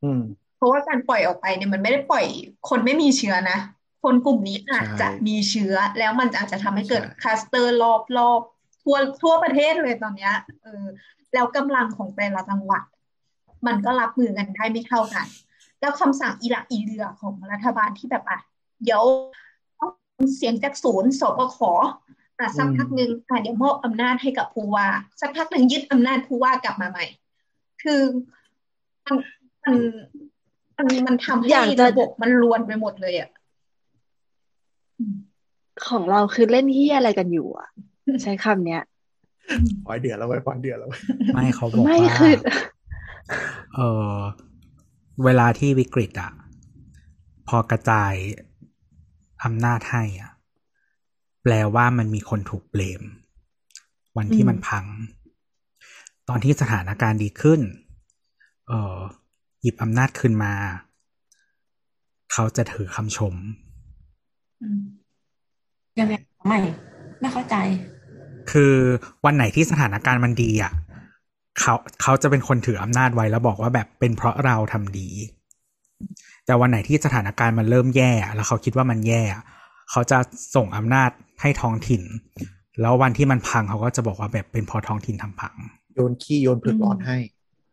[0.03, 0.21] อืม
[0.57, 2.25] เพราะว่าการปล่อยออกไปเนี่ยมันไม่ได้ปล่อย
[2.69, 3.57] คนไม่มีเชื้อนะ
[4.03, 8.41] คนกลุ่มนี้อาจจะใช่มีเชื้อแล้วมันอาจจะทำให้เกิดใช่คลัสเตอร์รอบรอบ
[8.81, 10.33] ทั่วทั่วประเทศเลยตอนเนี้ย
[10.63, 10.85] เออ
[11.33, 12.83] แล้วกำลังของแต่ละจังหวัด
[13.67, 15.27] มันก็รับมือกันได้ไม่เท่ากัน
[15.81, 18.39] แล้วคำสั่งอีหลักอีเรือของรัฐบาลที่แบบอะ
[18.83, 19.01] เดี๋ยว
[19.79, 19.91] ต้อง
[20.35, 24.87] เสียงจากศูนย์สบคอะสักพักหนึ่งอะเดี๋ยวมอบอำนาจให้กับผู้ว่า
[25.21, 27.05] สักพักหนึ่งยึดอำนาจผู้ว่ากลับมาใหม่
[27.83, 28.01] คือ
[29.05, 29.15] มัน
[29.65, 29.75] มัน
[30.77, 33.29] มันมันทำให้อยากจะระบบมันรวนไปหมดเลยอะ
[35.87, 37.67] ของเราคือเล่นเฮียอะไรกันอยู่อะ
[38.23, 38.83] ใช้คำเนี้ย
[39.85, 41.01] ปล่อยเดือดแล้วไว้ยปล่อยเดือดแล้วเว้ย
[41.33, 42.33] ไม่เขาบอกไม่ว่าคือ
[43.75, 43.79] เอ
[44.13, 44.15] อ
[45.23, 46.31] เวลาที่วิกฤตอะ
[47.47, 48.13] พอกระจาย
[49.43, 50.31] อำนาจให้อะ
[51.43, 53.01] แปลว่ามันมีคนถูกเบลม
[54.17, 54.85] วันที่อืมมันพัง
[56.29, 57.61] ตอนที่สถานการณ์ดีขึ้น
[58.67, 58.97] เออ
[59.61, 60.53] หยิบอำนาจคืนมา
[62.31, 63.35] เขาจะถือคำชม
[65.99, 66.13] ยังไง
[66.47, 66.59] ไม่
[67.19, 67.55] ไม่เข้าใจ
[68.51, 68.75] คือ
[69.25, 70.71] วันไหนที่สถานการณ์มันดีอะ
[71.61, 75.09] เขาเขาจะเป็นคนถืออำนาจไว้แล้วบอกว่าแบบเป็นเพราะเราทำดี
[76.45, 79.43] แต่วันไหนที่สถานการณ์มันเริ่มแย่อะแล้วเขาคิดว่ามันแย่อะ
[79.91, 80.17] เขาจะ
[80.55, 81.09] ส่งอำนาจ
[81.41, 82.01] ให้ท้องถิ่น
[82.81, 85.55] แล้ววันที่มันพังเขาก็จะบอกว่าแบบเป็นเพราะท้องถิ่นทำพัง
[85.93, 87.17] โยนขี้โยนเผือกร้อนให้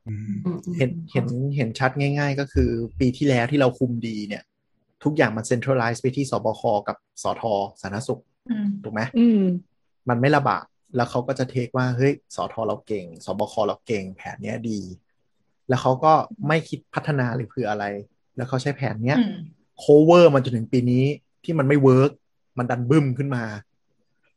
[0.09, 0.33] อืม
[0.77, 1.27] เห็นเห็น
[1.57, 2.71] เห็นชัดง่าย ๆ ก็คือ
[3.01, 4.43] ปีที่แล้วที่เราคุมดีเนี่ย
[5.05, 7.43] ทุกอย่างมัน centralize ไปที่ศบคกับสธ
[7.81, 8.21] สาธารณสุข
[8.51, 9.43] อืมถูกไหมอืม
[10.09, 10.65] มันไม่ระบาด
[10.97, 14.81] แล้วเขาก็จะ take ว่าเฮ้ยสธเราเก่งศบคเราเก่ง แผนเนี้ยดี
[15.69, 16.13] แล้วเขาก็
[16.49, 17.85] ไม่คิดพัฒนาหรือเพื่ออะไร
[18.37, 19.35] แล้วเขาใช้แผนเนี้ยอืม
[19.79, 21.05] cover มันจนถึงปีนี้
[21.45, 22.11] ที่มันไม่ work
[22.59, 23.45] มันดันบึ้มขึ้นมา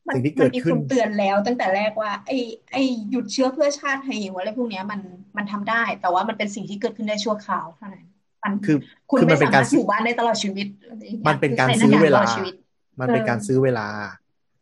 [0.07, 2.37] มันสิ่งที่มัเกิดขึ้นมีคนเตือนแล้วตั้งแต่แรกว่าไอ้
[2.71, 4.99] ไอ้หยุดเชื้อเพื่อชาติไทยหิวอะไรพวกเนี้ยมัน
[5.37, 8.05] มันทำได้ แต่ว่ามันเป็นสิ่งที่เกิดขึ้นได้ชั่วคราวเท่านั้น
[8.43, 8.77] มันคือ
[9.09, 12.53] คุณคือมัไม่นเป็นสาการมารถอยู่บ้านได้ตลอดชีวิตอะไรอย่างเงี้ยมันเป็นการคือใส่ซื้อหน้เวกกตลาอดชีวิต
[12.99, 13.87] มันเป็นเออการซื้อเวลา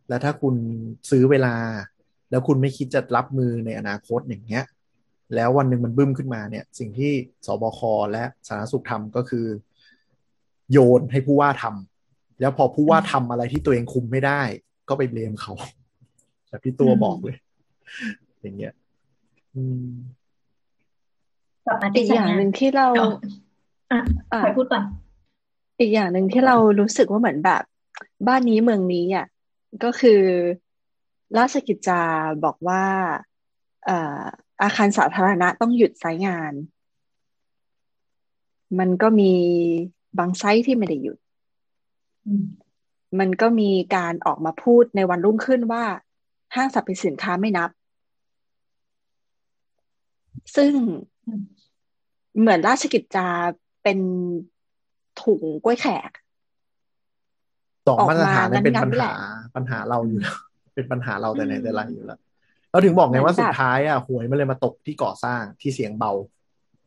[0.10, 0.56] แล้วถ้าคุณ
[1.10, 1.56] ซื้อเวลา
[2.30, 4.64] แล้วคุณไม่คิดจะรับมือในอนาคตอย่างเงี้ย
[5.36, 7.12] แล้ววันหนึ่งมันบึ้มขึ้นมาเนี่ย สิ่งที่
[7.46, 7.80] สบค
[8.12, 9.46] และสาธารณสุขทำก็คือ
[10.72, 14.42] โยนให้ผู้ว่าทำแล้วพอผู้ว่าทำอะไรที่ตัวเองคุมไม่ได้
[14.90, 15.54] ก็ไปเบลมเขา
[16.50, 17.38] แบบที่ตัวบอกเลย
[18.42, 18.74] อย่างเงี้ย
[19.56, 19.90] อืม
[21.66, 23.12] กลับมาอีที่กสัอญย่างญาหนึ่งที่เราเดี๋ยว
[23.92, 24.00] อะ
[24.34, 24.84] อะใครพูดก่อน
[25.80, 27.64] อีกอย่างหนึ่งที่เรารู้สึกว่าเหมือนแบบ
[28.28, 29.26] บ้านนี้เมืองนี้อะ
[29.84, 30.22] ก็คือ
[31.38, 32.02] ราชกิจจา
[32.44, 32.84] บอกว่า
[34.62, 36.54] อาคารสาธารณะต้องหยุดใช้งาน
[38.80, 39.34] มันก็มี
[40.18, 41.18] บางไซต์ที่ไม่ได้หยุด
[43.20, 45.84] มันก็มีการออกมาพูดในวันรุ่งขึ้นว่า
[46.56, 47.70] ห้างสรรพสินค้าไม่นับ
[50.56, 50.72] ซึ่ง
[52.40, 53.28] เหมือนราชกิจจา
[53.84, 54.00] เป็น
[55.22, 56.12] ถุงกล้วยแขก
[57.88, 59.12] สองออกมาตรฐานเนี่ยมาเป็นงั้ปัญนๆแหหาละ
[59.56, 60.36] ปัญหาเราอยู่แล้ว
[60.76, 62.20] เป็นปัญหาเราแต่ไหนอืมแต่ไรอยู่แล้ว
[62.72, 66.12] เราถึงบอกไงว่าเหมือนแบบสุดท้ายอะหวยมันเลยมาตกที่ก่อสร้างที่เสียงเบา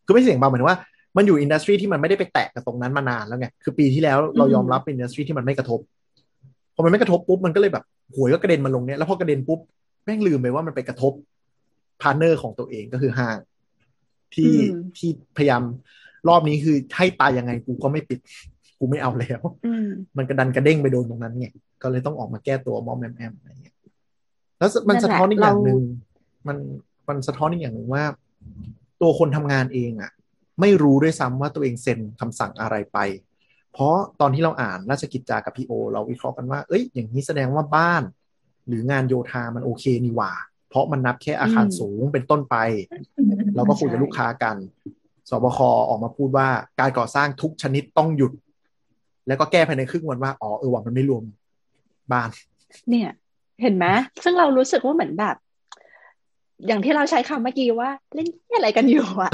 [0.05, 0.79] คือไม่เสียงเบาหมายถึงว่า
[1.17, 5.81] มันอยู่ industry ที่มันไม่ได้ไปแตะกับตรงนั้นมานานแล้วไงคือปีที่แล้วเรายอมรับเป็น industry ที่มันไม่กระทบ
[6.75, 7.85] พอมันไม่กระทบปุ๊บมันก็เลยแบบ
[8.17, 9.59] หวยก็กระเด็นมาลงเนี้ยแล้วพอกระเด็นปุ๊บ
[10.05, 11.13] แม่งลืมไปว่ามันไปกระทบ
[12.03, 13.39] partner ของตัวเองก็คือห้าง
[14.35, 15.63] ที่อืมที่พยายาม
[16.29, 18.19] รอบนี้คือให้ตายยังไงกูก็ไม่ปิด
[18.83, 21.47] กูไม่เอาแล้วอืมมันกระเด็นกระเด้งไปโดนตรงนั้นไง
[21.83, 23.75] ก็เลยต้องออกมาแก้ตัวอ้อมแอ้มแอ้มอะไรเงี้ย
[24.59, 25.81] แล้วมันนั่นแหละสะท้อนอีกอย่างเราหนึ่ง
[26.49, 26.57] มัน
[27.09, 28.05] มันสะท้อนอีกอย่างหนึ่งว่า
[29.01, 30.11] ตัวคนทำงานเองอะ
[30.61, 32.99] ไม่รู้ด้วยซ้ำว่าตัวเองเซ็นคำสั่งอะไรไป
[33.73, 38.03] เพราะตอนที่เราอ่านราชกิจจากับพีโอ เราวิเคราะห์กันว่า เอ้ย อย่างนี้แสดงว่าบ้าน
[38.67, 40.33] หรืองานโยธามันโอเคนี่หว่า
[40.71, 42.57] เพเพราะมันนับแค่อาคารสูงเป็นต้นไป
[43.55, 44.57] เราก็คุยกับลูกค้ากัน
[45.31, 45.59] สบค
[45.89, 46.49] ออกมาพูดว่า
[46.81, 48.33] การก่อสร้างทุกชนิดต้องหยุด
[49.27, 51.25] แล้วก็แก้ภายในครึ่งวันว่าอ๋อเออว่ามันไม่รวม
[52.13, 52.29] บ้าน
[52.91, 53.11] เนี่ย
[53.63, 53.87] เห็นไหม
[54.25, 55.37] ซึ่งเรารู้สึกว่าเหมือนแบบ
[56.67, 59.33] อย่างที่เราใช้คำเมื่อกี้ว่า เล่นอะไรกันอยู่อะ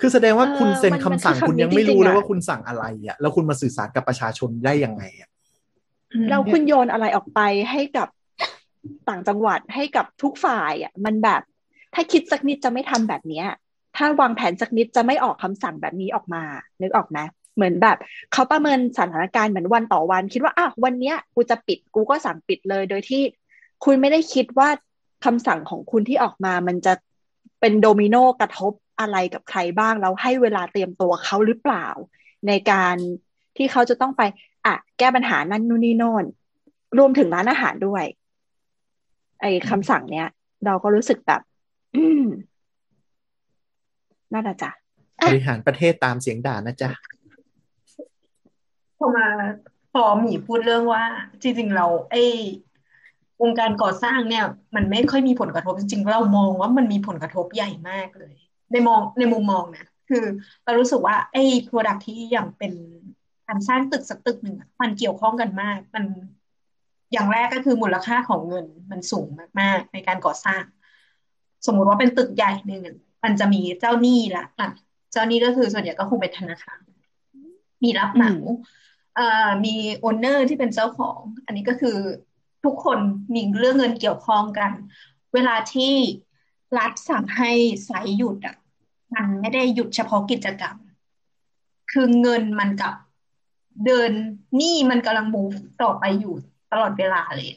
[0.00, 5.28] คือแสดงว่าคุณเซ็นเออมันคำสั่งมันคือคุณยังคำนี้ไม่รู้จริงๆเลยอะว่าคุณสั่งอะไรอะแล้วคุณมาสื่อสารกับประชาชนได้ยังไงอะ
[6.30, 8.08] เราคุณโยนอะไรออกไปให้กับ
[9.08, 11.42] ต่างจังหวัดให้กับทุกฝ่ายอะ มันแบบ
[11.94, 13.46] ถ้าคิดสักนิดจะไม่ทำแบบเนี้ย
[13.96, 16.42] ถ้าวางแผนสักนิดจะไม่ออกคำสั่งแบบนี้ออกมา
[16.82, 17.18] นึกออกไหม
[17.54, 17.96] เหมือนแบบ
[18.32, 23.22] เขาประเมินสถานการณ์เหมือนวันต่อวัน คิดว่าอะวันเนี้ยกูจะปิดกูก็สั่งปิดเลย โดยที่
[23.84, 24.68] คุณไม่ได้คิดว่า
[25.24, 26.94] คำสั่งของคุณที่ออกมามันจะ
[27.60, 31.86] เป็นโดมิโนกระทบอะไรกับใครบ้างแล้วให้เวลาเตรียมตัวเขาหรือเปล่า
[32.48, 32.96] ในการ
[33.56, 34.22] ที่เขาจะต้องไป
[34.66, 36.24] อะแก้ปัญหานั่นนู่นนี่โน่น
[36.98, 38.04] รวมถึงร้านอาหารด้วย
[39.40, 40.28] ไอ้คำสั่งเนี้ย
[40.66, 41.40] เราก็รู้สึกแบบ
[41.96, 42.24] อืม
[44.32, 44.70] น่าจะจ้ะ
[45.26, 46.90] บริหารประเทศตามเสียงด่านะจ๊ะ
[49.04, 49.26] อมา
[49.92, 51.02] พอหมีพูดเรื่องว่า
[51.42, 52.24] จริงๆเราไอ้
[53.42, 54.44] วงการก่อสร้างเนี่ย
[54.76, 58.34] มันไม่ค่อยมีผลกระทบจริงๆเรามองว่ามันมีผลกระทบใหญ่มากเลย
[58.72, 60.24] ในมองในมุมมองนะคือ
[60.64, 62.72] เรารู้สึกว่าไอ้ product ที่อย่างเป็น
[63.46, 66.04] การสร้างตึกสักตึกหนึ่งมันเกี่ยวข้องกันมาก มัน
[67.12, 69.28] อย่างแรกก็คือมูลค่าของเงินมันสูง
[69.60, 70.62] มากๆ ในการก่อสร้าง
[71.66, 74.68] สมมุติว่าเป็นตึกใหญ่หนึ่งอะมันจะมีเจ้าหนี้ละอะ
[75.12, 76.78] เจ้าหนี้ก็คือส่วนใหญ่ก็คงเป็นธนาคาร
[77.82, 78.34] มีรับเหมา
[79.64, 81.98] มีโอนเนอร์ที่เป็นเจ้าของ อันนี้ก็คือ
[82.64, 82.98] ทุกคน
[83.34, 84.70] มีเรื่องเงินเกี่ยวข้องกัน
[85.34, 85.94] เวลาที่
[86.78, 87.50] รัฐสั่งให้
[87.84, 88.56] ไซต์หยุดอะ
[89.14, 90.76] มันไม่ได้หยุดเฉพาะกิจกรรม
[91.92, 92.94] คือเงินมันกับ
[93.86, 94.10] เดิน
[94.56, 96.34] หนี้มันกำลัง move ต่อไปอยู่
[96.72, 97.50] ตลอดเวลาเลย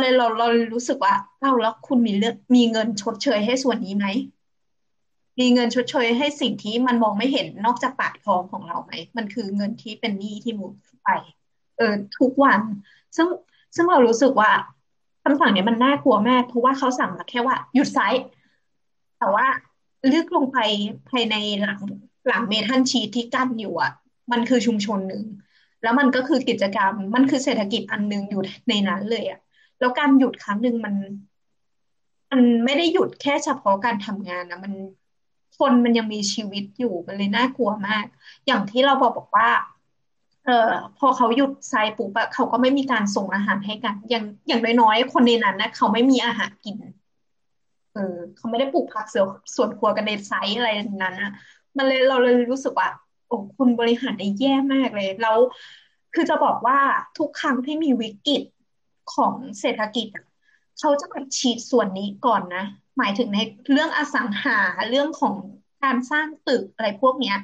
[0.00, 4.06] เลยเราเรารู้สึกว่าเอ้าแล้วคุณมีเลือกมีเงินชดเชยให้ส่วนนี้ไหม
[5.40, 10.66] มีเงินชดเชยให้สิ่งที่มันมองไม่เห็นนอกจากปากท้องของเราไหม มันคือเงินที่เป็นหนี้ที่มุ
[11.04, 11.10] ไป
[11.78, 12.60] เออทุกวัน
[13.16, 13.28] ซึ่ง
[13.74, 14.50] ซึ่งเรารู้สึกว่า
[15.22, 18.26] คำสั่งเนี้ยมันน่ากลัวมาก เพราะว่าเขาสั่งมาแค่ว่าหยุดไซต์
[19.18, 19.46] แต่ว่า
[20.12, 20.58] ลึกลงไป
[21.10, 21.80] ภายในหลัง
[22.28, 23.92] หลังเมทัลชีทที่กั้นอยู่อะ
[24.32, 25.24] มันคือชุมชนหนึ่ง
[25.82, 29.40] แล้วมันก็คือกิจกรรม มันคือเศรษฐกิจอันหนึ่งอยู่ในนั้นเลยอะ
[29.78, 30.94] แล้วการหยุดครั้งหนึ่งมัน
[32.30, 34.72] มันไม่ได้หยุดแค่เฉพาะการทำงานนะ มัน
[35.58, 38.04] คนมันยังมีชีวิตอยู่มันเลยน่ากลัวมาก
[38.46, 39.48] อย่างที่เราบอกบอกว่า
[40.44, 46.76] เอ่อพอเขาหยุดไซปุ๊บอะเขาก็ไม่มีการส่งอาหารให้กัน อย่างอย่างน้อยๆคนในนั้นนะเขาไม่มีอาหารกิน
[47.94, 50.70] เออเขาไม่ได้ปลูกผักเสือสวนครัวกันในไซต์อะไร
[51.02, 51.32] นั้นอะ
[51.76, 52.88] มันเลยเราเลยรู้สึกว่า
[53.28, 55.38] โอ้คุณบริหารได้แย่มากเลย แล้ว
[56.14, 56.78] คือจะบอกว่า
[57.18, 58.42] ทุกครั้งที่มีวิกฤต
[59.14, 60.24] ของเศรษฐกิจอะ
[60.78, 62.64] เขาจะมาฉีดส่วนนี้ก่อนนะ
[62.98, 63.38] หมายถึงใน
[63.72, 64.58] เรื่องอสังหา
[64.90, 65.34] เรื่องของ
[65.84, 67.38] การสร้างตึกอะไรพวกเนี้ย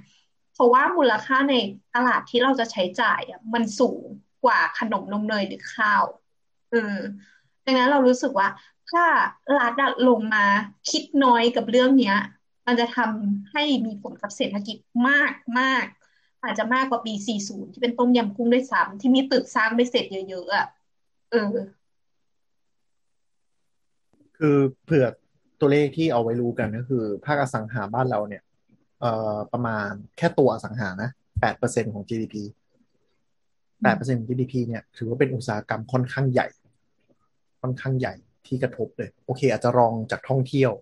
[0.53, 1.55] เพราะว่ามูลค่าใน
[1.95, 3.21] ตลาดที่เราจะใช้จ่าย
[3.55, 4.03] มันสูง
[4.45, 6.05] กว่าขนมนมเนยหรือข้าว
[6.71, 6.97] เออ
[7.65, 8.49] ดังนั้นเรารู้สึกว่า
[8.91, 9.05] ถ้า
[9.59, 9.75] รัฐ
[10.09, 10.45] ลงมา
[10.91, 12.17] คิดน้อยกับเรื่องเนี้ย
[12.67, 14.77] มันจะทำให้มีผลกับเศรษฐกิจ
[15.09, 15.85] มากมาก
[16.43, 20.67] อาจจะมากกว่าปี 40 ที่เป็นต้มยำกุ้งด้วยซ้ำที่มีตึกสร้างไม่เสร็จเยอะๆอะ
[21.31, 21.55] เออ
[24.39, 25.07] คือเผื่อ
[25.61, 28.43] ตัวเลขที่เอาไว้รู้กันก็คือ ภาคอสังหาบ้านเราเนี่ย
[29.01, 31.11] เอ่อประมาณแค่ตัวอสังหานะ
[31.41, 32.35] แปดเปอร์เซ็นของ GDP
[33.83, 36.49] แปดเปอร์เซ็นของ GDP เนี่ยถือว่าเป็นอุตสาหกรรมค่อนข้างใหญ่
[37.63, 38.15] ค่อนข้างใหญ่
[38.47, 40.73] ที่กระทบเลย โอเค อาจจะรองจากท่องเที่ยว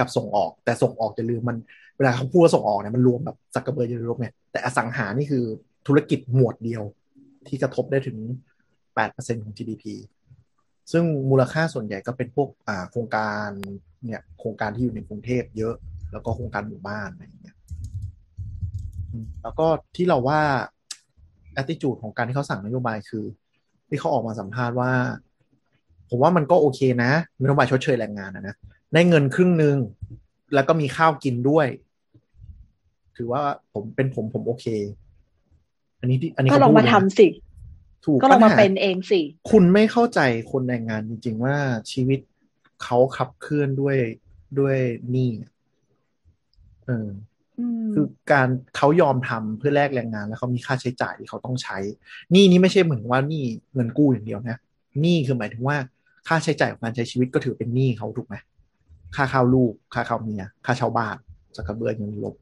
[0.00, 1.56] กับส่งออก แต่ส่งออกจะลืมมัน
[1.96, 5.44] เวลาเขาพูดว่าส่งออกเนี่ยมันรวมแบบสักกระเบือเยอะๆเนี่ยแต่อสังหานี่คือ
[5.86, 6.82] ธุรกิจหมวดเดียว
[7.48, 8.16] ที่กระทบได้ถึง
[8.94, 9.84] แปดเปอร์เซ็นของ GDP
[10.92, 12.48] ซึ่งมูลค่าส่วนใหญ่ก็เป็นพวก
[12.90, 13.48] โครงการ
[14.04, 15.74] เนี่ยโครงการที่อยู่ในกรุงเทพเยอะ
[16.12, 17.56] แล้วก็โครงการหมู่บ้านอะไรอย่างเงี้ย
[19.42, 19.66] แล้วก็
[19.96, 20.40] ที่เราว่า
[21.60, 23.24] attitude ของการที่เขาสั่งนโยบายคือ
[23.88, 24.92] ที่เขาออกมาสัมภาษณ์ว่า
[26.10, 28.54] ผมว่ามันก็โอเคนะนโยบายชดเชยแรงงานนะนะ
[28.92, 29.76] ได้เงินครึ่งหนึ่ง
[30.54, 31.66] แล้วก็มีข้าวกินด้วย
[33.16, 33.40] ถือว่า
[33.72, 34.66] ผมเป็นผมผมโอเค
[36.00, 37.26] อันนี้ที่อันนี้ก็ลองมาทำนะสิ
[38.04, 40.20] ถูกก็ลองมาปัญหเป็นเองสิคุณไม่เข้าใจ
[40.52, 41.56] คนแรงงานจริง ๆ ว่า
[41.92, 42.20] ชีวิต
[42.82, 43.96] เขาขับเคลื่อนด้วย
[44.58, 44.76] ด้วย
[45.10, 45.30] หนี้
[46.86, 47.08] เออ
[47.60, 51.78] อืมคือการเขายอมทำเพื่อแลกแรงงาน แล้วเขามีค่าใช้จ่ายที่เขาต้องใช้
[52.32, 53.44] หนี้นี้ไม่ใช่เหมือนว่าหนี้
[53.74, 54.58] เงินกู้อย่างเดียวนะ
[55.00, 55.76] หนี้คือหมายถึงว่า
[56.28, 58.36] ค่าใช้จ่ายของการใช้ชีวิตก็ถือเป็นหนี้เขาถูกไหม
[59.16, 61.16] ค่าข้าวลูก ค่าข้าวเมีย ค่าเช่าบ้าน
[61.56, 62.34] สักกระเบือเงินลบ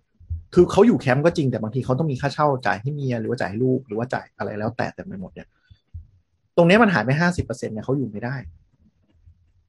[0.55, 5.49] คือเขาอยู่แคมป์ก็จริงแต่บางทีเขาต้องมีค่าเช่าจ่ายให้เมียหรือว่าจ่ายให้ลูกหรือว่าจ่ายอะไรแล้วแต่เต็มไปหมดเนี่ย
[6.57, 8.37] ตรงนี้มันหายไปห้าสิบเปอร์เซ็นเนี่ยเขาอยู่ไม่ได้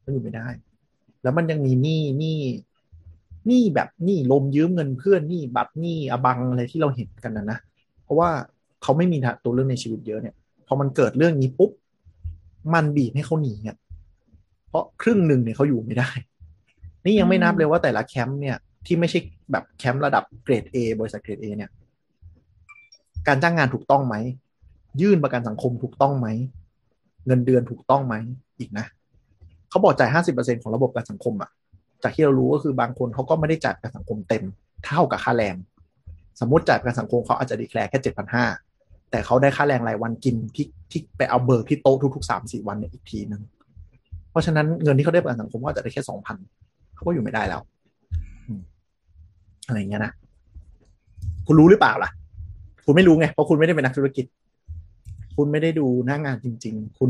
[0.02, 0.48] เขาอยู่ไม่ได้
[1.24, 2.40] แล้วมันยังมีหนี้หนี้
[3.48, 7.60] หนี้แบบหนี้ลมยืมเงินเพื่อนหนี้บัตรหนี้อบังอะไรที่เราเห็นกันนะนะ
[8.04, 8.30] เพราะว่า
[8.84, 10.36] เขาไม่มีตัวเรื่องในชีวิตเยอะเนี่ย
[10.68, 11.72] พอมันเกิดเรื่องนี้ปุ๊บ
[12.74, 13.78] มันบีบให้เขาหนีเนี่ย
[14.70, 16.10] เพราะครึ่งหนึ่งเนี่ยเขาอยู่ไม่ได้
[17.06, 19.20] นี่ยังไม่นับเลยว่าแต่ละแคมป์เนี่ย ที่ไม่ใช่
[19.52, 21.72] แบบแคมป์ระดับเกรด A บริษัทเกรด A เนี่ย
[23.28, 24.16] การจ้างงานถูกต้องไหม
[25.02, 26.28] ยื่นประกันสังคมถูกต้องไหม
[27.28, 28.16] เงินเดือนถูกต้องไหม
[28.60, 28.86] อีกนะ
[29.70, 31.50] เขาบอกจ่ายห้าสิบเปอร์เซ็นของระบบประการสังคมอะ
[32.04, 34.44] จากที่เรารู้ก็คือบางคนเขาก็ไม่ได้จ่ายประกันสังคมเต็ม
[34.86, 35.56] เท่ากับค่าแรง
[36.40, 38.46] สมมติจ่ายประกันสังคมเขาอาจจะดีแคลร์แค่เจ็ดพันห้า
[39.12, 43.42] แต่เขาได้ค่าแรงรายวันกินที่ที่ไปเอาเบิกที่โต๊ะทุกๆสามสี่วันเนี่ยอีกทีหนึ่ง
[44.32, 46.38] เพราะฉะนั้นเงินที่เขาได้ประกันสังคมก็จะได้แค่สองพัน
[46.96, 47.62] เขาก็อยู่ไม่ได้แล้ว
[49.68, 50.14] อะไรเงี้ยนะ
[51.48, 52.12] คุณรู้หรือเปล่าล่ะ
[52.86, 54.26] คุณไม่รู้ไงเพราะคุณไม่ได้เป็นนักธุรกิจ
[55.38, 57.10] คุณไม่ได้ดูหน้างานจริง ๆ คุณ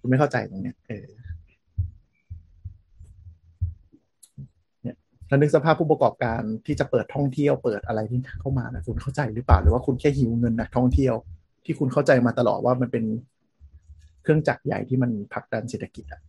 [0.00, 1.04] คุณไม่เข้าใจตรงเนี้ยเออ
[4.84, 4.96] นี่ย
[5.28, 11.14] แล้วนึกสภาพผู้ประกอบการที่จะเปิดท่องเที่ยวเปิดอะไรที่เข้ามานะคุณเข้าใจหรือเปล่าหรือว่าคุณแค่หิวเงินนักท่องเที่ยว
[11.64, 13.04] ที่คุณเข้าใจมาตลอดว่ามันเป็น
[14.22, 16.20] เครื่องจักรใหญ่ที่มันผลักดันเศรษฐกิจอะ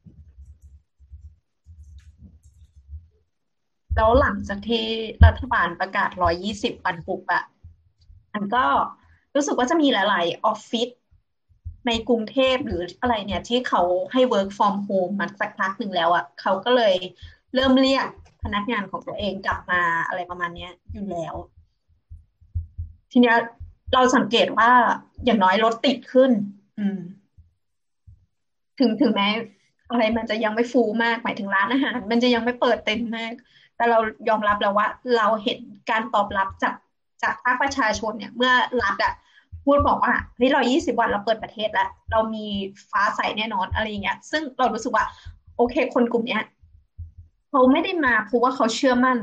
[3.96, 4.86] แล้วหลังจากที่
[5.26, 6.10] รัฐบาลประกาศ
[6.48, 7.44] 120 วันปุบอะ
[8.34, 8.66] มันก็
[9.36, 10.90] รู้สึกว่าจะมีหลาย ๆ ออฟฟิศ
[11.88, 13.82] ในกรุงเทพหรืออะไรเนี่ย ที่เขา
[14.14, 16.96] ให้ work from home มาสักพักหนึ่งแล้วอะเขาก็เลย
[17.56, 18.08] เริ่มเรียก
[18.44, 21.36] พนักงานของตัวเองกลับมาอะไรประมาณนี้อยู่แล้ว
[23.12, 23.38] ทีเนี้ย
[23.94, 24.70] เราสังเกตว่า
[25.26, 26.32] อย่างน้อยรถติดขึ้น
[26.80, 27.00] อืม
[28.80, 29.28] ถึงถึงแม้
[29.90, 33.34] อะไรมันจะยังไม่ฟูมากหมายถึงร้านอาหาร มันจะยังไม่เปิดเต็มมาก
[33.84, 35.60] แต่เรายอมรับแล้วว่า เราเห็น
[35.90, 36.76] การตอบรับจาก
[37.24, 39.14] จากภาคประชาชนเนี่ย เมื่อรัฐอะ
[39.66, 42.46] พูดบอกว่าเฮ้ยเรายี่สิบวันเราเปิดประเทศแล้ว เรามี
[42.92, 45.06] ฟ้าใสแน่นอนอะไรอย่างเงี้ย ซึ่งเรารู้สึกว่า
[45.58, 46.44] โอเค คนกลุ่มเนี้ย
[47.50, 49.18] เขาไม่ได้มาเพราะว่าเขาเชื่อมั่น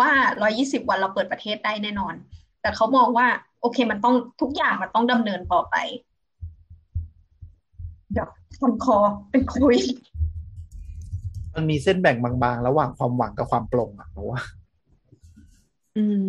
[0.00, 0.10] ว่า
[0.42, 2.14] ร้อยี่สิบวันเราเปิดประเทศได้แน่นอน
[2.60, 3.26] แต่เขามองว่า
[3.60, 5.76] โอเค มันต้องทุกอย่างมันต้องดำเนินต่อไป
[8.12, 8.28] เดี๋ยว
[8.60, 8.96] คันคอ
[9.30, 9.78] เป็นคุย
[11.56, 14.40] มันมีเส้นแบ่งบางๆ ระหว่างความหวังกับความปลงอะเพราะว่า
[15.96, 16.26] อืม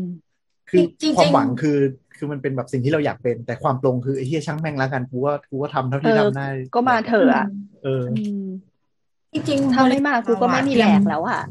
[0.70, 1.78] คือจริงๆความหวังคือ
[2.18, 7.46] คือมันเป็นแบบสิ่งที่เราอยากเป็น แต่ความปลงคือไอ้เหี้ยช่างแม่งแล้วกันกูว่ากูก็ทำเท่าที่เออทำได้ก็มาเถอะอะ
[7.84, 8.46] เอออืม
[9.34, 11.42] จริงๆถ้าไม่มากูก็ไม่มีแดกแล้วอะ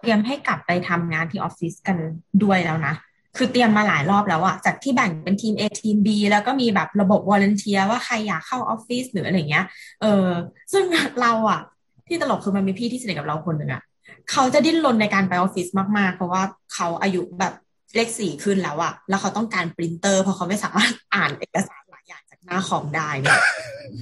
[0.00, 1.96] เตรียมให้กลับไปทำงานที่ออฟฟิศกัน
[2.42, 2.94] ด้วยแล้วนะ
[3.36, 9.66] คือเตรียมมาหลายรอบแล้วอะจากที่แบ่งเป็นทีม A ทีม B แล้วก็มีแบบระบบ volunteer ว่าใครอยากเข้าออฟฟิศหรืออะไรเงี้ย
[10.00, 10.26] เออ
[10.72, 10.84] ซึ่ง
[11.20, 11.60] เราอะ
[12.08, 13.82] ที่ตลกคือมันมีพี่ที่สนิทกับเราคนหนึ่งอะ
[14.30, 15.66] เขาจะดิ้นรนในการไปออฟฟิศ
[15.98, 16.42] มากๆ เพราะว่า
[16.74, 17.52] เขาอายุแบบ
[17.94, 23.40] เลขสี่ขึ้นแล้วอะแล้วเขาต้องการปรินเตอร์ เพราะเขาไม่สามารถอ่านเอกสารหลายอย่างจากหน้าคอมได้เนี่ย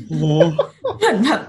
[0.09, 0.25] โอ้โห
[0.97, 1.41] เหมือนแบบ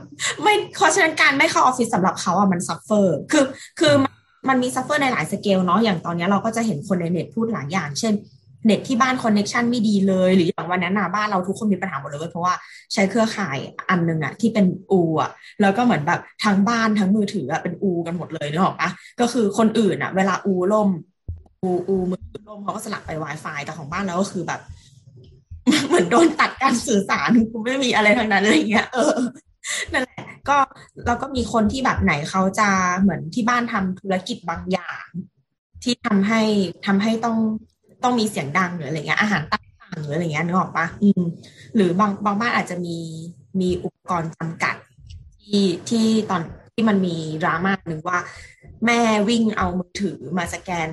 [0.43, 3.45] ไม่เพราะฉะนั้นการไม่เข้าออฟฟิศสำหรับเขาอะมัน suffer คือ
[3.79, 4.13] คือมัน
[4.49, 8.13] มันมี suffer ในหลายสเกลเนาะอย่างตอนนี้เราก็จะเห็นคนในเน็ตพูดหลายอย่าง เช่น
[8.67, 12.53] เน็ตที่บ้าน connection ไม่ดีเลย หรืออย่างวันนั้นนะบ้านเราทุกคนมีปัญหาหมดเลยเว้ยเพราะว่า
[12.93, 13.57] ใช้เครือข่าย
[13.89, 18.89] อันหนึงอะที่เป็นอูอะแล้วก็เหมือนแบบทั้งบ้านทั้งมือถืออะเป็นอูกันหมดเลยนึกออกปะ
[19.19, 20.89] ก็คือคนอื่นอะเวลาอูล่ม
[21.63, 24.61] อูอูมือถือล่มเขาก็สลับไป Wi-Fi แต่ของบ้านเราก็คือแบบ
[25.87, 29.15] เหมือนโดนตัดการสื่อสารกูไม่มีอะไรทั้งนั้นอะไรเงี้ยเออ
[29.93, 30.57] นั่นแหละก็
[31.05, 32.69] เราก็มีคนที่แบบไหนเขาจะ
[33.01, 35.05] เหมือนที่บ้านทำธุรกิจบางอย่าง
[35.83, 36.41] ที่ทำให้
[36.85, 37.37] ทำให้ต้อง
[38.03, 39.61] ต้องมีเสียงดังหรืออะไรเงี้ยอาหารต่า
[39.93, 41.23] งๆหรืออะไรเงี้ยนึกออกปะอืม
[41.75, 42.97] หรือบางบางบ้านอาจจะมี
[43.59, 44.75] มีอุปกรณ์จำกัด
[45.43, 46.41] ที่ที่ตอน
[46.73, 48.19] ที่มันมีดราม่าหนึ่งว่า
[48.85, 50.89] แม่วิ่งเอามือถือมาสแกน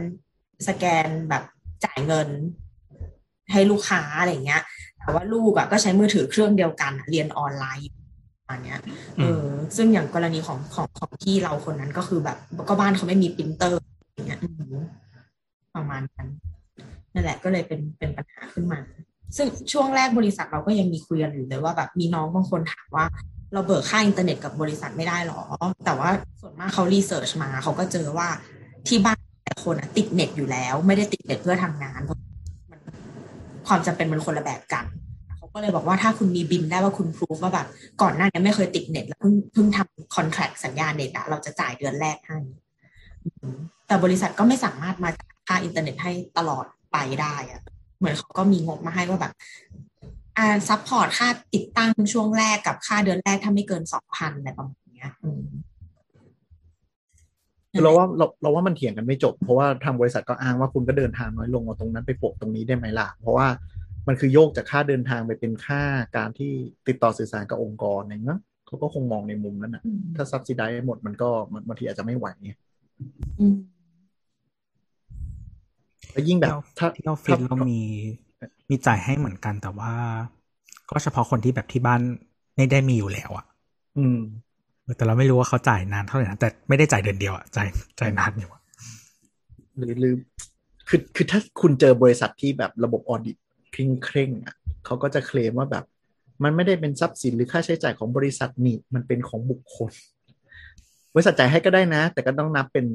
[0.68, 1.42] สแกนแบบ
[1.84, 2.28] จ่ายเงิน
[3.52, 4.62] ให้ลูกค้าอะไรเงี้ย
[4.98, 7.94] แต่ว่าลูกอะก็ใช้มือถือเครื่องเดียวกันอะเรียนออนไลน์อยู่
[8.38, 8.78] ประมาณเนี้ย
[9.16, 9.46] เออ
[9.76, 12.38] ซึ่งอย่างกรณีของของของที่เราคนนั้นก็คือแบบ
[12.68, 14.74] ก็บ้านเขาไม่มีปรินเตอร์อย่างเงี้ยอืม
[15.74, 16.28] ประมาณนั้น
[17.14, 18.80] นั่นแหละก็เลยเป็นเป็นปัญหาขึ้นมา
[19.36, 23.04] ซึ่งช่วงแรกบริษัทเราก็ยังมีคุยกันอยู่เลยว่าแบบมีน้องบางคนถามว่า
[23.52, 25.40] เราเบิกค่าอินเทอร์เน็ตกับบริษัทไม่ได้หรอ
[25.84, 26.10] แต่ว่า
[26.40, 28.28] ส่วนมากเขา research มาเขาก็เจอว่า
[28.88, 32.18] ที่บ้านแต่ละคนติดเน็ตอยู่แล้ว ไม่ได้ติดเน็ตเพื่อทำงานเพราะ
[32.70, 32.80] มัน
[33.68, 34.84] ความจำเป็นมันคนละแบบกัน
[35.36, 37.66] เขาก็เลยบอกว่าถ้าคุณมีบิลได้ว่าคุณ prove ว่าแบบ
[38.02, 42.38] ก่อนหน้านี้ไม่เคยติดเน็ตแล้วเพิ่งเพิ่งทำ contract สัญญาเน็ตอะเราจะจ่ายเดือนแรกให้
[43.86, 47.62] แต่บริษัทก็ไม่สามารถมาจ่ายค่าอินเทอร์เน็ตให้ตลอด ไปได้อะ
[47.98, 49.32] เหมือนเขาก็มีงบมาให้ว่าแบบ
[50.38, 55.42] อ่า support ค่าติดตั้งช่วงแรกกับค่าเดือนแรกถ้าไม่เกินสองพันอะไรประมาณเนี้ยอืม
[57.72, 63.46] คือเราว่าเราเราว่ามันเถียงกันไม่จบ เพราะว่าทางบริษัทก็อ้างว่าคุณก็เดินทางน้อยลงเอาตรงนั้นไปโปะตรงนี้ได้ไหมล่ะ เพราะว่า
[64.08, 65.82] มันคือโยกจากค่าเดินทางไปเป็นค่า
[66.16, 66.52] การที่
[66.88, 69.82] ติดต่อสื่อสารกับองค์กรอะไรเงี้ยเขาก็คงมองในมุมนั้นนะ
[70.16, 72.50] ถ้าซับซิได้หมดมันก็มันบางทีอาจจะไม่ไหวไง
[73.40, 73.54] อืม
[76.14, 77.80] แล้วยิ่งแบบถ้าที่ออฟฟิศเรามี
[78.70, 79.92] มีจ่ายให้เหมือนกัน แต่ว่า
[80.90, 82.00] ก็เฉพาะคนที่แบบที่บ้าน
[82.56, 83.46] ไม่ได้มีอยู่แล้วอะ
[83.98, 84.18] อืม
[84.96, 87.68] แต่เราไม่รู้ว่าเขาจ่ายนานเท่าไหร่นะแต่ไม่ได้จ่ายเดือนเดียวอะจ่าย
[88.00, 88.62] จ่ายนานอยู่อะ
[89.78, 90.14] หรือหรือ
[90.88, 93.36] คือคือถ้าคุณเจอบริษัทที่แบบระบบออดิต
[93.72, 94.54] เคร่งเคร่งๆอะ
[94.84, 95.84] เขาก็จะเคลมว่าแบบ
[96.42, 99.92] มันไม่ได้เป็นทรัพย์สินหรือค่าใช้จ่ายของบริษัทนี่มันเป็นของบุคคล
[101.14, 102.86] บริษัทจ่ายให้ก็ได้นะ แต่ก็ต้องนับเป็น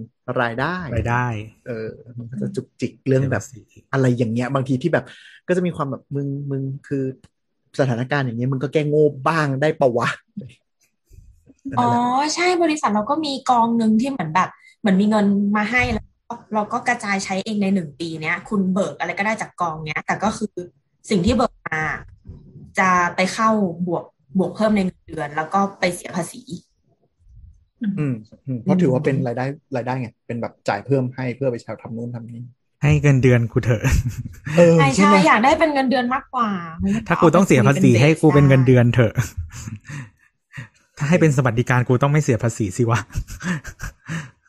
[0.41, 1.27] รายได้รายได้
[1.67, 5.05] เออ มันก็จะจุกจิกเรื่องแบบเสียภาษีอะไรอย่างเงี้ย บางทีที่แบบ
[5.47, 7.03] ก็จะมีความแบบมึงมึงคือ
[7.79, 10.09] สถานการณ์อย่างเงี้ยมึงก็แก้โง่บ้างได้ปะวะ
[11.79, 11.87] อ๋อ
[12.35, 14.49] ใช่บริษัทเราก็มีกองหนึ่งที่เหมือนแบบ
[14.79, 20.53] เหมือนมีเงินมาให้แล้วก็เราก็กระจายใช้เองในหนึ่งปีเนี้ย คุณเบิกอะไรก็ได้จากกองเนี้ย แต่ก็คือ
[21.09, 21.81] สิ่งที่เบิกมา
[22.79, 23.49] จะไปเข้า
[23.87, 24.03] บวก
[24.37, 26.41] บวกเพิ่มในเงินเดือน แล้วก็ไปเสียภาษี
[27.81, 28.13] อืม
[28.47, 32.41] อืมเพราะถือว่าเป็นรายได้รายได้ไงเป็นแบบจ่ายเพิ่มให้เพื่อไปใช้ทำนู่นทำนี่
[32.83, 33.83] ให้เงินเดือนกูเถอะ
[34.57, 36.49] เออใช่ใช่ใช่ไหมอยากได้เป็นเงินเดือนมากกว่า
[37.07, 39.13] ถ้ากูต้องเสียภาษีให้กูเป็นเงินเดือนเถอะ
[40.97, 42.99] ถ้าให้เป็นสวัสดิการกูต้องไม่เสียภาษีสิวะ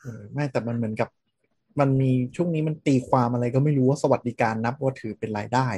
[0.02, 1.08] เออไม่แต่มันเหมือนกับ
[1.80, 5.68] มันมีช่วงนี้มันตีความอะไรก็ไม่รู้ว่าสวัสดิการนับว่าถือเป็นรายได้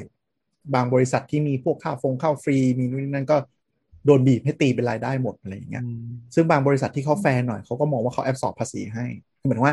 [0.75, 3.37] บางบริษัทที่มีพวกค่าฟงข้าวฟรีมีนู่นนนั่นก็
[4.07, 5.85] โดนบีบให้ตีเป็นรายได้หมดอะไรอย่างเงี้ย
[6.35, 9.05] ซึ่งบางบริษัทที่เขาแฟร์หน่อยเขาก็มองว่าเขาแอบสอบภาษีให้
[9.45, 9.73] เหมือนว่า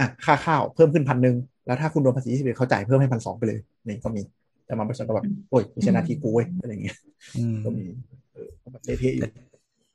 [0.00, 1.36] อะค่าข้าวเพิ่มขึ้นพันหนึ่ง
[1.66, 4.22] แล้วถ้าคุณโดนภาษีที่เขาจ่ายเพิ่มให้พันสองไปเลยนี่ก็มี
[4.66, 6.96] แต่บางบริษัทก็แบบโอ้ยไม่ใช่หน้าที่กูเว้ยอะไรอย่างเงี้ย
[7.36, 7.84] อืมก็มี
[8.32, 9.28] เออก็แบบเละเทะอยู่แต่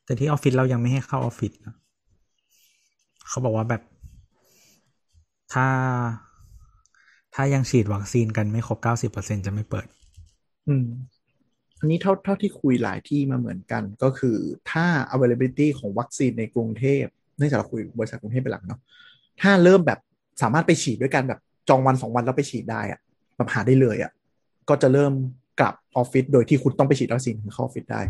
[0.05, 1.75] แต่ที่ออฟฟิศเรายังไม่ให้เข้าออฟฟิศนะ
[3.29, 3.81] เขาบอกว่าแบบ
[5.53, 5.67] ถ้า
[7.35, 9.87] ถ้ายังฉีดวัคซีนกันไม่ครบเก้าสิบเปอร์เซ็นจะไม่เปิด
[10.67, 10.85] อืม
[11.83, 14.37] อันนี้เท่าเท่าที่คุยหลายที่มาเหมือนกัน ก็คือ
[14.71, 17.03] ถ้า availability ของวัคซีนในกรุงเทพ
[17.37, 18.79] เนื่องจากเราคุยบริษัทกรุงเทพเป็นหลักเนาะ
[19.41, 19.99] ถ้าเริ่มแบบ
[20.41, 22.99] สามารถไปฉีดด้วยกันแบบจองวันสองวันแล้วไปฉีดได้อะ
[23.37, 24.11] แบบหาได้เลยอะ
[24.69, 25.13] ก็จะเริ่ม
[25.59, 28.01] กลับออฟฟิศโดยที่คุณต้องไปฉีดวัคซีนถึงเข้าออฟฟิศได้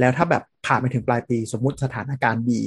[0.00, 2.62] แล้วถ้าแบบผ่านไปถึงปลายปี สมมุติสถานการณ์ดี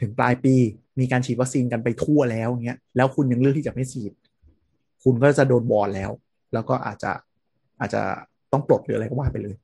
[0.00, 0.54] ถึงปลายปี
[1.00, 4.12] มีการฉีดวัคซีนกันไปทั่วแล้วอย่างเงี้ยแล้วคุณยังเลือกที่จะไม่ฉีด
[5.04, 6.10] คุณก็จะโดนวอนแล้ว
[6.52, 7.12] แล้วก็อาจจะ
[7.80, 8.02] อาจจะ
[8.52, 9.56] ต้องปลดหรืออะไรก็ว่าไปเลย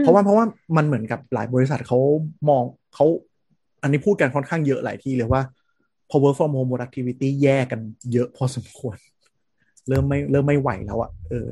[0.00, 0.44] เพราะว่าเพราะว่า
[0.76, 1.98] มันเหมือนกับหลายบริษัทเขา
[2.48, 2.62] มอง
[2.94, 3.06] เขา
[3.82, 5.42] อันนี้พูดกันค่อนข้างเยอะหลายที่เลยว่า
[6.10, 7.80] พอ work from home productivity แย่กัน
[8.12, 8.96] เยอะพอสมควร
[9.88, 11.50] เริ่มไม่เริ่มไม่ไหวแล้วอะเออ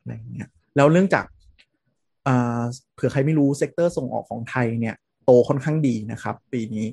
[0.00, 1.24] อะไรเงี้ยแล้วเรื่องจาก
[2.26, 2.62] อ่า
[2.94, 6.86] เผื่อใครไม่รู้ sector ส่งออกของไทยเนี่ย โตค่อนข้างดีนะครับ ปีนี้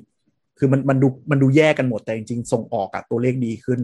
[0.58, 3.80] คือมันมันดูมันดูแย่กันหมดแต่จริงๆ ส่งออกอะตัวเลขดีขึ้น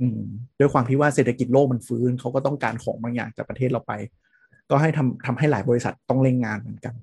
[0.00, 0.20] อืม
[0.58, 3.92] ด้วยความที่ว่าเศรษฐกิจโลกมันฟื้นเขาก็ต้องการของบางอย่างจากประเทศเราไป
[4.70, 6.94] ก็ให้ทำทำให้หลายบริษัทต้องเร่งงานเหมือนกัน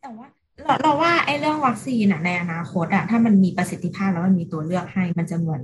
[0.00, 0.26] แต่ว่า
[0.64, 5.62] เราเราว่าไอ้เรื่องวัคซีนอะในอนาคตอะถ้ามันมีประสิทธิภาพแล้วมันมีตัวเลือกให้ มันจะเหมือน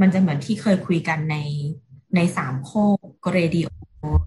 [0.00, 1.36] มันจะเหมือนที่เคยคุยกันใน
[2.16, 2.72] ในสามโค
[3.24, 3.68] กเรดิโอ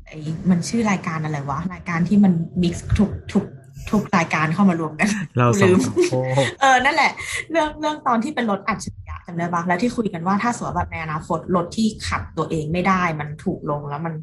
[0.07, 0.17] ไอ้
[0.49, 3.45] มันชื่อรายการอะไรวะ รายการที่มัน mix ทุกทุก
[3.91, 6.19] ทุกรายการเข้ามารวมกัน เรากูสอลืงมโอ้
[6.61, 7.11] เออ นั่นแหละ
[7.51, 14.13] เรื่องเรื่องตอนที่เป็นรถอัจฉริยะจำได้ปะแล้วที่คุยกันว่าถ้าสมมติแบบในอนาคตรถที่ขับตัวเองไม่ได้มันถูกลงแล้วมัน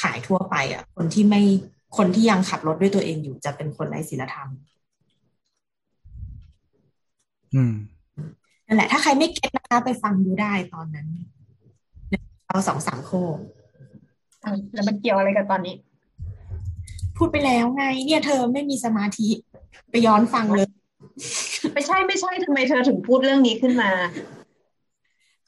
[0.00, 1.42] ขายทั่วไปอะ คนที่ไม่
[1.96, 4.48] คนที่ยังขับรถด้วยตัวเองอยู่จะเป็นคนไร้ศีลธรรม
[7.54, 7.74] อืม
[8.66, 11.08] นั่นแหละ ถ้าใครไม่เก็ตนะคะ ไปฟังดูได้ตอนนั้น
[12.46, 13.38] เราสองสามโคก
[14.44, 15.74] อะแล้วมันเกี่ยวอะไรกับตอนนี้
[17.16, 19.28] พูดไปแล้วไง เนี่ยเธอไม่มีสมาธิ
[19.90, 20.68] ไปย้อนฟังเลย
[21.74, 23.90] ไม่ใช่ไม่ใช่ทำไมเธอถึงพูดเรื่องนี้ขึ้นมา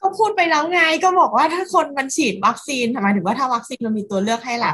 [0.01, 4.73] ก็พูดไปแล้วไงก็บอกว่าถ้าคนมันฉีดวัคซีนหมายถึงว่าถ้าวัคซีนมันมีตัวเลือกให้หอ๋ละ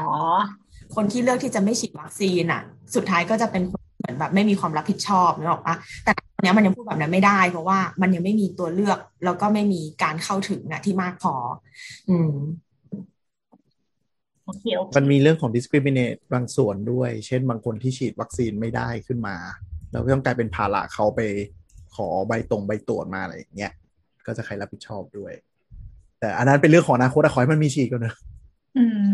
[0.94, 2.62] คนที่เลือกที่จะไม่ฉีดวัคซีนอะ
[2.94, 11.34] สุดท้ายก็จะเป็นคนเหมือนแบบไม่มีความรับผิดชอบนึกออกปะแต่ตอนเนี้ยมันยังพูดแบบนั้นไม่ได้ เพราะว่ามันยังไม่มีตัวเลือก แล้วก็ไม่มีการเข้าถึงอะที่มากพอ
[12.08, 12.73] อืมโอเคโอเค
[14.96, 19.36] มันมีเรื่องของ discriminate บางส่วนด้วย เช่นบางคนที่ฉีดวัคซีนไม่ได้ขึ้นมา
[19.90, 21.20] แล้วก็ต้องกลายเป็นภาระเขาไป
[21.94, 23.72] ขอใบตรงใบตรวจมาอะไรอย่างเงี้ย
[24.26, 25.32] ก็จะใครรับผิดชอบด้วย
[26.20, 28.16] แต่อันนั้นเป็นเรื่องของอนาคตอะขอให้มันมีฉีดก่อนเนอะ
[28.78, 29.12] อืม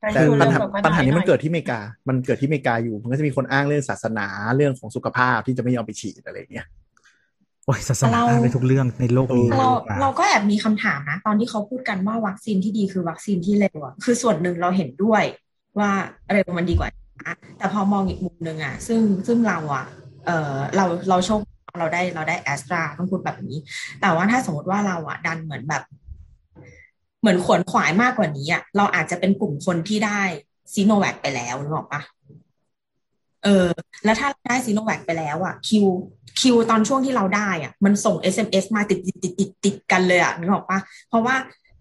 [0.00, 4.26] ไปแต่ดูปัญเรื่องหาแบบว่าปัญหานี้มันอยเกิดที่อเมริกา มันเกิดที่อเมริกาอยู่ มันก็จะมีคนอ้างเรื่องศาสนา
[4.56, 6.66] เรื่องของสุขภาพที่จะไม่ยอมไปฉีดอะไรอย่างเงี้ย
[7.66, 15.22] โอ้ยศาสนาเราไปทุกเรื่องในโลกนี้เออเราดีกว่าเราก็แอบมีคำถามนะ ตอนที่เขาพูดกันว่าวัคซีนที่ดีคือวัคซีนที่เร็วอะคือส่วนหนึ่งเราเห็นด้วย
[15.78, 15.90] ว่า
[16.32, 16.88] เร็วมันดีกว่า
[17.18, 19.84] ช้าแต่พอมองอีกมุมหนึ่งอะซึ่งซึ่งเราอะ
[20.26, 21.40] เออเราเราโชค
[21.80, 23.56] เราได้เราได้แอสตราต้องพูดแบบนี้
[24.00, 25.82] แต่ว่าถ้าสมมติว่าเราอะดันเหมือนแบบ
[27.20, 30.22] เหมือนขวนขวายมากกว่านี้อะเราอาจจะเป็นกลุ่มคนที่ได้
[30.74, 32.02] ซีโนแวคไปแล้วนึกออกปะ
[33.44, 33.66] เออ
[34.04, 35.86] แล้วถ้าได้ซีโนแวคไปแล้วอะคิว
[36.40, 40.78] คิวตอนช่วงที่เราได้อะมันส่ง SMS มาติดติดติดติดติดกันเลยอะนึกออกปะ
[41.08, 41.34] เพราะว่า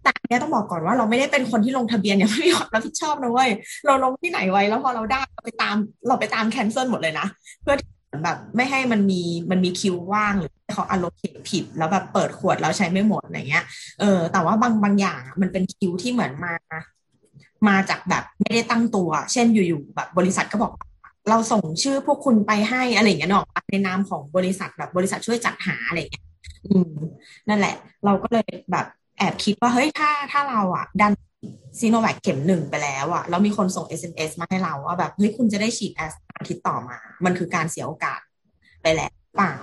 [0.03, 3.49] แต่เนี้ยต้องบอกก่อนว่าเราไม่ได้เป็นคนที่ลงทะเบียนอย่างไม่มีความรับผิดชอบนะเว้ย
[3.85, 5.75] เราลงที่ไหนไว้แล้วพอเราได้เราไปตาม
[6.07, 7.27] เราไปตามแคนเซิลหมดเลยนะ
[7.61, 7.89] เพื่อที่
[8.23, 9.21] แบบไม่ให้มันมี
[9.51, 11.19] มันมีคิวว่างหรือเขาอารมณ์
[11.49, 13.63] ผิด แล้วแบบเปิดขวดแล้วใช้ไม่หมดอะไรเงี้ย
[13.99, 16.53] เออแต่ว่าบางบางอย่างอะมันเป็นคิวที่เหมือนมา
[17.67, 20.71] มาจากแบบไม่ได้ตั้งตัว เช่นอยู่ๆแบบบริษัทก็บอก
[21.29, 26.25] เราส่งชื่อพวกคุณไปให้อะไรอย่างเงี้ยเนาะในนามของบริษัทแบบบริษัทช่วยจัดหาอะไรอย่างเงี้ย
[26.67, 26.91] อืม
[27.49, 27.75] นั่นแหละ
[28.05, 28.85] เราก็เลยแบบ
[29.17, 31.13] แอบคิดว่าเฮ้ยถ้าถ้าเราอะ ดัน
[31.79, 38.19] ซีโนแวคเข็มหนึ่งไปแล้วอะแล้วมีคนส่ง SMS มาให้เราว่าแบบเฮ้ยคุณจะได้ฉีดแอสอาทิตย์ต่อมา มันคือการเสียโอกาส
[38.81, 39.55] ไปแล้วเปล่า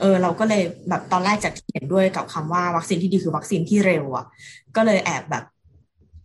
[0.00, 4.26] เออ เราก็เลยแบบตอนแรกจากที่เห็นด้วยกับคำว่าวัคซีนที่ดีคือวัคซีนที่เร็วอะ
[4.76, 5.44] ก็เลยแอบแบบ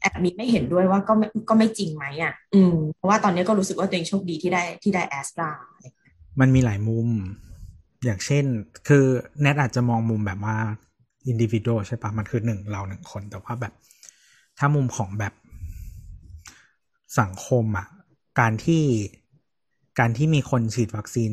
[0.01, 5.49] แอบมีไม่เห็นด้วยว่าก็ไม่ก็ไม่จริงไหมอะ อืม เพราะว่าตอนนี้ก็รู้สึกว่าตัวเองโชคดีที่ได้ที่ได้แอสตรา
[6.39, 7.07] มันมีหลายมุม
[8.05, 8.45] อย่างเช่น
[8.87, 9.05] คือ
[9.41, 10.57] แนทอาจจะมองมุมแบบว่า
[11.27, 13.73] อินดิวิ a l ใช่ปะมันคือหนึ่งเราหนึ่งคน แต่ว่าแบบ
[14.57, 15.33] ถ้ามุมของแบบ
[17.19, 17.87] สังคมอะ
[18.39, 18.83] การที่
[19.99, 21.31] การที่มีคนฉีดวัคซีน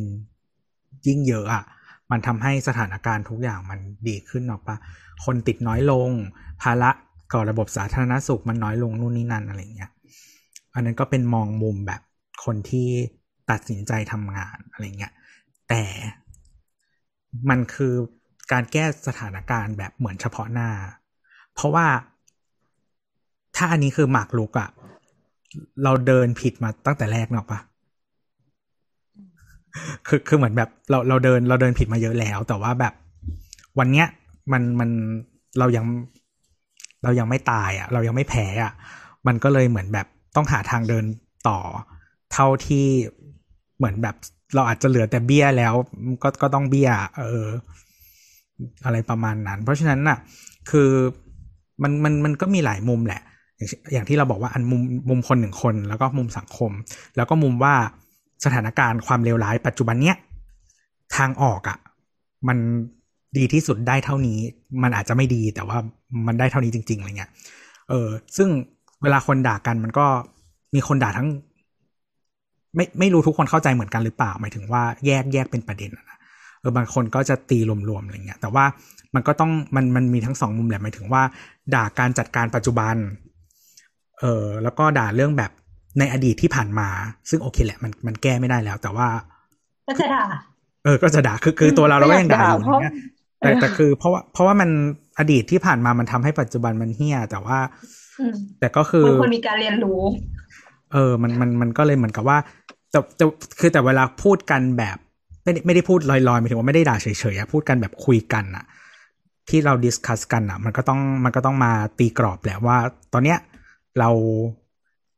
[1.06, 1.64] ยิ่งเยอะอะ
[2.10, 3.78] มันทำให้สถานการณ์ทุกอย่างมัน
[4.08, 4.76] ดีขึ้นหรอกปะ
[5.24, 6.10] คนติดน้อยลง
[6.62, 6.90] ภาระ
[7.32, 9.90] ก่อระบบสาธารณสุขมันน้อยลงนู่นนี่นั่นอะไรเงี้ย
[10.74, 12.00] อันนั้นก็เป็นมองมุมแบบ
[12.44, 12.88] คนที่
[13.50, 15.12] ตัดสินใจทำงานอะไรเงี้ย
[15.68, 15.82] แต่
[17.50, 17.94] มันคือ
[18.52, 20.70] การแก้สถานการณ์แบบเหมือนเฉพาะหน้า
[21.54, 21.86] เพราะว่า
[23.56, 24.68] ถ้าอันนี้คือหมากลุกอะ
[25.84, 27.60] เราเดินผิดมาตั้งแต่แรกเนอะปะ
[30.06, 32.94] คือคือเหมือนแบบเราเราเดินเราเดินผิดมาเยอะแล้ว แต่ว่าแบบ
[33.78, 34.06] วันเนี้ย
[34.52, 34.90] มันมัน
[35.58, 35.84] เรายัง
[37.02, 38.72] เรายังไม่ตายอะเรายังไม่แพ้อะ
[39.26, 40.06] มันก็เลยเหมือนแบบ
[40.36, 41.04] ต้องหาทางเดิน
[41.48, 41.58] ต่อ
[42.32, 42.86] เท่าที่
[43.76, 44.16] เหมือนแบบ
[44.54, 45.74] เราอาจจะเหลือแต่เบี้ยแล้ว
[46.22, 47.46] ก็ก็ต้องเบี้ย เออ
[48.84, 50.18] อะไรประมาณนั้น เพราะฉะนั้นน่ะ
[50.70, 50.90] คือ
[51.82, 53.20] มันมันมันก็มีหลายมุมแหละ
[53.58, 56.70] อย่างอย่างที่เราบอกว่าอันมุมมุมคนหนึ่งคน แล้วก็มุมสังคม
[57.16, 57.74] แล้วก็มุมว่า
[58.44, 60.16] สถานการณ์ความเลวร้ายปัจจุบันเนี้ย
[61.16, 61.78] ทางออกอะ่ะ
[62.48, 62.58] มัน
[63.36, 64.38] ดีที่สุดได้เท่านี้
[64.82, 65.78] มันอาจจะไม่ดีแต่ว่า
[66.26, 67.30] มันได้เท่านี้จริง ๆอะไรเงี้ย
[67.88, 68.48] เออ ซึ่ง
[69.02, 70.06] เวลาคนด่ากันมันก็
[70.74, 71.28] มีคนด่าทั้ง
[72.76, 76.18] ไม่ไม่รู้ทุกคนเข้าใจเหมือนกันหรือเปล่า หมายถึงว่าแยกแยกเป็นประเด็นอะนะ
[76.60, 78.64] เออบางคนก็จะตีรวมๆอะไรเงี้ยแต่ว่า
[79.14, 81.22] มันก็ต้องมันมันมีทั้งสองมุมแหละหมายถึงว่า
[81.74, 82.96] ด่าการจัดการปัจจุบัน
[84.20, 85.50] เออแล้วก็ด่าเรื่องแบบ
[85.98, 86.88] ในอดีตที่ผ่านมา
[87.30, 89.08] ซึ่งโอเคแหละมันมันแก้ไม่ได้แล้ว แต่ว่า
[89.88, 90.24] ก็จะด่า
[90.84, 92.94] เออ ก็จะด่าคือคือตัวเราเราก็ยังด่าอยู่เพราะอย่างเงี้ย
[93.38, 94.70] แต่แต่คือเพราะว่าเพราะว่ามัน
[95.18, 97.58] อดีตที่ผ่านมามันทำให้ปัจจุบันมันเฮี้ยแต่ว่า
[98.20, 100.00] อืมแต่ก็คือมันควรมีการเรียนรู้
[100.92, 102.38] เออ มันมันมันก็เลยเหมือนกับว่า
[102.90, 103.24] แต่แต่
[103.60, 104.96] คือแต่เวลาพูดกันแบบ
[105.44, 108.64] ไม่ได้ไม่ได้พูดลอยๆหมายถึงว่าไม่ได้ด่าเฉยๆอะพูดกันแบบคุยกันอะ
[109.48, 112.76] ที่เราดิสคัสกันอะมันก็ต้องมันก็ต้องมาตีกรอบแหละว่า
[113.12, 113.38] ตอนเนี้ย
[113.98, 114.10] เรา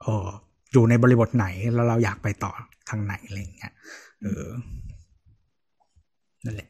[0.03, 0.29] เออ
[0.73, 2.53] อยู่ในบริบทไหนแล้วเราอยากไปต่อ
[2.89, 3.73] ทางไหนอะไรอย่างเงี้ย
[4.23, 4.47] เออ
[6.45, 6.69] นั่นแหละ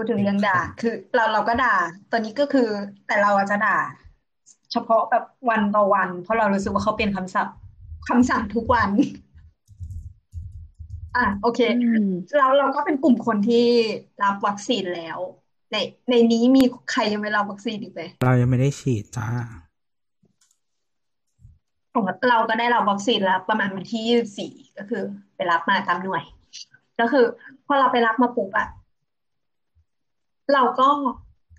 [0.00, 1.74] พูดถึงเรื่องด่า คือเราเราก็ด่า
[2.12, 2.68] ตอนนี้ก็คือ
[3.06, 3.76] แต่เราอาจจะด่า
[4.72, 7.54] เฉพาะแบบวันต่อวัน เพราะเรารู้สึกว่าเขาเปลี่ยนคำศัพท์
[8.08, 8.90] คำสั่งทุกวัน
[11.16, 13.66] อะโอเคอืมเราเราก็เป็นกลุ่มคนที่
[14.22, 15.18] รับวัคซีนแล้ว
[15.72, 15.76] ใน
[16.10, 19.28] ในนี้มีใครยังไม่รับวัคซีนอีกไหมเรายังไม่ได้ฉีดจ้า
[21.92, 25.02] ของเราก็ได้รับวัคซีนแล้วประมาณวันที่ยี่สิบสี่ก็คือ
[25.36, 26.22] ไปรับมาตามหน่วย
[27.00, 27.24] ก็คือ
[27.66, 28.68] พอเราไปรับมาปุ๊บอะ
[30.54, 30.88] เราก็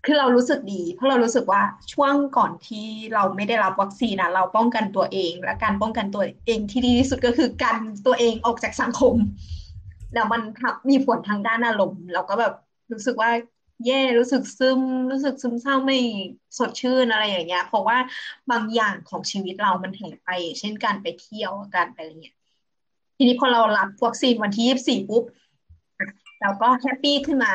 [0.05, 1.61] คือเรารู้สึกดี เพราะเรารู้สึกว่า
[1.93, 9.15] ช่วงก่อนที่เราไม่ได้รับวัคซีนนะเราป้องกันตัวเอง และการป้องกันตัวเองที่ดีที่สุดก็คือกันตัวเองออกจากสังคม
[10.13, 10.41] แล้วมัน
[10.89, 12.53] มีผลทางด้านอารมณ์เราก็แบบ
[12.91, 13.31] รู้สึกว่า
[13.85, 14.79] แย่รู้สึกซึม
[15.11, 15.97] รู้สึกซึมเศร้าไม่
[16.57, 17.97] สดชื่นอะไรอย่างเงี้ย เพราะว่า
[18.51, 20.29] บางอย่างของชีวิตเรามันหายไป
[20.59, 22.35] เช่นการไปเที่ยวการไปอะไรเงี้ย
[23.17, 25.23] ทีนี้พอเรารับวัคซีนวันที่ยี่สิบสี่ปุ๊บ
[26.41, 27.53] เราก็แฮปปี้ขึ้นมา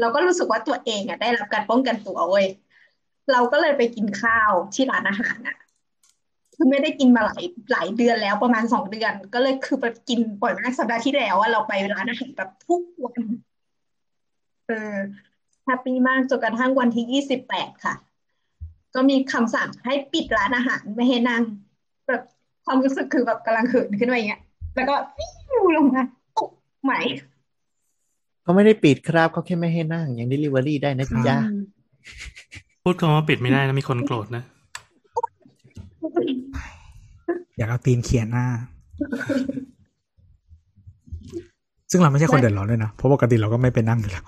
[0.00, 2.46] เราก็รู้สึกว่าตัวเองอะได้รับการป้องกันตัวเว้ย
[3.32, 5.56] เราก็เลยไปกินข้าวที่ร้านอาหารอะ
[6.54, 13.22] คือไม่ได้กินมาหลายหลายเดือนแล้วประมาณสองเดือน ก็เลยคือไปกินบ่อยมากสัปดาห์ที่แล้วว่าเราไปร้านอาหารแบบทุกวัน
[14.66, 14.96] เออ
[15.64, 17.94] happy มากจนกระทั่งวันที่ยี่สิบแปดค่ะ
[18.94, 21.42] ก็มีคำสั่งให้ปิดร้านอาหารไม่ให้นั่ง
[22.08, 22.22] แบบ
[22.64, 24.42] ความรู้สึกคือแบบกำลังเหินขึ้นมาอย่างเงี้ย
[24.74, 26.02] แล้วก็ feel ลงมา
[26.36, 26.50] ปุ๊บ
[26.82, 27.00] ใหม่
[28.44, 31.60] เขาไม่ได้ปิดครับเขาแค่ไม่ให้นั่ง ยัง delivery ได้นะจ๊ะอืม
[32.82, 34.42] พูดคำว่าปิดไม่ได้นะมีคนโกรธนะ
[37.56, 38.46] อยากเอาตีนเขียนหน้า
[41.90, 44.24] ซึ่งเราไม่ใช่คนเดือดร้อนด้วยนะ เพราะปกติเราก็ไม่ไปนั่งอยู่แล้ว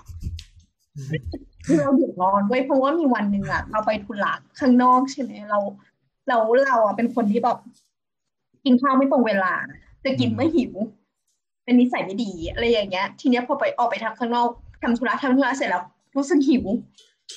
[1.65, 5.59] คือเราเดือดร้อนด้วยเพราะว่ามีวันหนึ่งอะเราไปทุระข้างนอกใช่ไหมเรา
[6.27, 6.37] เรา
[6.67, 7.57] เราอะเป็นคนที่แบบ
[8.65, 9.53] กินข้าวไม่ตรงเวลา
[10.03, 10.73] จะกินเมื่อหิว
[11.67, 14.49] เป็นนิสัยไม่ดีอะไรอย่างเงี้ย ทีเนี้ยพอไปออกไปทำข้างนอก
[14.81, 15.83] ทำธุระทำธุระเสร็จแล้ว
[16.15, 16.63] รู้สึกหิว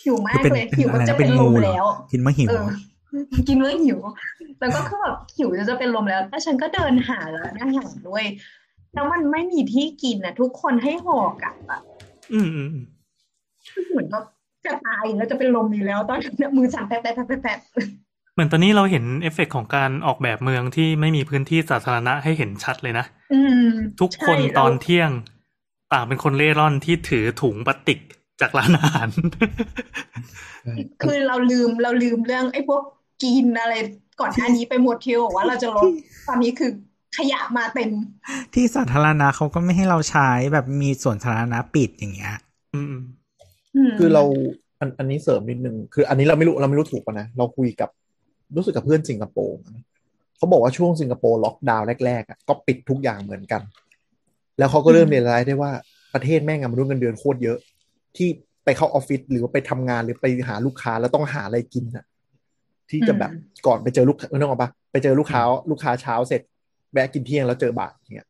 [0.02, 2.66] หิวมากเป็นเลยเป็นหิวอะไรจะนะเป็เป็นนลงูมเหรอแล้วกินมะหิวเออ
[3.48, 3.98] กินเมื่อหิว
[4.60, 8.24] แล้วก็คือแบบหิวจะเป็นลมแล้วแล้วฉันก็เดินหาร้านอาหารด้วย
[8.94, 11.80] แล้วมันไม่มีที่กินนะทุกคนให้ห่อกลับอะ
[12.32, 12.86] อืมอืมอืม
[13.90, 14.18] เหมือนก็
[14.66, 17.58] จะตายแล้วจะเป็นลมอยู่แล้ว ตอนนั้นน่ะมือสั่นแป๊บแป๊บแป๊บแป๊บแป๊บ
[18.32, 23.66] เหมือนตอนนี้เราเห็นเอฟเฟกต์ของการออกแบบเมืองที่ไม่มีพื้นที่สาธารณะให้เห็นชัดเลยนะอืม
[24.00, 25.10] ทุกคนใช่ตอนแล้วเที่ยง
[25.92, 27.98] ต่างเป็นคนเล่ร่อนที่ถือถุงพลาสติก
[28.40, 29.08] จากร้านอาหาร
[31.02, 32.82] คือเราลืมเราลืมเรื่องไอ้พวก
[33.22, 33.74] กินอะไร
[34.20, 35.88] ก่อนหน้านี้ไปหมดที่บอกว่าเราจะลด
[36.28, 36.70] ตอนนี้คือ
[37.16, 37.90] ขยะมาเต็ม
[38.54, 42.36] ที่สาธารณะเขาก็ไม่ให้เราใช้แบบมีส่วนสาธารณะปิดอย่างเงี้ย
[42.74, 43.02] อืมอืม
[43.76, 44.22] อืมคือเรา
[44.80, 47.90] อันอันนี้เสริมนิดนึงคือ อันนี้เราไม่รู้เราไม่รู้ถูกป่ะนะเราคุยกับ
[48.56, 49.84] รู้สึกกับเพื่อนสิงคโปร์นะ
[50.36, 53.62] เขาบอกว่าช่วงสิงคโปร์ล็อกดาวน์แรกๆอะก็ปิดทุกอย่างเหมือนกัน
[54.58, 55.70] แล้วเขาก็เริ่มเรียนรู้ได้ว่า
[56.14, 57.58] ประเทศแม่งอะมนุษย์เงินเดือนโคตรเยอะ
[58.16, 58.28] ที่
[58.64, 62.04] ไปเข้าออฟฟิศหรือว่าไปทำงานหรือไปหาลูกค้าแล้วต้องหาอะไรกินอะ
[62.90, 63.32] ที่จะแบบ
[63.66, 66.42] ก่อนไปเจอลูกค้านึกออกปะไปเจอลูกค้า ลูกค้าเช้าเสร็จ
[66.92, 68.28] แวะกินเที่ยงแล้วเจอบ่ายอย่างเงี้ย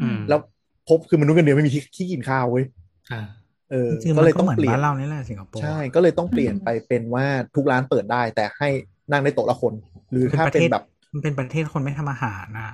[0.00, 0.40] อืมแล้ว
[0.88, 2.64] พบคือมนุษย์เงินเดือนไม่มีที่ที่กินข้าวเว้ย
[3.12, 3.22] อ่า
[3.70, 8.68] เออจริงๆก็มันเลยก็ต้องเหมือนเปลี่ยบ้านนเรานี่แหละสิงคโปร์ใช่ก็เลยต้องเปลี่ยนไปเป็นว่าทุกร้านเปิดได้ แต่ให้
[9.10, 9.72] นั่งได้โต๊ะละคน
[10.10, 12.68] หรือเป็นถ้าเป็นประเทศแบบ มันเป็นประเทศคนไม่ทำอาหารนะ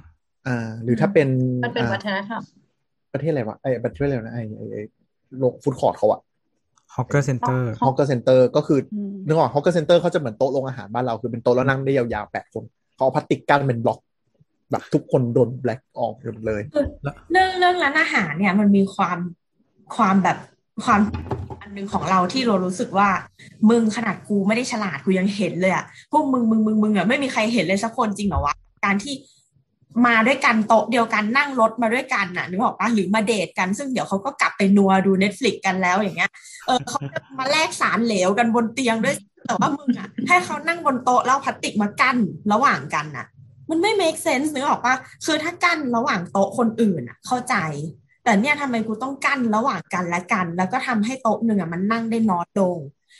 [0.47, 1.29] อ่า หรือถ้าเป็น
[1.65, 2.43] มันเป็นอ่าวัฒนธรรม
[3.13, 4.83] ประเทศอะไรวะไอ้ประเทศอะไรนะไอ้ไอ้ไอ้
[5.39, 6.21] โรง food court เขาอะ
[6.97, 13.99] hawker center hawker center ก็คืออืมนึกออก hawker center เขาจะเหมือนโต๊ะโรงอาหารบ้านเราคือเป็นโต๊ะแล้วนั่งได้ยาวๆแปดคนเขาเอาพลาสติกกั้นเป็นบล็อก
[14.71, 16.63] แบบทุกคนโดนแบล็กออกหมดเลย
[17.33, 19.19] เรื่องเรื่องร้านอาหารเนี่ยมันมีความ
[19.97, 20.39] ความแบบ
[20.85, 21.40] ความอัน
[21.75, 23.09] หนึ่งของเราที่เรารู้สึกว่า
[23.71, 29.15] มึงขนาดกูไม่ได้ฉลาดกูยังเห็นเลยอะพวกมึงมึงมึงมึงอะไม่มีใครเห็นเลยสักคนจริงเหรอวะการที่
[30.07, 36.31] มาด้วยกันโต๊ะเดียวกันนั่งรถมาด้วยกันน่ะนึกออกปะหรือมาเดทกัน ซึ่งเดี๋ยวเขาก็กลับไปนัวดูเน็ตฟลิกกันแล้วอย่างเงี้ย
[36.67, 39.15] เออเขาจะมาแลกสารเหลวกันบนเตียงด้วย
[39.47, 42.17] แต่ว่ามึงอะให้เขานั่งบนโต๊ะแล้วพลาสติกมากั้น
[42.53, 43.27] ระหว่างกันน่ะ
[43.71, 44.95] มันไม่ make sense นึกออกปะ
[45.27, 47.57] คือถ้ากั้นระหว่างโต๊ะคนอื่นอะ เข้าใจ
[48.25, 52.79] แต่เนี่ยทำไมกูต้องกั้นระหว่างกันและกัน แล้วก็ทำให้โต๊ะหนึ่งอะมันนั่งได้น้อยลง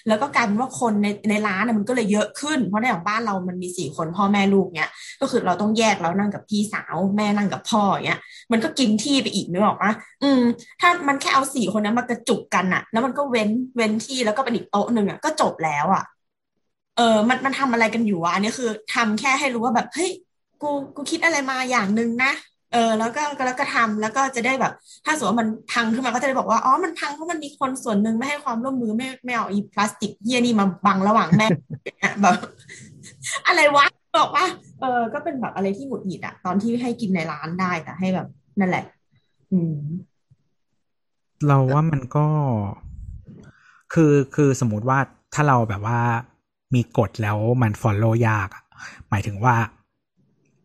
[0.09, 4.91] แล้วก็กลายเป็นว่าคนในในร้านอะมันก็เลยเยอะขึ้น เพราะในของบ้านเรามันมีสี่คนพ่อแม่ลูกเนี่ย
[5.21, 8.21] ก็คือเราต้องแยกแล้วนั่งกับพี่สาวแม่นั่งกับพ่อเงี้ย
[8.53, 10.43] มันก็กินที่ไปอีกนึกออกปะอืม
[10.81, 16.05] ถ้ามันแค่เอาสี่คนนั้นมากระจุกกันอะแล้วมันก็เว้นเว้นที่แล้วก็เป็นอีกโต๊ะหนึ่งอะก็จบแล้วอะ
[16.97, 20.11] เออ มันมันทำอะไรกันอยู่วะอันนี้คือทำแค่ให้รู้ว่าแบบเฮ้ย
[20.63, 22.33] กูกูคิดอะไรมาอย่างหนึ่งนะ
[22.73, 24.73] เออแล้วก็แล้วก็ทำแล้วก็จะได้แบบ
[25.05, 31.47] ถ้าสมมติว่ามันพังขึ้นมาก็จะได้บอกว่าอ๋อมันพังเพราะมันมีคนส่วนหนึ่งไม่ให้ความร่วมมือไม่ไม่เอาอีพลาสติกเฮียนี่มาบังระหว่างแม่
[32.23, 32.37] แบบ
[33.47, 33.87] อะไรวะ
[34.19, 34.47] บอกว่า
[34.81, 38.27] เออก็เป็นแบบอะไรที่หงุดหงิดอะตอนที่ให้กินในร้านได้แต่ให้แบบ
[38.59, 38.85] นั่นแหละ
[39.53, 39.77] อืม
[41.47, 42.27] เราว่ามันก็
[43.93, 44.99] คือคือสมมติว่า
[45.35, 46.01] ถ้าเราแบบว่า
[46.75, 48.49] มีกฎแล้วมัน follow ยาก
[49.11, 49.55] หมายถึงว่า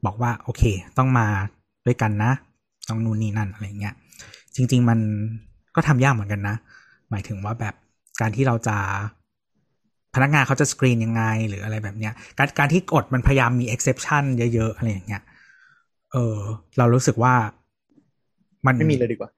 [0.06, 0.64] บอกว่า โอเค
[0.98, 1.27] ต้องมา
[1.85, 2.31] ด้วยกันนะ
[2.89, 3.93] ต้องนู่นนี่นั่นอะไรเงี้ย
[4.55, 4.99] จริง ๆ มัน
[5.75, 6.55] ก็ทำยากเหมือนกันนะ
[7.09, 7.75] หมายถึงว่าแบบ
[8.21, 8.77] การที่เราจะ
[10.15, 15.23] พนักงานเขาจะสกรีนยังไงหรืออะไรแบบเนี้ย การการที่กฎมันพยายามมี exception เยอะๆอะไรอย่างเงี้ย
[16.11, 16.37] เออ
[16.77, 17.33] เรารู้สึกว่า
[18.65, 19.29] มันไม่มีเลยดีกว่า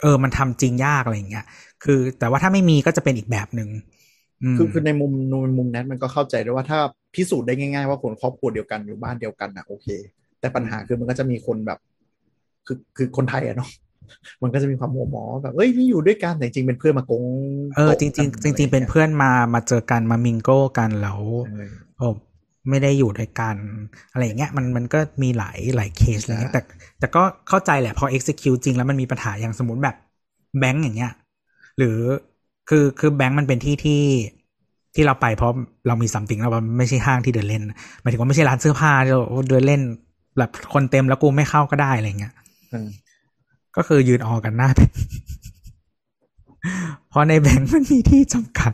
[0.00, 1.44] เออ มันทำจริงยากอะไรอย่างเงี้ย
[1.84, 3.68] คือ แต่ว่าถ้าไม่มีก็จะเป็นอีกแบบหนึ่ง
[4.54, 6.78] มคือคือในมุมในมุมนั้นมันก็เข้าใจได้ว่าถ้า
[7.14, 9.86] พิสูจน์ได้ง่ายๆว่าคนครอบครัวเดียวกันอยู่บ้านเดียวกันอะโอเค
[10.40, 11.78] แต่ปัญหาคือมันก็จะมีคนแบบ
[12.70, 13.68] คือคือคนไทยอะเนาะ
[14.42, 17.24] มันก็จะมีความหัวหมอแบบเอ้ยนี่อยู่ด้วยกันแต่จริงๆเป็นเพื่อนมากง
[17.74, 22.06] เออจโต๊ะริงกัๆจริงๆเป็นเพื่อนมามาเจอกันมามิงโก้กันแล้วเออโอ้
[22.70, 23.56] ไม่ได้อยู่ด้วยกัน
[24.12, 26.62] อะไรอย่างเงี้ยมันมันก็มีหลายหลายเคสอะไรเงี้ยใช่แต่
[26.98, 29.96] แต่ก็เข้าใจแหละพอ execute จริงแล้วมันมีปัญหาอย่างสมมติแบบ
[30.58, 31.12] แบงก์อย่างเงี้ย
[31.78, 31.98] หรือ
[32.68, 34.02] คือคือแบงก์มันเป็นที่ที่
[34.94, 35.52] ที่เราไปเพราะ
[35.86, 37.62] เรามีซัมติงแล้วมันไม่ใช่ห้างที่เดินเล่น
[38.00, 39.80] หมายถึงว่าไม่ใช่ร้านเสื้อผ้าที่เราเดินเล่น
[40.38, 42.39] แบบคนเต็มแล้วกูไม่เข้าก็ได้อะไรเงี้ยเออ
[43.76, 44.70] ก็คือยืนออกกันหน้า
[47.08, 48.72] เพราะในแบงก์มันมีที่จำกัด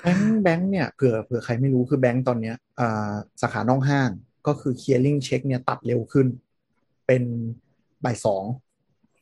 [0.00, 4.10] แบงค์แบงค์เนี่ยเผื่อเผื่อใครไม่รู้คือแบงค์ตอนเนี้ยอ่าสาขานอกห้าง
[4.46, 6.26] ก็คือ clearing check เนี่ยตัดเร็วขึ้น
[7.06, 7.22] เป็น
[8.04, 8.44] บ่ายสอง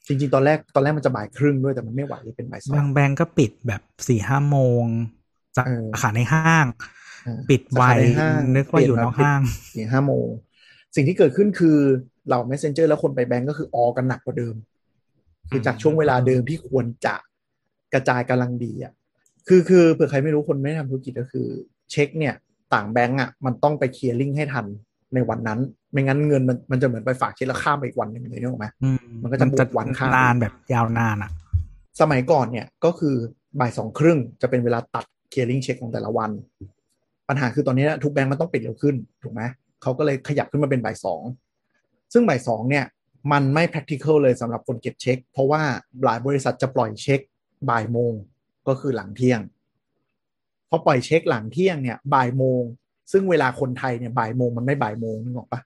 [0.06, 4.84] จริงๆ ตอนแรกตอนแรกมันจะบ่ายครึ่งด้วยแต่มันไม่ไหวเป็นบ่ายสอบางงแบงก์ก็ปิดแบบสี่ห้าโมง
[5.56, 6.66] สาเออขาในห้าง
[7.24, 9.40] เออปิดไวสาขาในห้างนึกว่าอยู่นอกห้าง
[9.74, 10.26] สี่ห้าโมง
[10.94, 11.78] สิ่งที่เกิดขึ้นคือ
[12.28, 14.54] เหล่า messenger แล้วคนไปแบงก์ก็คือออกันหนักกว่าเดิม
[15.50, 17.14] คือจากช่วงเวลาเดิมที่ควรจะ
[17.92, 18.92] กระจายกำลังดีอะ
[19.48, 21.46] คือคือเผื่อใครไม่รู้คนไม่ทำธุรกิจก็คือ
[21.90, 22.34] เช็คเนี่ย
[22.74, 24.66] ต่างแบงก์อะมันต้องไปเคลียร์ลิงให้ทัน
[25.14, 25.60] ในวันนั้น
[25.92, 31.30] ไม่งั้นเงินมันมันจะเหมือนไปฝากเช็คแล้วข้ามไปอีกวันหนึ่งเลยนึกออกไหมอืมมันก็จะบวกวันข้ามนานแบบยาวนานอะ
[32.00, 33.16] สมัยก่อนเนี่ยก็คือ
[33.60, 36.30] บ่ายสองครึ่งจะเป็นเวลาตัดเคลียร์ลิงเช็คของแต่ละวัน
[37.28, 39.42] ปัญหาคือตอนนี้ทุกแบงก์มันต้องปิดเร็วขึ้นถูกไหม
[39.82, 41.22] เขาก็เลยขยับขึ้นมาเป็นบ่ายสอง
[42.12, 42.84] ซึ่งบ่ายสองเนี่ย
[43.32, 45.62] มันไม่ practical เลยสำหรับคนเก็บเช็ค เพราะว่า
[46.04, 47.20] หลายบริษัทจะปล่อยเช็ค
[47.70, 48.12] บ่ายโมง
[48.68, 49.40] ก็คือหลังเที่ยง
[50.68, 52.62] พอปล่อยเช็คหลังเที่ยงเนี่ยบ่ายโมง
[53.12, 55.60] ซึ่งเวลาคนไทยเนี่ยบ่ายโมงมันไม่บ่ายโมงนึกออกปะ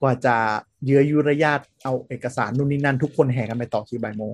[0.00, 0.36] กว่าจะ
[0.84, 4.32] เยื้อยุระยาตเอาเอกสารนู่นนี่นั่นทุกคนแห่กันไปต่อคิวบ่ายโมง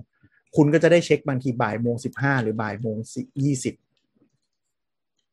[0.56, 2.96] คุณก็จะได้เช็คบางทีบ่ายโมงสิบห้าหรือบ่ายโมง
[3.44, 3.74] ยี่สิบ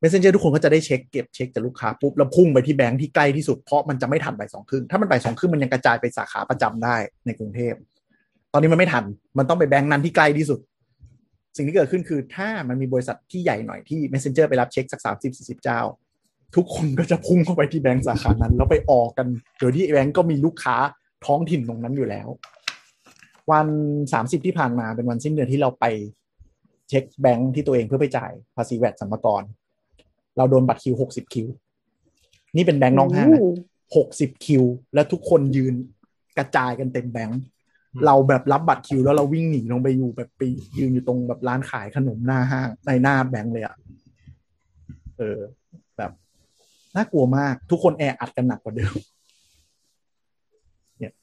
[0.02, 6.96] messenger ทุกคนก็จะได้เช็คเก็บเช็คจากลูกค้าปุ๊บแล้วพุ่งไปที่แบงค์ที่ใกล้ที่สุดเพราะมันจะไม่ทันบ่ายสองครึ่งถ้ามันบ่ายสองครึ่งมันยังกระจายไปสาขาประจำได้
[7.26, 7.74] ในกรุงเทพ
[8.54, 9.04] ตอนนี้มันไม่ทัน
[9.38, 10.60] มันต้องไปแบงค์นั้นที่ใกล้ที่สุด
[11.58, 15.80] สิ่งที่เกิดขึ้นคือถ้ามันมีบริษัทที่ใหญ่หน่อยที่ messenger ไปรับเช็คสักสามสิบสี่สิบเจ้า
[16.56, 19.28] ทุกคนก็จะพุ่งเข้าไปที่แบงค์สาขานั้น แล้วไปออกกัน
[19.60, 20.76] โดยที่แบงค์ก็มีลูกค้า
[21.26, 22.28] ท้องถิ่นตรงนั้นอยู่แล้ว
[23.52, 23.68] วัน
[24.14, 25.86] สามสิบที่ผ่านมาเป็นวันสิ้นเดือนที่เราไป
[26.90, 29.46] เช็คแบงค์ที่ตัวเองเพื่อไปจ่ายภาษีแวดสัมภาระ
[30.40, 31.48] เราโดนบัตรคิวหกสิบคิว
[32.56, 33.44] นี่เป็นแบงค์น้องห้างนะ
[33.96, 34.64] หกสิบคิว
[34.94, 35.74] แล้วทุกคนยืน
[36.38, 37.42] กระจายกันเต็มแบงค์
[38.06, 40.42] เราแบบรับบัตรคิว แล้วเราวิ่งหนีลงไปอยู่แบบไป
[40.78, 43.76] ยืนอยู่ตรงแบบร้านขายขนมหน้าห้างในหน้าแบงค์เลยอะ
[45.18, 45.40] เออ
[45.98, 46.12] แบบ
[46.96, 48.96] น่ากลัวมาก ทุกคนแออัดกันหนักกว่าเดิม
[51.00, 51.14] เนี่ย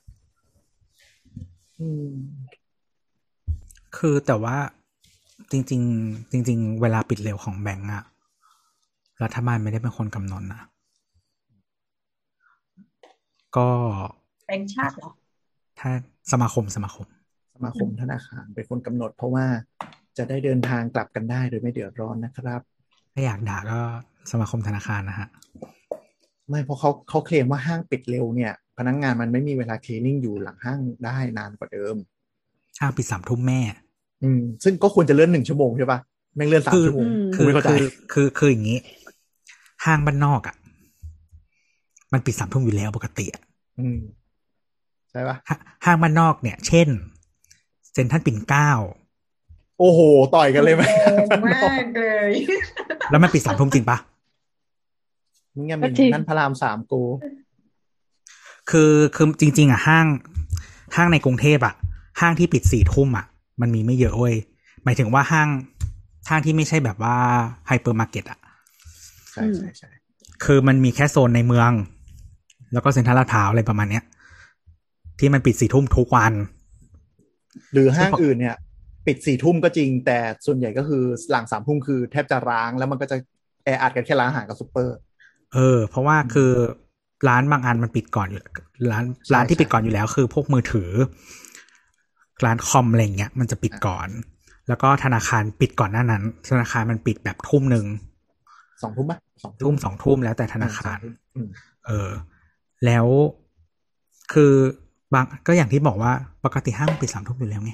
[1.80, 2.10] อืม
[3.96, 4.56] คือแต่ว่า
[5.50, 8.04] จริง ๆ จริง ๆ เวลาปิดเร็วของแบงก์อะ
[9.22, 10.62] รัฐบาลไม่ได้เป็นคนกำหนดนะ
[13.56, 13.68] ก็
[14.46, 15.10] แบงค์ชาติเหรอ
[15.78, 15.90] ถ้า
[16.32, 17.06] สมาคมสมาคม
[17.54, 19.46] สมาคมธนาคารเป็นคนกำหนด เพราะว่า
[20.18, 22.60] จะได้เดินทางกลับกันได้โดยไม่เดือดร้อนนะครับ
[23.14, 23.80] ถ้าอยากด่าก็
[24.30, 25.28] สมาคมธนาคารนะฮะ
[26.48, 31.96] ไม่เพราะเขาเขาเคลมว่าห้างปิดเร็วเนี่ย พนักงงานมันไม่มีเวลาคลีนิ่งอยู่หลังห้างได้นานกว่าเดิม
[32.80, 33.60] ห้างปิดสามทุ่มแม่
[34.22, 35.98] อืมซึ่งก็ควรจะเลื่อนหนึ่งชั่วโมงใช่ปะ
[36.36, 38.78] แม่งเลื่อนสามคือชั่วโมงคือไม่เข้าใจคือคือคืออย่างนี้
[39.84, 40.56] ห้างบ้านนอกอะ่ะ
[42.12, 43.42] มันปิดสามทุ่มอยู่แล้วปกติอะ
[43.80, 43.98] อืม
[45.10, 46.88] ใช่ปะห้าห้างบ้านนอกเนี่ย เช่น
[47.92, 48.70] เซ็นทรัลปิ่นเกล้า
[49.78, 50.00] โอ้โห
[50.34, 52.30] ต่อยกันเลยไหมแรงมากเลย
[53.10, 53.98] แล้วมันปิดสามทุ่มจริงปะ
[55.56, 57.02] นี่ไงก็มีจริงนั่นพระรามสามกู
[58.70, 60.06] คือคือจริง ๆ อะ ห้าง
[60.96, 61.74] ห้างในกรุงเทพอะ
[62.20, 63.26] ห้างที่ปิดสี่ทุ่มอะ
[63.60, 64.36] มันมีไม่เยอะเว้ย
[64.84, 65.48] หมายถึงว่าห้าง
[66.28, 67.16] ห้างที่ไม่ใช่แบบว่า
[67.66, 69.90] ไฮเปอร์มาร์เก็ตอะใช่ใช่ใช่
[70.44, 71.70] คือมันมีแค่โซนในเมือง
[72.72, 74.04] แล้วก็เซ็นทรัลลาดพร้าวอะไรประมาณเนี้ย
[75.18, 76.32] ที่มันปิดสี่ทุ่มทุกวัน
[77.72, 78.56] หรือห้างอื่นเนี่ย
[79.06, 83.16] ปิดสี่ทุ่มก็จริง แต่ส่วนใหญ่ก็คือหลังสามทุ่มคือแทบจะร้างแล้วมันก็จะ
[83.64, 84.96] แออัดกันแค่ร้านอาหารกับซูเปอร์
[85.54, 86.50] เออ เพราะว่าคือ
[87.28, 88.40] ร้านบางอันมันปิดก่อนอยู่
[88.90, 90.90] ร้านใช่ร้านที่ใช่ปิดก่อนอยู่แล้วคือพวกมือถือ
[92.44, 94.08] ร้านคอมอะไรเงี้ยมันจะปิดก่อน
[94.68, 97.86] แล้วก็ธนาคารปิดก่อนหน้านั้น ธนาคารมันปิดแบบทุ่มหนึ่ง
[98.82, 101.48] สองทุ่มปะ สองทุ่มสองทุ่มแล้วแต่ธนาคารสองทุ่มอืม
[101.86, 102.10] เออ
[102.86, 103.06] แล้ว
[104.32, 104.52] คือ
[105.14, 106.12] บางก็อย่างที่บอกว่า
[106.44, 107.72] ปกติห้างมันปิดสามทุ่มอยู่แล้วไง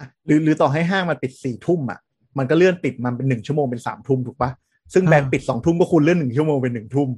[0.00, 1.98] อะหรือหรือต่อให้ห้างมันปิดสี่ทุ่มอะ
[2.38, 4.50] มันก็เลื่อนปิดมันเป็นหนึ่งชั่วโมงเป็นสามทุ่มถูกปะ
[4.94, 7.08] ซึ่งแบงค์ปิดสองทุ่มก็คุณเลื่อนหนึ่งชั่วโมงเป็นหนึ่งทุ่ม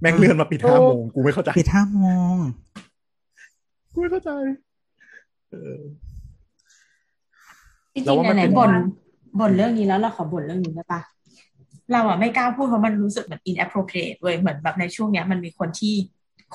[0.00, 2.36] แม่งเลื่อนมาปิดห้าโมงกูไม่เข้าใจ ปิดห้าโมง
[3.92, 4.30] กูไม่เข้าใจ
[5.50, 5.80] เออ
[7.94, 8.70] จริงเราว่าๆมันไหนเป็นๆบ่น
[9.40, 11.00] บ่นเรื่องนี้แล้วเราขอบ่นเรื่องนี้ได้ปะ
[11.92, 15.94] เราอะไม่กล้าพูดเพราะมันรู้สึกเหมือน inappropriate เว้ยเหมือนแบบในช่วงเนี้ยมันมีคนที่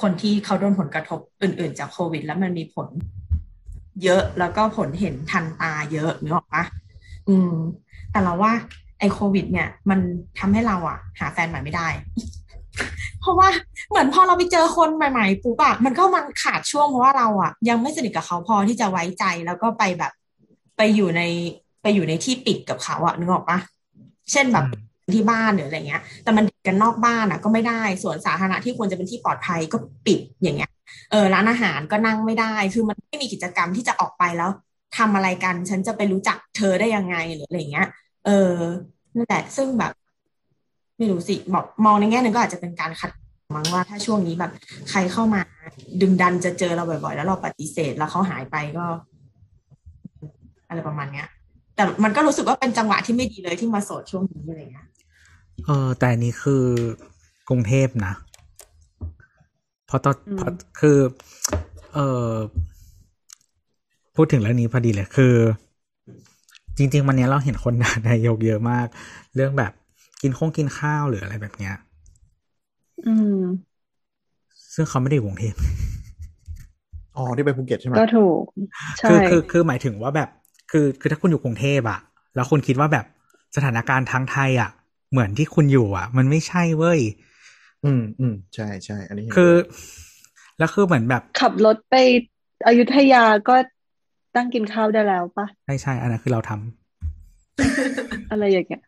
[0.01, 2.87] คนที่เขาโดนผลกระทบอื่น ๆ จากโควิด แล้วมันมีผล
[4.03, 6.63] เยอะแล้วก็ผลเห็นทันตาเยอะนึกออกปะ
[7.29, 7.53] อืม
[8.11, 8.53] แต่เราว่า
[8.99, 9.99] ไอ้โควิด เนี่ย มัน
[10.39, 11.87] ทำให้เราอะ หาแฟนใหม่ไม่ได้
[13.21, 13.49] เพราะว่า
[13.89, 20.11] เหมือนพอเราไปเจอคนใหม่ ๆปุ๊บอะมันก็มันขาดช่วงเพราะว่าเราอะยังไม่สนิทกับเขาพอที่จะไว้ใจแล้วก็ไปแบบ
[20.77, 21.21] ไปอยู่ใน
[21.81, 23.59] ไปอยู่ในที่ปิดกับเขาอะนึกออกปะ
[24.31, 24.65] เช่นแบบ
[25.15, 30.71] ที่บ้านหรืออะไรเงี้ย แต่มันกันนอกบ้านอะ ก็ไม่ได้ส่วนสาธารณะที่ควรจะเป็นที่ปลอดภัยก็ปิดอย่างเงี้ย
[31.11, 34.49] เออร้านอาหารก็นั่งไม่ได้ คือมันไม่มีกิจกรรมที่จะออกไปแล้ว
[34.97, 37.87] ทำอะไรกันฉันจะไปรู้จักเธอได้ยังไงหรืออะไรเงี้ย
[38.25, 38.53] เออ
[39.15, 39.91] นั่นแหละซึ่งแบบ
[40.97, 43.11] ไม่รู้สิบอกมองในแง่หนึ่งก็อาจจะเป็นการขัด
[43.55, 44.51] มั้งว่าถ้าช่วงนี้แบบ
[44.89, 45.41] ใครเข้ามา
[46.01, 48.85] ดึงดันจะเจอเราบ่อย ๆ แล้วเราปฏิเสธแล้วเขาหายไปก็
[50.69, 51.27] อะไรประมาณเนี้ย
[51.75, 54.87] แต่มันก็รู้สึกว่าเป็นจังหวะที่ไม่ดีเลยที่มาโสดช่วงนี้อะไรเงี้ย
[55.65, 56.65] เออ แต่อันนี้คือ
[57.49, 58.13] กรุงเทพนะ
[59.85, 60.97] เพราะตอนอืมเพราะคือ
[61.93, 61.99] เอ
[62.29, 62.31] อ
[64.15, 65.35] พูดถึงเรื่องนี้พอดีเลยคือ
[66.77, 68.87] จริง ๆ วันนี้เราเห็นคนด่านายกเยอะมาก
[69.35, 69.71] เรื่องแบบ
[70.21, 71.75] กินข้องกินข้าวหรืออะไรแบบเนี้ย
[73.05, 73.37] อืม
[74.73, 75.55] ซึ่งเขาไม่ได้อยู่กรุงเทพ
[77.17, 78.41] อ๋อที่ไปภูเก็ตใช่ไหมก็ถูก
[78.99, 80.29] ใช่คือคือคือหมายถึงว่าแบบ
[80.71, 81.99] คือคือถ้าคุณอยู่กรุงเทพอะ
[82.35, 83.05] แล้วคุณคิดว่าแบบ
[83.55, 84.71] สถานการณ์ทั้งไทยอะ
[85.11, 86.99] เหมือนที่คุณอยู่อะมันไม่ใช่เว้ย
[87.85, 90.01] อืมอืมใช่ใช่อันนี้เห็นคือด้วย
[90.57, 91.95] แล้วคือเหมือนแบบ ขับรถไป
[92.67, 93.55] อยุธยาก็
[94.35, 98.81] ตั้งกินข้าวได้แล้วปะใช่ใช่อันนั้นคือเราทำอะไรอย่างเงี้ย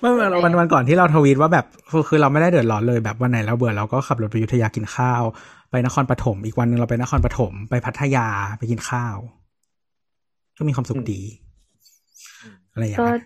[0.00, 5.22] เมื่อวันวันวันก่อนที่เราทวีตว่าแบบคือคือเราไม่ได้เดือดร้อนเลยแบบวันไหนเราเบื่อเราก็ขับรถไปอยุธยากินข้าว
[5.70, 8.28] ไปนครปฐมอีกวันหนึ่งเราไปนครปฐมไปพัทยา
[8.58, 9.16] ไปกินข้าว
[10.58, 11.20] ก็มีความสุขดี
[12.72, 13.20] อะไรอย่างก็เงี้ย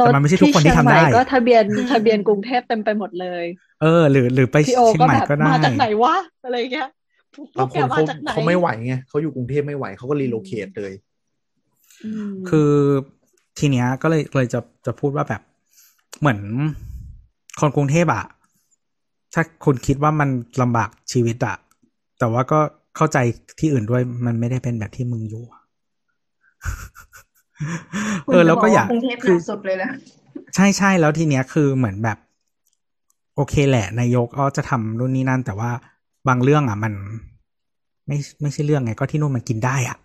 [0.00, 3.44] รถแต่มันไม่ใช่ทุกคนที่ทำได้เชียงใหม่ก็ทะเบียนทะเบียนกรุงเทพเต็มไปหมดเลย
[3.82, 6.88] เออ หรือหรือไปพี่โอเชียงก็ใหม่แบบก็ได้มาจากไหนวะอะไรเงี้ย
[7.34, 10.92] พวบางกคแกนมาเขาจากไหนเขาไม่ไหวไงเขาอยู่กรุงเทพไม่ไหวเขาก็รีโลเคทเลย
[12.04, 12.72] อืมคือ
[13.58, 15.42] ทีเนี้ยก็เลยเลยจะจะพูดว่าแบบ
[16.20, 16.40] เหมือน
[17.60, 18.24] คนกรุงเทพอะ
[19.34, 20.28] ถ้าคุณคิดว่ามัน
[20.62, 21.56] ลำบากชีวิตอะ
[22.18, 22.60] แต่ว่าก็
[22.96, 23.18] เข้าใจ
[23.58, 25.62] ที่อื่นด้วยมันไม่ได้เป็นแบบที่มึงอยู่อะ
[28.26, 29.90] เออแล้วก็อยากกรุงเทพคืนักสุดเลยนะ
[30.54, 32.18] ใช่ใช่แล้วทีเนี้ยคือเหมือนแบบ
[33.36, 35.70] โอเคแหละนายกก็จะทำนู่นนี่นั่น แต่ว่า
[36.28, 36.92] บางเรื่องอะ มัน
[38.06, 39.96] ไม่ไม่ใช่เรื่องไงก็ที่นู่นมันกินได้อะ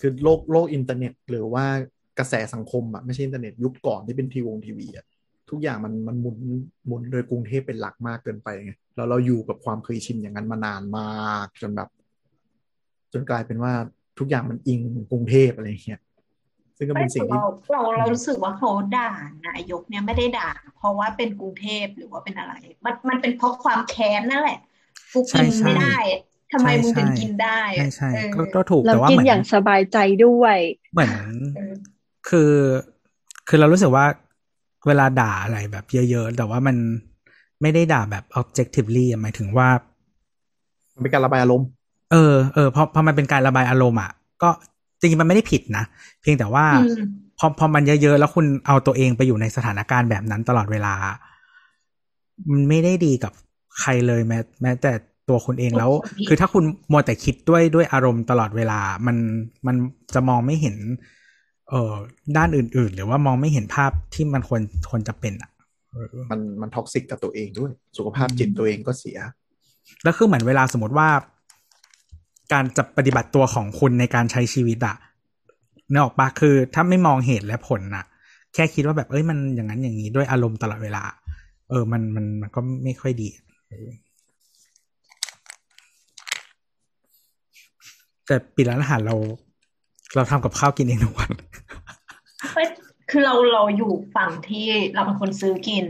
[0.00, 1.64] คือโลกโลกอินเทอร์เน็ต หรือว่า
[2.18, 5.06] กระแสสังคมอะไม่ใช่อินเทอร์เน็ตยุคก่อนที่เป็นทีวงทีวีอะ
[5.50, 6.36] ทุกอย่างมันมันหมุน
[6.86, 11.88] หมุนโดยกรุงเทพเป็นหลักมากเกินไปไงแล้วเราอยู่กับความเคยชินอย่างนั้นมานานากจนแบบ
[13.12, 13.72] จนกลายเป็นว่า
[14.18, 14.80] ทุกอย่างมันอิง
[15.10, 16.00] กรุงเทพอะไรอย่างเงี้ย
[16.76, 19.10] ซึ่งก็ไม่เป็นสิ่งที่เราเราเรารู้สึกว่าเขาด่า
[19.48, 22.54] นายกเนี่ยไม่ได้ด่า เพราะว่าเป็นกรุงเทพหรือว่าเป็นอะไร
[22.84, 24.58] มันมันเป็นเพราะความแค้นนั่นแหละ
[25.12, 25.98] กูกินใช่ใช่ไม่ได้
[26.52, 30.56] ทำไมใช่มึงถึงใช่กินได้ใช่ใช่เออก็ก็ถูกแล้วแต่ว่ากินเหมือนอย่างสบายใจด้วย
[30.92, 31.12] เหมือน
[31.56, 31.74] เออ
[32.28, 32.52] คือ
[33.48, 34.06] คือเรารู้สึกว่า
[34.86, 36.76] เวลาด่าอะไรแบบเยอะๆ แต่ว่ามัน
[37.62, 39.68] ไม่ได้ด่าแบบ objectively อะหมายถึงว่า
[40.94, 41.68] มันเป็นการระบายอารมณ์
[42.12, 44.10] เออเออพอพอมันเป็นการระบายอารมณ์อะ
[44.42, 44.50] ก็
[44.98, 45.84] จริงๆมันไม่ได้ผิดนะ
[46.22, 47.04] เพียงแต่ว่าอืม
[47.38, 50.94] พอพอมันเยอะๆแล้วคุณเอาตัวเองไปอยู่ในสถานการณ์แบบนั้นตลอดเวลา
[52.50, 53.32] มันไม่ได้ดีกับ
[53.80, 54.92] ใครเลยแม้ แม้แต่
[55.28, 55.90] ตัวคุณเองแล้ว
[56.26, 59.16] คือถ้าคุณมัวแต่คิดด้วยด้วยอารมณ์ตลอดเวลา มัน
[59.66, 59.76] มัน
[60.14, 60.76] จะมองไม่เห็น
[61.70, 61.94] เอ่อ
[62.36, 65.50] ด้านอื่น ๆ หรือว่ามองไม่เห็นภาพที่มันควรควรจะเป็นอะ
[65.92, 69.18] เออมันมันท็อกซิกกับตัวเองด้วย สุขภาพจิตตัวเองก็เสีย
[70.02, 71.08] แล้วคือเหมือนเวลาสมมติว่า
[72.54, 74.96] การจะปฏิบัติตัวของคุณในการใช้ชีวิตอะ
[75.90, 78.04] เนื้อออกปะคือถ้าไม่มองเหตุและผลอะ
[78.54, 81.02] แค่คิดว่าแบบเอ้ยมันอย่างนั้นอย่างนี้ด้วยอารมณ์ตลอดเวลา
[81.70, 83.28] เออมันมันมันก็ไม่ค่อยดี
[88.26, 89.16] แต่ปิดร้านอาหารเรา
[90.14, 91.30] เราทำกับข้าวกินเองทุกวัน
[93.10, 95.86] คือเราเราอยู่ฝั่งที่เราเป็นคนซื้อกิน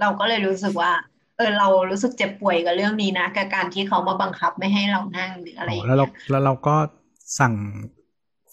[0.00, 0.92] เราก็เลยรู้สึกว่า
[1.40, 6.76] เออเรารู้สึกเจ็บป่วยกับเรื่องนี้นะกับการที่เขามาบังคับไม่ให้เรานั่งหรืออะไรอย่างแล้วเราเงี้ยแล้วเราก็
[7.38, 7.54] สั่ง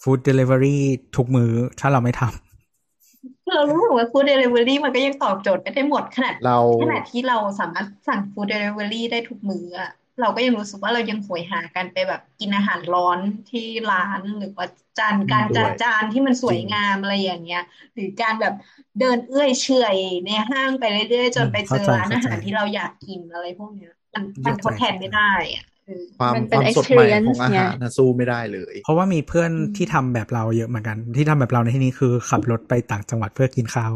[0.00, 0.82] food delivery
[1.16, 9.90] ทุกมื้อถ้าเราไม่ทำเรารู้สึกว่า food delivery มันก็ยังตอบโจทย์ไม่ได้หมดขนาดเราขนาดที่เราสามารถสั่ง food delivery ได้ทุกมื้ออะ
[10.20, 13.18] เราก็ยังรู้สึกว่าเรายังโหยหากันไปแบบกินอาหารร้อน
[13.50, 14.66] ที่ร้านหรือว่า
[14.98, 17.62] จานการจัดจานที่มันสวยงามอะไรอย่างเงี้ย
[17.94, 18.54] หรือการแบบ
[18.98, 33.92] เดินเอื้อยเฉอยในห้างไปเรื่อยๆจนไปเจอเข้าใจร้านอาหารเข้าใจที่เราอยากกินอะไรพวกเนี้ยมันมันทดแทนไม่ได้อะเออความมันคเป็นวามสดใหม่ของ experience อาไงหารนะสู้ไม่ได้เลย เพราะว่ามีเพื่อนอืมที่ทำแบบเราเยอะเหมือนกัน ที่ทำแบบเราในที่นี้คือขับรถไปต่างจังหวัดเพื่อกินข้าว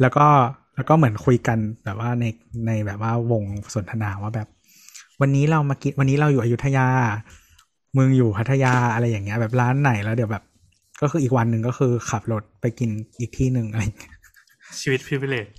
[0.00, 0.26] แล้วก็
[0.76, 2.24] แล้วก็เหมือนคุยกันแบบว่าใน
[2.66, 3.42] ในแบบว่าวง
[3.74, 4.48] สนทนาว่าแบบ
[5.20, 6.86] วันนี้เรามากินวันนี้เราอยู่อยุธยา
[7.96, 10.44] มึงอยู่พัทยาอะไรอย่างเงี้ย แบบร้านไหนแล้วเดี๋ยวแบบ
[11.02, 14.14] ก็คืออีกวันหนึ่งก็คือขับรถไปกินอีกที่หนึ่งอะไรอย่างเงี้ย
[14.80, 15.50] ชีวิต privilege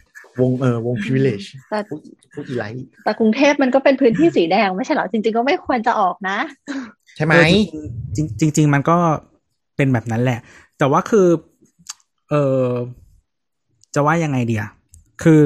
[0.42, 2.00] วงเออวง privilege แต่พูด
[2.34, 6.38] พูดอีไลท์แต่กรุงเทพมันก็เป็นพื้นที่สีแดงไม่ใช่เหรอจริง ๆ ก็ไม่ควรจะออกนะ
[7.16, 7.44] ใช่ไหมเออ
[8.16, 8.98] จริงจริงจริงๆมันก็
[9.76, 10.40] เป็นแบบนั้นแหละ
[10.78, 11.28] แต่ว่าคือ
[12.30, 12.66] เออ
[13.96, 14.64] จะว่ายังไงเดีย
[15.24, 15.40] คือ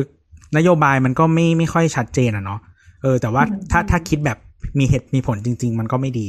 [0.57, 2.59] นโยบายมันก็ไม่ไม่ค่อยชัดเจนอะเนาะ
[3.01, 4.37] เออ แต่ว่าถ้าถ้าคิดแบบ
[4.79, 6.27] มีเหตุมีผลจริง ๆ มันก็ไม่ดี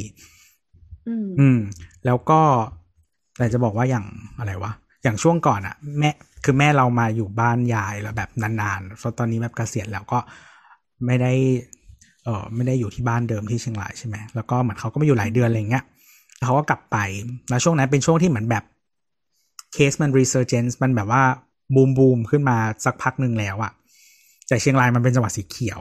[1.09, 1.59] อืมอืม
[2.07, 2.41] แล้วก็
[3.39, 4.05] แต่จะบอกว่าอย่าง
[4.39, 4.73] อะไรวะ
[5.03, 6.11] อย่างช่วงก่อนอะแม่
[6.45, 10.19] คือแม่เรามาอยู่บ้านยายแล้วแบบนานๆเพราะตอนนี้แบบเกษียณแล้วก็
[11.07, 11.33] ไม่ได้
[12.25, 15.85] เออไม่ได้อยู่ที่บ้านเดิมที่เชียงรายใช่ไหมแล้วก็เหมือนเขาก็มาอยู่หลายเดือนอะไรเงี้ย
[16.37, 16.97] แล้วเขาก็กลับไป
[17.49, 18.65] แล้วช่วงนั้นเป็นช่วงที่เหมือนแบบ
[19.73, 21.23] เคสมัน resurgence มันแบบว่า
[21.75, 23.73] บูมบูมขึ้นมาสักพักหนึ่งแล้วอะ
[24.49, 25.81] แต่เชียงรายมันเป็นจังหวัดสีเขียว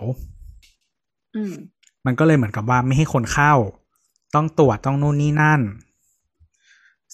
[1.36, 1.54] อืม
[2.06, 3.54] มันก็เลยเหมือนกับว่าไม่ให้คนเข้า
[4.36, 5.62] ต้องตรวจต้องนู่นนี่นั่น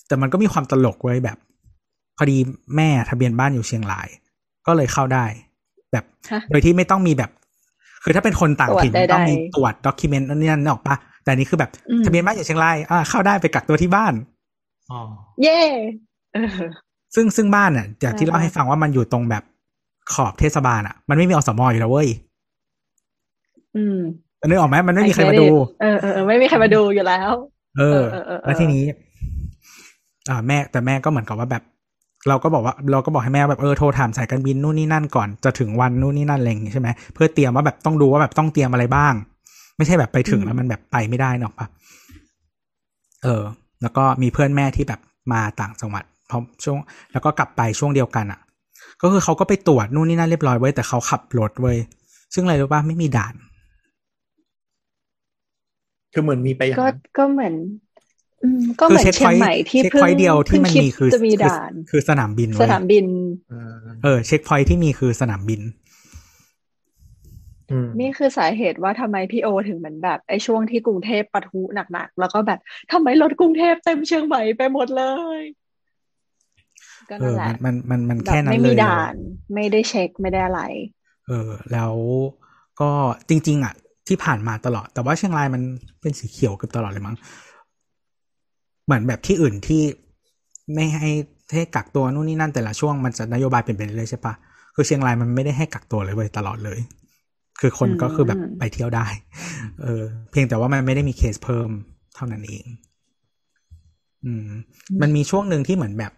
[0.08, 1.38] แต่มันก็มีความตลกไว้ยแบบ
[2.18, 2.38] พอดี
[2.76, 4.08] แม่ทะเบียนบ้านอยู่เชียงราย
[4.68, 5.26] ก็เลยเข้าได้
[5.92, 7.32] แบบฮะโดยที่ไม่ต้องมีแบบ
[8.04, 14.14] คือถ้าเป็นคนต่างถิ่นตรวจใดๆต้องมีตรวจด็อกิเมนต์นั่นนี่นั่นออกปะแต่อันนี้คือแบบอืมทะเบียนบ้านอยู่เชียงรายอ่าเข้าได้ไปกักตัวที่บ้าน
[14.92, 15.02] อ๋อ
[15.44, 15.60] เย่
[16.34, 16.48] เออ
[17.16, 19.44] ซึ่งซึ่งบ้านอะจากที่อ่าเล่าให้ฟังว่ามันอยู่ตรงแบบ
[20.14, 22.10] ขอบเทศบาลอะ มันไม่มีอสมอยู่แล้วเว้ย
[23.76, 24.00] อืม
[24.48, 25.48] นึกออกไหมมันไม่มีใครมาดู
[25.82, 27.32] เออเออเออไม่มีใครมาดูอยู่แล้ว
[27.78, 28.84] เออเออเออเออ แล้วทีนี้
[30.30, 31.64] อ่า แม่แต่แม่ก็เหมือนกับว่าแบบ
[32.30, 39.14] เราก็บอกว่า เราก็บอกให้แม่แบบเออโทรถามสายการบินนู่นนี่นั่นก่อนจะถึงวันนู่นนี่นั่นอะไรอย่างงี้ใช่ไหมเพื่อเตรียมว่าแบบต้องดูว่าแบบต้องเตรียมอะไรบ้าง
[39.78, 41.68] ไม่ใช่แบบไปถึงแล้วมันแบบไปไม่ได้เนกอะปะ
[43.24, 43.44] เออ
[43.82, 45.00] แล้วก็มีเพื่อนแม่ที่แบบ
[45.34, 46.78] มาต่างจังหวัด พร้อมช่วง
[47.12, 48.40] แล้วก็กลับไปช่วงเดียวกันอะ
[49.02, 51.78] ก็คือเขาก็ไปตรวจนู่นนี่นั่นเรียบร้อยไว้ยแต่เขาขับรถเว้ย
[52.34, 53.36] ซึ่งอะไรรู้ป่ะไม่มีด่าน
[56.14, 57.54] คือเหมือนมีไปอย่างก็นั้นก็เหมือน
[58.44, 63.06] อืมก็เหมือนช็คเชียงใหม่ที่เช็คเพิ่งพอยต์เดียวที่มันเพิ่งมีคือจะมีคือด่านคือสนามบินสเว้ยนามบิน
[63.50, 63.74] เออ
[64.04, 65.62] เออ เช็คพอยที่มีคือสนามบิน
[67.72, 71.62] อืมนี่คือสาเหตุว่าทำไมพี่โอถึงเหมือนแบบไอ้ช่วงที่กรุงเทพปะทุ
[71.94, 72.60] หนักๆ แล้วก็แบบ
[72.92, 75.04] ทำไมรถกรุงเทพเต็มเชียงใหม่ไปหมดเล
[75.38, 75.40] ย
[77.10, 79.14] ก็เอนั่นอแหละมันมันมันมันแบบแค่นั้นไม่เลมียด่าน
[79.54, 80.62] ไม่ได้เช็คไม่ได้อะไร
[81.28, 81.94] เออ แล้ว
[82.82, 82.92] ก็
[83.30, 83.74] จริง ๆ อะ
[84.08, 85.62] ที่ผ่านมาตลอด แต่ว่าเชียงรายมัน
[86.02, 87.16] เป็นสีเขียวเกือบตลอดเลยมั้ง
[88.86, 89.82] เหมือนแบบที่อื่นที่
[90.74, 91.12] ไม่ให้
[91.54, 94.34] ให้กักตัวนู่นนี่นั่นแต่ละช่วงมันจะนโยบายเปลี่ยนไปเรื่อยๆใช่ปะ
[94.76, 96.80] คือเชียงรายมันไม่ได้ให้กักตัวเลยเว้ยตลอดเลย
[97.60, 99.08] คือคนก็คือแบบอืมไปเที่ยวได้
[99.84, 101.70] เออ เพียงแต่ว่ามันไม่ได้มีเคสเพิ่ม
[102.16, 102.66] เท่านั้นเอง
[104.26, 104.50] อืม
[105.02, 106.12] มันมีช่วงหนึ่งที่เหมือนแบบ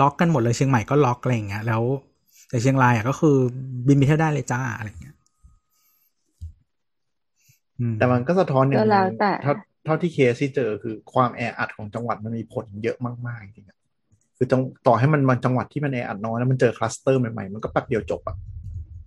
[0.00, 1.82] ล็อกกันหมดเลยเชียงใหม่ก็ล็อกอะไรอย่างเงี้ยแล้ว
[2.48, 3.36] แต่เชียงรายอะก็คือ
[3.86, 5.16] บินไปเที่ยวได้เลยจ้าอะไรอย่างเงี้ย
[7.80, 9.54] อืมแต่มันก็สะท้อนอย่างก็แล้วแต่เท่า
[9.84, 12.96] เท่าที่เคสที่เจอคือความแออัดของจังหวัดมันมีผลเยอะ
[13.26, 13.78] มากๆจริงๆอะ
[14.36, 18.36] คือจังต่อให้มันมันจังหวัดที่มันแออัดน้อยแล้วมันเจอ cluster ใหม่ๆมันก็แป๊บเดียวจบอะ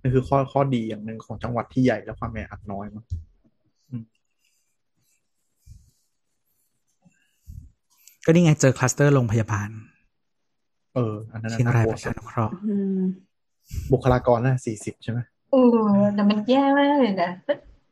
[0.02, 3.06] นี่คือข้อข้อดีอย่างหนึ่งของจังหวัดที่ใหญ่แล้วความแออัดน้อยมั้ง
[8.26, 9.70] ก็นี่ไงเจอ cluster โรงพยาบาล
[10.98, 13.00] เออ อันนั้นเชียงรายน่ากลัประชานุเคราะห์อืม
[13.92, 15.20] บุคลากรน่ะสี่สิบใช่ไหม
[15.52, 17.32] เออแต่มันแย่มากเลยนะ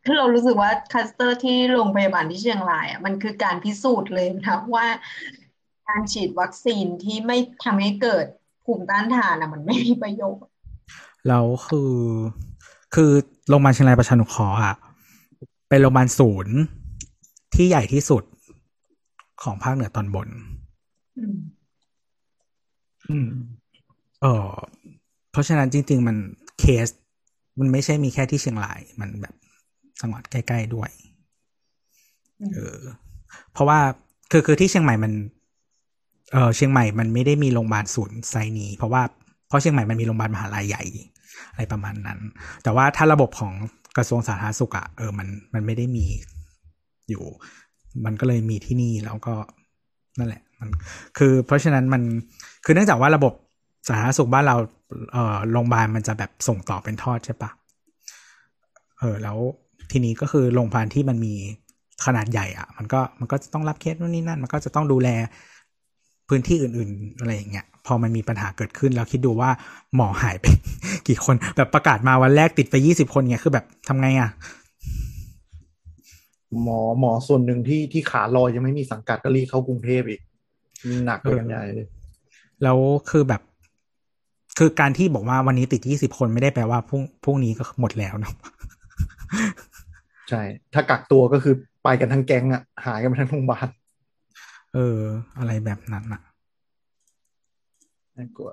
[0.06, 4.88] คือเรารู้สึกว่า cluster ที่โรงพยาบาลที่เชียงรายอะมันคือการพิสูจน์เลยนะว่า
[5.88, 8.26] การฉีดวัคซีนที่ไม่ทำให้เกิด
[8.66, 10.52] ภูมิต้านทานอะ มันไม่มีประโยชน์
[11.28, 11.94] แล้วคือ
[12.96, 13.12] คือ
[13.50, 14.76] โรงพยาบาลเชียงรายประชานุเคราะห์อะ
[15.70, 16.56] เป็นโรงพยาบาลศูนย์
[17.56, 18.24] ที่ใหญ่ที่สุด
[19.44, 20.28] ของภาคเหนือตอนบน
[23.10, 23.46] อืมอืม
[24.22, 24.48] เออ
[25.32, 26.18] เพราะฉะนั้นจริง ๆ มัน
[26.60, 26.88] เคส
[27.60, 29.36] มันไม่ใช่มีแค่ที่เชียงราย มันแบบ
[30.02, 30.90] จังหวัดใกล้ ๆ ด้วย
[32.54, 32.80] เออ
[33.52, 33.80] เพราะว่า
[34.32, 35.14] คือคือที่เชียงใหม่มัน
[36.34, 39.02] เออเชียงใหม่มันไม่ได้มีโรงพยาบาลศูนย์ไซนี้เพราะว่า
[39.48, 40.84] เพราะเชียงใหม่มันมีโรงพยาบาลมหาลัยใหญ่
[41.52, 42.20] อะไรประมาณนั้น
[42.64, 43.54] แต่ว่าถ้าระบบของ
[43.98, 46.06] กระทรวงสาธารณสุขอะเออมันมันไม่ได้มี
[47.10, 47.24] อยู่
[48.06, 49.36] มันก็เลยมีที่นี่แล้วก็
[50.20, 50.70] นั่นแหละ มัน
[51.18, 52.02] คือเพราะฉะนั้นมัน
[52.66, 53.34] คือเนื่องจากว่าระบบ
[53.88, 54.58] สาธารณสุขบ้านเรา
[55.14, 57.50] เออโรงพยาบาลมันจะแบบส่งต่อเป็นทอดใช่ปะ
[59.00, 59.38] เออแล้ว
[59.92, 61.34] ทีนี้ก็คือโรงพยาบาลที่มันมี
[62.06, 65.10] ขนาดใหญ่อะมันก็มันก็จะต้องรับเคสนู่นนี่นั่น มันก็จะต้องดูแล
[66.30, 69.50] พื้นที่อื่น ๆ อะไรอย่างเงี้ย พอมันมีปัญหาเกิดขึ้น แล้วคิดดูว่า
[69.96, 70.46] หมอหายไป
[71.08, 74.30] กี่คน แบบประกาศมาวันแรกติดไปยี่สิบคนเงี้ย คือแบบทำไงอะ
[76.64, 80.22] หมอหมอส่วนหนึ่งที่ที่ขาลอยยังไม่มีสังกัดก็รีเข้ากรุงเทพอีก
[81.06, 81.88] หนักไปกันใหญ่เลย
[82.64, 82.78] แล้ว
[83.10, 83.42] คือแบบ
[84.58, 88.34] คือการที่บอกว่าวันนี้ติดยี่สิบคนไม่ได้แปลว่าพรุ่งพรุ่งนี้ก็หมดแล้วเนาะ
[90.30, 90.42] ใช่
[90.74, 93.68] ถ้ากักตัวก็คือไปกันทั้งแก๊งอะหายกันไปทั้งโรงพยาบาล
[94.74, 95.00] เออ
[95.38, 96.22] อะไรแบบนั้นอะ
[98.18, 98.52] น่ากลัว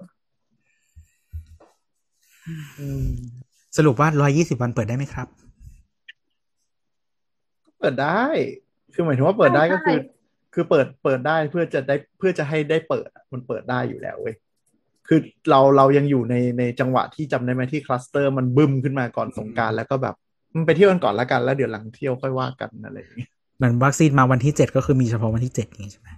[2.78, 3.08] อืม
[3.76, 5.28] สรุปว่าร้อยี่สิบวันเปิดได้ไหมครับ
[7.78, 8.24] เปิดได้
[8.92, 10.22] คือหมายถึงว่าเปิดได้ก็คือใช่
[10.54, 14.36] คือเปิดเปิดได้เพื่อจะได้เพื่อจะให้ได้เปิดอะมันเปิดได้อยู่แล้วเว้ย
[15.08, 15.20] คือ
[15.50, 20.14] เราเรายังอยู่ในในจังหวะที่จำได้ไหมที่ cluster มันบึ้มขึ้นมาก่อนสงกรานต์แล้วก็แบบ
[20.54, 26.08] มันไปเที่ยวกันก่อนละกันแล้วเดี๋ยวหลังเที่ยวค่อยว่ากันอะไรอย่างเงี้ยเหมือนวัคซีนมาวันที่เจ็ดก็คือมีเฉพาะวันที่เจ็ดอย่างนี้ใช่ไหม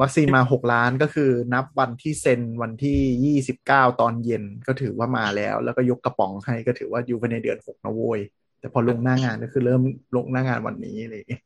[0.00, 8.20] วัคซีนมาหกล้านก็คือนับวันที่เซ็นวันที่ยี่สิบเก้าตอนเย็นก็ถือว่ามาแล้ว แล้วก็ยกกระป๋องให้ก็ถือว่าอยู่ภายในเดือนหกนะโว้ย
[8.60, 9.82] แต่พอลงหน้างานก็คือเริ่ม
[10.16, 11.42] ลงหน้างานวันนี้อะไรอย่างเงี้ย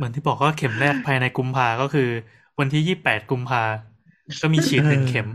[0.00, 2.08] เหมือนที่บอกว่าเข็มแรกภายในกุมภาก็คือ
[2.58, 3.62] วันที่ยี่แปดกุมภา
[4.42, 5.28] ก็มีฉีดหนึ่งเข็ม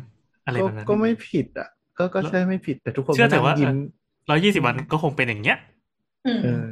[0.46, 3.76] อะไรก็แบบนั้น ก็ไม่ผิดอะ ก็ก็ใช่ไม่ผิดแต่ทุกคนเชื่อแต่ก็ว่านั่งยิ้ม
[4.30, 5.58] ร้อยี่สิบวันก็คงเป็นอย่างเงี้ย
[6.26, 6.72] อืมเออ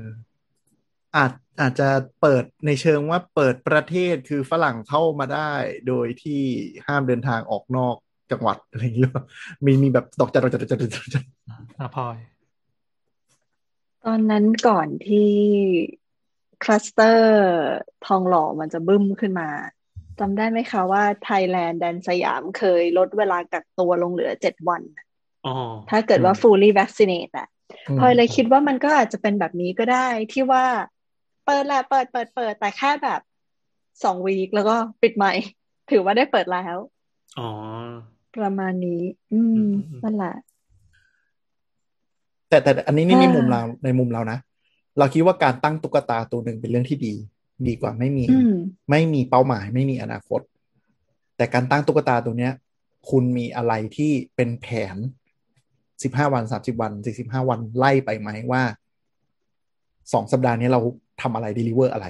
[1.16, 1.90] อาจอาจจะ
[2.22, 5.52] เปิดในเชิงว่าเปิดประเทศคือฝรั่งเข้ามาได้
[5.88, 6.42] โดยที่
[6.88, 7.96] ห้ามเดินทางออกนอก
[8.32, 9.24] จังหวัดอะไรอย่างเงี้ยหรือเปล่า
[9.66, 11.24] มีมีแบบดอกจันดอกจันดอกจันดอกจัน
[11.80, 12.18] อะพลอย
[14.06, 15.32] ตอนนั้นก่อนที่
[16.64, 17.34] cluster
[18.06, 19.50] ทองหล่อมันจะบึ้มขึ้นมา
[20.20, 24.82] จำได้ไหมคะว่าไทยแลนด์แดนสยามเคยลดเวลากักตัวลงเหลือเจ็ดวัน
[25.46, 25.56] อ๋อ
[25.90, 27.48] ถ้าเกิดว่า fully vaccinate อะ
[28.00, 30.66] พลอยเลยคิดว่ามันก็อาจจะเป็นแบบนี้ก็ได้ที่ว่า
[31.46, 33.22] เปิดแหละเปิดเปิดเปิดแต่แค่แบบ
[34.04, 35.32] สอง week แล้วก็ปิดใหม่
[35.92, 36.78] ถือว่าได้เปิดแล้ว
[37.40, 37.50] อ๋อ
[38.36, 39.02] ประมาณนี้
[39.34, 39.64] อืมอื
[39.98, 40.36] มนั่นแหละ
[42.50, 44.38] แต่แต่อันนี้นี่อ่าในมุมเราในมุมเรานะ
[44.98, 47.14] เราคิดว่าการตั้งตุ๊กตาตัวหนึ่งเป็นเรื่องที่ดี
[47.68, 48.56] ดีกว่าไม่มีอืม
[48.90, 50.42] ไม่มีเป้าหมายไม่มีอนาคต
[51.38, 52.54] แต่การตั้งตุ๊กตาตัวเนี้ย
[53.10, 54.98] คุณมีอะไรที่เป็นแผน
[56.04, 58.64] สิบห้าวันสามสิบวันสี่สิบห้าวันไล่ไปไหมว่า
[60.14, 60.80] สองสัปดาห์นี้เรา
[61.22, 62.08] ทำอะไร deliver อะไร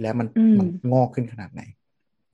[0.00, 1.62] แล้วมันอืมมันงอกขึ้นขนาดไหน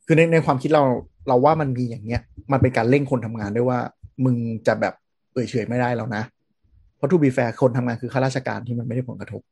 [0.06, 0.84] คือในในความคิดเรา
[1.28, 2.20] เราว่ามันมีอย่างเงี้ย
[2.52, 3.78] มันเป็นการเร่งคนทำงานด้วยว่า
[4.24, 4.36] มึง
[4.66, 4.94] จะแบบ
[5.32, 6.22] เอ่ยเฉยไม่ได้แล้วนะ
[6.96, 9.42] เพราะทูบีแฟร์คนทำงานคือข้าราชการที่มันไม่ได้ผลกระทบ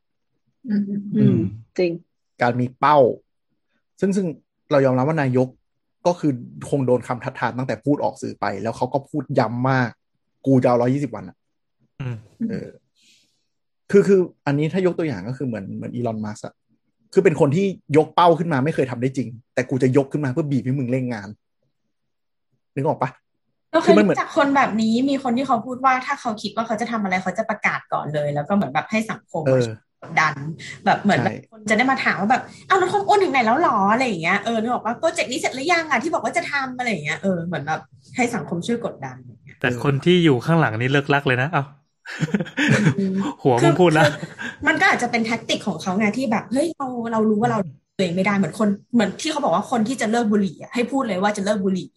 [0.69, 1.39] อืมอืมอืม
[1.79, 1.93] จริง
[2.43, 2.99] การมีเป้า
[4.01, 4.27] ซึ่งซึ่ง
[4.71, 5.49] เรายอมรับว่านายก
[6.07, 6.33] ก็คือ
[6.71, 9.91] คงโดนคำทัดทานตั้งแต่พูดออกสื่อไป แล้วเขาก็พูดย้ำมาก
[10.47, 11.37] กูจะเอาร้อยี่สิบวันอะ
[12.01, 12.17] อืม
[12.51, 12.69] เออ
[13.91, 16.55] คือคือ อันนี้ถ้ายกตัวอย่างก็คือเหมือนเหมือนอีลอนมัสก์อะ
[17.13, 17.67] คือเป็นคนที่
[17.97, 21.29] ยกเป้าขึ้นมาไม่เคยทำได้จริง แต่กูจะยกขึ้นมาเพื่อบีบให้มึงเร่งงาน
[22.75, 23.11] นึกออกปะ
[23.73, 30.35] เราเคคืยอมันเหมือนรู้จักคนแบบนี้มีคนที่เขาพูดว่าถ้าเขาคิดว่าเขาจะทำอะไรเขาจะประกาศก่อนเลย แล้วก็เหมือนแบบให้สังคมเออก ดดัน
[30.85, 37.81] แบบเหมือนแบบใช่คนจะได้มาถามว่าแบบอ้าวแล้วคนอ้วนถึงไหนแล้วหรออะไรอย่างเงี้ยเออนึกออกว่าโปรเจกต์นี้เสร็จหรือยังอะที่บอกว่าจะทำอะไรอย่างเงี้ยเออเหมือนแบบ
[38.17, 41.63] ให้สังคมช่วยกดดันอย่างเงี้ยแต่คนที่อยู่ข้างหลังนี่เลิกลักเลยนะเอ้า
[42.97, 44.11] อืมหัวมึงพูดนะคือ
[44.67, 47.59] มันก็อาจจะเป็นแท็กติกของเขาไงที่แบบเฮ้ยเราเรารู้ว่าเรา
[47.97, 51.89] ตัวเองไม่ได้เหมือนคนเหมือนที่เขาบอกว่าคนที่จะเลิกบุหรี่อะให้พูดเลยว่าจะเลิกบุหรี่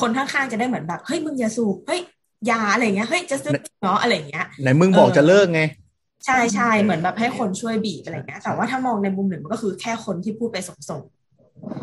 [0.00, 2.00] คนข้างๆจะได้เหมือนแบบเฮ้ยมึงอย่าสูบเฮ้ย
[2.46, 5.60] อยาอะไรอย่างเงี้ยเฮ้ยจะซื้อเนาะอะไรอย่างเงี้ยไหนมึงบอกเออจะเลิกไง
[6.26, 11.02] ใช่ใช่เหมือนแบบให้คนช่วยบีบอะไรเงี้ยแต่ว่าถ้ามองในมุมหนึ่งมันก็คือแค่คนที่พูดไปส่ง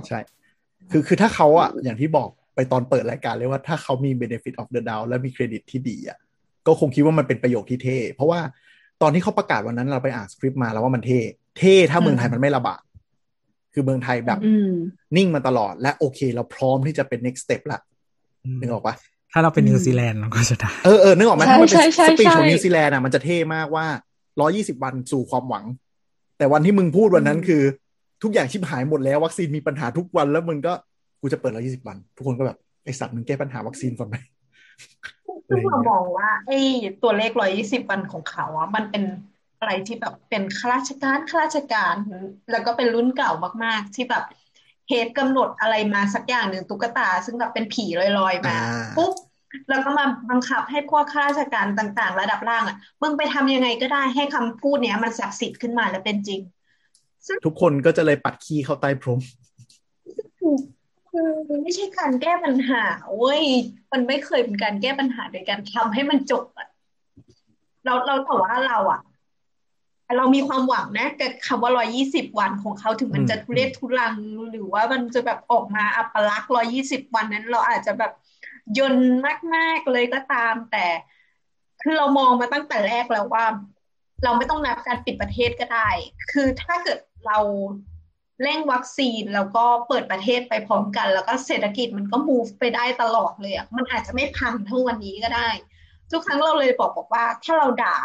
[0.08, 0.20] ใช่
[0.92, 6.18] คือคือถ้าเขาอะอย่างที่บอกไปตอนเปิดรายการเลยว่าถ้าเขามี benefit of the doubt และมีเครดิตที่ดีอะ
[6.68, 8.40] ก็คงคิดว่ามันเป็นประโยคที่เท่ เพราะว่า
[9.02, 11.20] ตอนที่เขาประกาศวันนั้นเราไปอ่านสคริปต์มาแล้วว่ามันเท่
[11.58, 12.82] เท่ถ้าเมืองไทยมันไม่ระบาด
[13.74, 14.72] คือเมืองไทยแบบอืม
[15.18, 17.80] นิ่งมาตลอดและโอเค เราพร้อมที่จะเป็น next step ละ
[18.60, 18.96] นึกออกปะ
[19.32, 23.86] ถ้าเราเป็นนิวซีแลนด์เราก็จะได้ เออเออนึกออกไหมใช่ถ้ามันเป็นใช่ใช่สปีชใช่ของนิวซีแลนด์อะมันจะเท่มากว่า
[24.40, 25.66] 120วันสู่ความหวัง
[26.38, 27.62] แต่วันที่มึงพูดวันนั้นคือ
[28.24, 30.74] ทุกอย่างชิบหายหมดแล้ววัคซีนมีปัญหาทุกวันแล้วมึงก็
[31.22, 34.16] กูจะเปิด120วัน ทุกคนก็แบบไอสัตว์มึงแก้ปัญหาวัคซีนก่อนไหม
[35.50, 36.60] ซึ่งเรามองว่าไอ้
[37.04, 39.04] ตัวเลขร้อยยี่สิบวันของเขาอะมันเป็น
[39.60, 41.96] อะไรที่แบบเป็นข้าราชการข้าราชการ
[42.52, 43.32] แล้วก็เป็นรุ่นเก่า
[43.64, 44.24] มาก ๆ ที่แบบ
[44.88, 47.86] เฮดกำหนดอะไรมาสักอย่างหนึ่งตุ๊กตา ซึ่งแบบเป็นผี
[48.20, 49.14] ลอยๆมาอ่าปุ๊บ
[49.70, 56.40] แล้วก็มาบังคับให้พวกข้าราชการต่าง ๆ ระดับล่างอะมึงไปทำยังไงก็ได้ให้คำพูดเนี้ยมันศักดิ์สิทธิ์ขึ้นมาและเป็นจริง
[57.46, 59.20] ทุกคนก็จะเลยปัดขี้เข้าใต้พรม
[61.10, 61.30] คือ
[61.64, 62.84] ไม่ใช่การแก้ปัญหา
[63.18, 63.44] เว้ย
[63.92, 66.68] มันไม่เคยเป็นการแก้ปัญหาโดยการทำให้มันจบอะ
[67.86, 69.02] เราเราแต่ว่าเราอะ
[70.18, 74.16] เรามีความหวังนะกับคำว่าร้อยยี่สิบวันของเขาถึงมันอืมจะทุเรศทุรัง
[74.52, 78.12] หรือว่ามันจะแบบออกมาอัปลักษณ์ร้อยยี่สิบวันนั้น เราอาจจะแบบ
[78.80, 79.14] ยนต์
[79.56, 80.88] มาก ๆ เลยก็ตาม แต่
[81.82, 83.46] คือเรามองมาตั้งแต่แรกแล้วว่า
[84.24, 85.90] เราไม่ต้องนับการปิดประเทศก็ได้
[86.32, 87.40] คือถ้าเกิดเรา
[88.44, 95.50] เร่งวัคซีนแล้วก็เปิดประเทศไปพร้อมกัน แล้วก็เศรษฐกิจมันก็ move ไปได้ตลอดเลยอะมันอาจจะไม่พังเท่าวันนี้ก็ได้
[96.12, 97.98] ทุกครั้งเราเลยบอกบอกว่า ถ้าเราด่า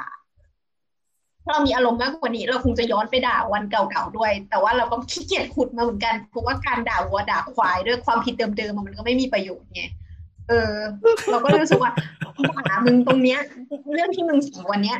[1.44, 9.82] ถ้าเรามีอารมณ์มากกว่านี้ เราคงจะย้อนไปด่าวันเก่าๆด้วย แต่ว่าเราก็ขี้เกียจขุดมาเหมือนกันเพราะว่าการด่าวัวด่าควายด้วยความผิดเดิมๆมันก็ไม่มีประโยชน์ไง
[10.50, 10.76] เออ
[11.30, 11.92] เราก็รู้สึกว่า
[12.68, 13.40] ด่ามึงตรงเนี้ย
[13.94, 14.98] เรื่องที่มึงสั่งวันเนี้ย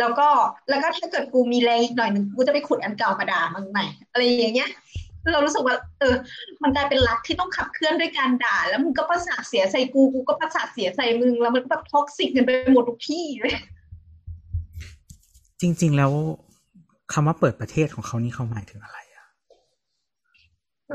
[0.00, 0.28] แล้วก็
[0.68, 4.70] แล้วก็ถ้าเกิดกูมีแรงอีกหน่อยหนึ่งกูจะไปขุดอันเก่ามาด่ามึงใหม่อะไรอย่างเงี้ย
[5.32, 6.14] เรารู้สึกว่า เออ
[6.62, 13.54] มันกลายเป็นรักที่ต้องขับเคลื่อนด้วยการด่า แล้วมึงก็ประสาทเสียใส่กูกูก็ประสาทเสียใส่มึงแล้วมันก็แบบ toxic กันไปหมดทุกที่เลย
[15.60, 16.12] จริง ๆ แล้ว
[17.12, 19.26] คำว่าเปิดประเทศของเขานี่เขาหมายถึงอะไรอะ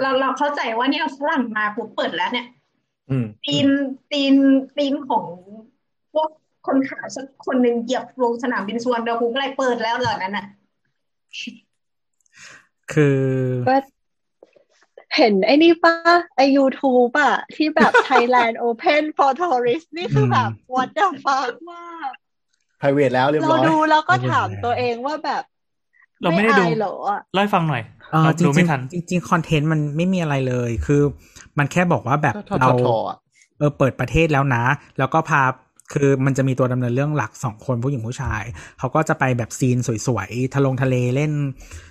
[0.01, 2.64] เราเราเข้าใจว่าเนี่ยฝรั่งมาปุ๊บเปิดแล้วเนี่ยอืม
[3.45, 3.67] ตีน
[4.11, 4.35] ตีน
[4.77, 5.25] ตีนของ
[6.13, 6.29] พวก
[6.67, 10.45] คนขาวสักคนหนึ่งเหยียบลงสนามบินสุวรรณภูมิอะไรเปิดแล้วเหล่านั้นอะ
[12.93, 13.21] คือ
[13.67, 13.75] ก็
[15.15, 15.95] เห็นไอ้นี่ป่ะ
[16.37, 22.11] ไอ YouTube อะ ที่แบบ Thailand Open for Tourist นี่คือแบบ what the fuck มาก
[22.81, 25.43] พ private แล้วเรียบเราร้อยดูแล้วก็ถามตัวเองว่าแบบ
[26.21, 27.94] เราไม่ได้ดูอายเหรออะเล่าให้ฟังหน่อยเออเราจริ
[28.45, 31.01] ดูงไม่ทันๆจริงๆคอนเทนต์มันไม่มีอะไรเลย คือ
[31.57, 33.17] มันแค่บอกว่าแบบทอเราทอๆอะ
[33.57, 34.63] เออเปิดประเทศแล้วนะ
[34.97, 35.41] แล้วก็พา
[35.93, 38.43] คือมันจะมีตัวดำเนินเรื่องหลักสองคนผู้หญิงผู้ชาย
[38.79, 41.31] เขาก็จะไปแบบ scene สวยๆทะลงทะเลเล่น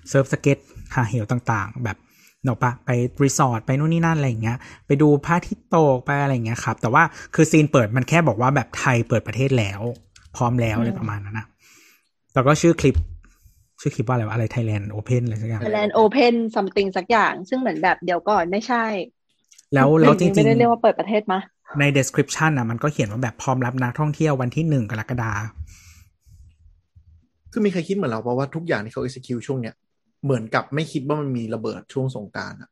[0.09, 0.59] เซิร์ฟสเก็ต
[0.95, 2.91] หาเหวต่างๆ แบบนึกปะไป
[3.25, 7.03] รีสอร์ทไปนู่นนี่นั่นอะไรอย่างเงี้ย ไปดูพระอาทิตย์ตกไปอะไรอย่างเงี้ยครับ แต่ว่า
[7.35, 9.81] คือ scene เปิดมันแค่บอกว่าแบบไทยเปิดประเทศแล้ว
[10.37, 11.47] พร้อมแล้วอะไรประมาณนั้นนะ
[12.35, 12.97] แล้วก็ชื่อคลิป
[13.85, 18.85] ชื่อคลิปว่าอะไรวะอะไร Thailand open อะไรสักอย่าง Thailand Open something สักอย่าง ซึ่งเหมือนแบบเดี๋ยวก่อนไม่ใช่
[19.75, 21.41] แล้วแล้วจริงไม่ได้เรียกๆว่าเปิดประเทศมะ
[21.81, 25.43] ใน description อะมันก็เขียนว่าแบบพร้อมรับนักท่องเที่ยววันที่หนึ่งกรกฎาคม
[27.53, 29.75] คือมีใครคิดเหมือนเราเพราะว่าทุกอย่างที่เขา execute ช่วงเนี้ย
[30.25, 32.71] เหมือนกับไม่คิดว่ามันมีระเบิดช่วงสงกรารอะ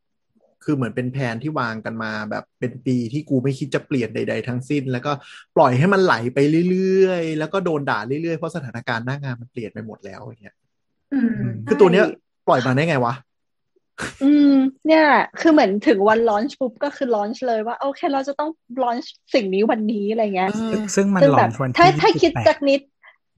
[0.65, 5.13] คือเหมือนเป็นแผนที่วางกันมาแบบเป็นปีที่กูไม่คิดจะเปลี่ยนใด ๆ ทั้งสิ้น แล้วก็
[5.57, 6.39] ปล่อยให้มันไหลไป
[6.71, 10.62] เรื่อยๆ แล้วก็โดนด่าเรื่อยๆ เพราะสถานการณ์หน้างานมันเปลี่ยนไปหมดแล้วอย่างเงี้ยอืม
[11.69, 12.07] คือตัวเนี้ย
[12.49, 13.15] ปล่อยมาได้ไงวะ
[14.25, 14.55] อืม
[14.87, 18.51] เนี่ยแหละคือเหมือนถึงวัน launch ปุ๊บก็คือ launch เลยว่า โอเค เราจะต้อง
[18.83, 22.81] launch สิ่งนี้วันนี้อะไรเงี้ยซึ่งซึ่งมันซึ่งหลอแบบนวันถ้าที่ถ้าคิด28สักนิด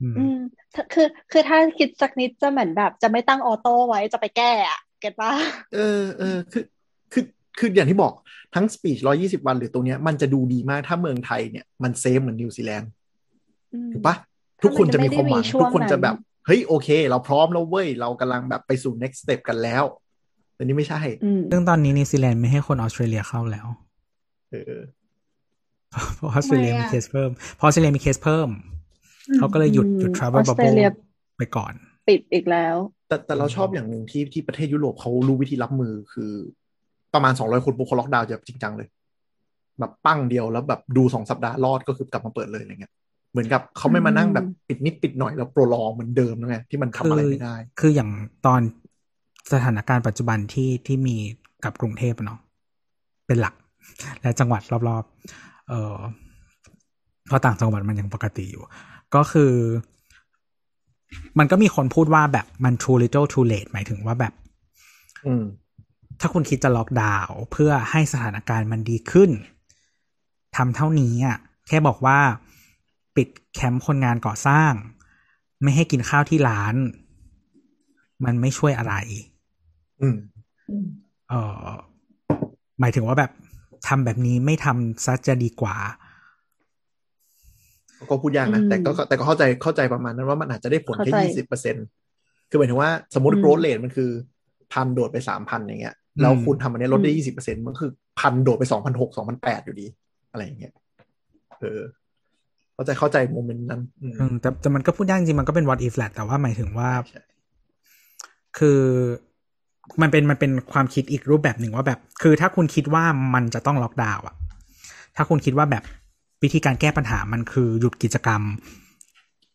[0.03, 0.39] อืมอืม
[0.75, 5.33] ถ้าคือคือถ้าคิดสักนิดจะเหมือนแบบ จะไม่ตั้ง auto ไว้จะไปแก้อะ get ปะ
[5.75, 6.65] เออเออคือ
[7.13, 7.25] คือ
[7.59, 8.13] คืออย่างที่บอก
[8.55, 12.91] ทั้ง speech ร้อยยี่สิบวันหรือตรงเนี้ยมันจะดูดีมากถ้าเมืองไทยเนี่ยมัน safe เหมือนนิวซีแลนด์
[13.75, 14.15] อืมถูกปะ
[14.63, 19.85] ทุกคนจะมีความหวังถ้ามันจะไม่ได้มีช่วงทุกคนจะแบบนั้น เฮ้ยโอเค เราพร้อมแล้วเว้ย เรากำลังแบบไปสู่ next step กันแล้ว
[20.55, 23.67] แต่นี่ไม่ใช่อืมซึ่งตอนนี้นิวซีแลนด์ไม่ให้คนออสเตรเลียเข้าแล้ว
[24.51, 24.77] เออ
[26.17, 28.49] เพราะออสเตรเลียทำไมมีอะเคสเพิ่มเพราะออสเตรเลียมีเคสเพิ่ม
[29.37, 31.73] เขาก็เลยหยุดหยุดอืม travel ออสเตรเลีย bubble ไปก่อน
[32.09, 32.77] ปิดอีกแล้ว
[33.09, 36.33] แต่แต่เราชอบอย่างหนึ่งที่ที่ประเทศยุโรปเขารู้วิธีรับมือคือ
[37.15, 38.89] ประมาณสองร้อยคนปุ๊บเขาล็อกดาวน์จะจริงจังเลย
[39.79, 42.93] แบบปั้งเดียวแล้วแบบดูสองสัปดาห์รอดก็คือกลับมาเปิดเลยอะไรเงี้ย
[43.35, 48.11] เหมือนกับเขาไม่มานั่งแบบปิดนิดปิดหน่อยแล้วโปรลองเหมือนเดิมแล้วไงที่มันทำอะไรไม่ได้ คืออย่าง
[48.47, 48.61] ตอน
[49.53, 51.17] สถานการณ์ปัจจุบันที่ที่มี
[51.65, 52.41] กับกรุงเทพอะเนาะ
[53.27, 53.55] เป็นหลัก
[54.23, 55.97] และจังหวัดรอบๆ เออ
[57.27, 58.63] เพราะต่างจังหวัดมันยังปกติอยู่
[59.15, 59.53] ก็คือ
[61.39, 64.33] มันก็มีคนพูดว่าแบบมัน too little too late หมายถึงว่าแบบ
[65.27, 65.45] อืม
[66.21, 69.31] ถ้าคุณคิดจะล็อกดาวน์เพื่อให้สถานการณ์มันดีขึ้น
[70.57, 71.39] ทำเท่านี้อะ
[71.69, 72.19] แค่บอกว่า
[73.17, 74.73] ปิดแคมป์คนงานก่อสร้าง
[75.63, 76.75] ไม่ให้กินข้าวที่ร้าน
[78.25, 78.95] มันไม่ช่วยอะไร
[80.03, 80.17] อืม
[80.71, 80.87] อืม
[81.29, 81.35] เอ
[81.65, 81.69] อ
[82.81, 83.31] หมายถึงว่าแบบ
[83.89, 85.77] ทำแบบนี้ไม่ทำซะจะดีกว่า
[88.11, 91.77] ก็พูดยากนะอืมแต่ก็แต่ก็เข้าใจเข้าใจประมาณนั้นว่ามันอาจจะได้ผลแค่เข้าใจยี่สิบเปอร์เซ็น
[92.51, 94.11] คือหมายถึงว่าสมมติอืมโกรดเลทมันคือ
[94.73, 99.87] พันโดดไปสามพันอย่างเงี้ยแล้วคุณทำอันเนี้ยลดได้อืมยี่สิบเปอร์เซ็นต์มันคือพันโดดไปสองพันหกสองพันแปดอยู่ดี
[100.31, 100.73] อะไรอย่างเงี้ย
[101.61, 101.81] เออ
[102.75, 107.23] เข้าใจเข้าใจ moment นั้นอืมอืมแต่แต่มันก็พูดยากจริงๆมันก็เป็น what if แหละแต่ว่าหมายถึงว่าใช่
[108.59, 108.81] คือ
[110.03, 114.35] มันเป็นมันเป็นความคิดอีกรูปแบบหนึ่งว่าแบบ คือถ้าคุณคิดว่ามันจะต้องล็อกดาวน์อะ
[115.17, 115.83] ถ้าคุณคิดว่าแบบ
[116.43, 118.43] วิธีการแก้ปัญหามันคือหยุดกิจกรรม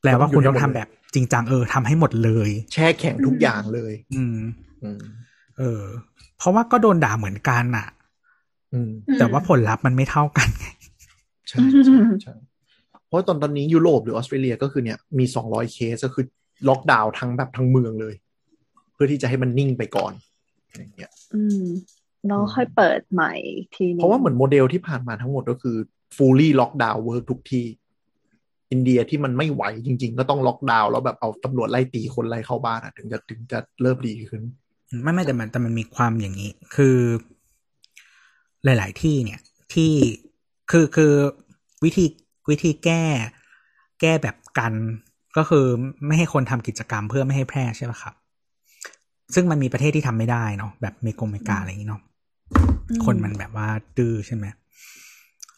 [0.02, 4.38] แปลว่าคุณต้องทำแบบจริงจังเออทำให้หมดเลย แช่แข็งทุกอย่างเลยอืม
[4.84, 5.02] อืม
[5.60, 5.84] เออ
[6.38, 7.88] เพราะว่าก็โดนด่าเหมือนกันอะ
[8.74, 10.66] อืมแต่ว่าผลลัพธ์มันไม่เท่ากันไง
[11.48, 11.82] ใช่ใช่
[12.24, 12.34] ใช่
[13.10, 16.26] เพราะตอนตอนนี้ยุโรปหรือออสเตรเลียก็คือเนี่ยมีสองร้อยเคสก็คือ
[16.68, 18.16] ล็อกดาวน์ทั้งแบบทั้งเมืองเลย
[18.94, 20.14] เพื่อที่จะให้มันนิ่งไปก่อน
[20.78, 21.64] อย่างเงี้ยอืม
[22.28, 23.34] แล้วค่อยเปิดใหม่
[23.76, 25.78] ทีนึงเพราะว่าเหมือนโมเดลที่ผ่านมาทั้งหมดก็คือ
[26.18, 27.66] fully lock down work ทุกที่
[28.72, 34.42] อินเดียที่มันไม่ไหวจริง ๆ ก็ต้องล็อกดาวน์แล้วแบบเอาตำรวจไล่ตีคนไล่เข้าบ้านอะถึงจะถึงจะเริ่มดีขึ้น
[35.04, 36.98] ไม่ไม่แต่มันแต่มันมีความอย่างนี้ คือ
[38.64, 39.40] หลาย ๆ ที่เนี่ย
[39.74, 39.92] ที่
[40.72, 41.14] คือคือ
[41.84, 42.06] วิธี
[42.50, 43.04] วิธีแก้
[44.02, 44.74] แก้แบบกัน
[45.38, 45.66] ก็คือ
[46.06, 48.14] ไม่ให้คนทำกิจกรรมเพื่อไม่ให้แพร่ใช่ไหมครับ
[49.34, 52.02] ซึ่งมันมีประเทศที่ทำไม่ได้เนาะแบบเมกงเมกาอะไรอย่างนี้เนาะ
[52.90, 53.68] อืมคนมันแบบว่า
[53.98, 54.46] ดื้อใช่ไหม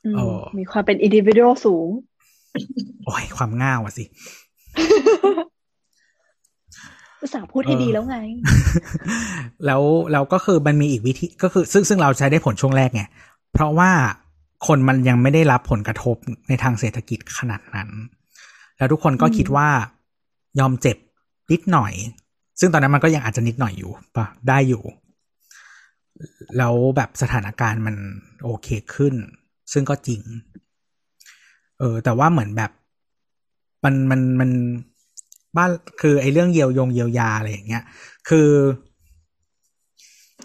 [0.05, 1.89] อืมเออมีความเป็นอินดิวิ u a l สูง
[3.05, 4.05] โอ้ย ความง่าวอะสิ
[7.21, 8.17] อุตส่าห์พูดให้เออดีแล้วไง
[9.65, 9.81] แล้ว
[10.11, 13.03] แล้วก็คือมันมีอีกวิธีก็คือ ซึ่งซึ่งเราใช้ได้ผลช่วงแรกไง
[13.53, 13.91] เพราะว่า
[14.67, 16.15] คนมันยังไม่ได้รับผลกระทบ
[16.47, 17.89] ในทางเศรษฐกิจขนาดนั้น
[18.77, 19.69] แล้วทุกคนก็คิดว่า
[20.59, 20.97] ยอมเจ็บ
[21.51, 21.93] นิดหน่อย
[22.59, 24.83] ซึ่งตอนนั้นมันก็ยังอาจจะนิดหน่อยอยู่ปะได้อยู่
[26.57, 27.95] แล้วแบบสถานการณ์มัน
[28.43, 29.13] โอเคขึ้น
[29.73, 30.21] ซึ่งก็จริง
[31.79, 32.71] เออ แต่ว่าเหมือนแบบ
[33.83, 34.49] มันมันมัน
[35.57, 35.69] บ้าน
[36.01, 37.83] คือไอ้เรื่องเยียวยงเยียวยาอะไรอย่างเงี้ย
[38.29, 38.47] คือ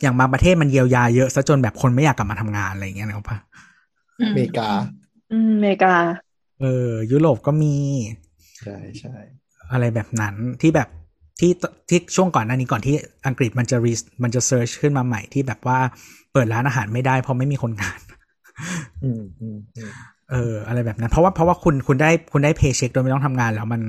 [0.02, 3.26] อย่างบางประเทศมันเยียวยาเยอะซะจนแบบคนไม่อยากกลับมาทำงานอะไรอย่างเงี้ยนะครับ
[4.20, 4.68] อืมอเมริกา
[5.32, 5.94] อืมอเมริกา
[6.60, 7.74] เออ ยุโรปก็มี
[8.62, 9.14] ใช่ใช่
[9.72, 10.88] อะไรแบบนั้นที่แบบ
[11.40, 11.52] ที่
[11.88, 12.94] ที่ช่วงก่อนหน้านี้ก่อนที่
[13.26, 15.78] อังกฤษมันจะรีมันจะเซิร์ชขึ้นมาใหม่ที่แบบว่า
[16.32, 17.98] เปิดร้านอาหารไม่ได้เพราะไม่มีคนงาน
[19.04, 19.90] อืมอืมอืม
[20.30, 23.82] เออ อะไรแบบนั้น เพราะว่าเพราะว่าคุณคุณได้คุณได้เพย์เช็คโดยไม่ต้องทำงานแล้วมัน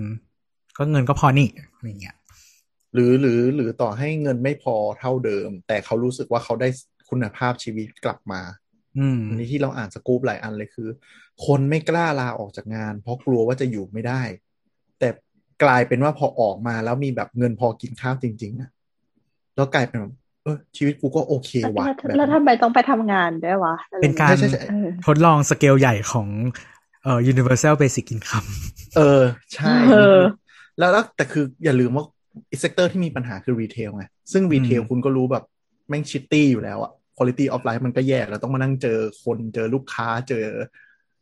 [0.77, 2.15] ก็เงินก็พอนี่อะไรเงี้ย
[2.93, 6.69] หรือหรือหรือต่อให้เงินไม่พอเท่าเดิม แต่เขารู้สึกว่าเขาได้
[7.09, 8.41] คุณภาพชีวิตกลับมา
[8.99, 10.89] อืมอันนี้ที่เราอ่านสกู๊ปหลายอันเลยคือ
[11.45, 14.21] คนไม่กล้าลาออกจากงาน เพราะกลัวว่าจะอยู่ไม่ได้
[14.99, 15.09] แต่
[15.63, 18.69] กลายเป็นว่าพอออกมาแล้วมีแบบเงินพอกินข้าวจริงๆนะ
[19.55, 20.13] แล้วกลายเป็นแบบ
[20.43, 26.27] เออชีวิตกูก็โอเคว่ะแล้วแบบแล้วทำไมต้องไปทำงานด้วยวะอะไรเป็นการใช่ใช่ใช่เออทดลองสเกลใหญ่ของ
[27.03, 28.47] เอ่อ universal basic income
[28.97, 30.19] เออ ใช่เออ
[30.79, 32.05] แล้วแล้วแต่คืออย่าลืมว่า
[32.49, 35.43] อีก sector ที่มีปัญหาคือ retail ไง ซึ่ง retail อืมคุณก็รู้แบบ
[35.89, 40.45] แม่ง shitty อยู่แล้วอะ quality of life มันก็แย่แล้วต้องมานั่งเจอคนเจอลูกค้าเจอ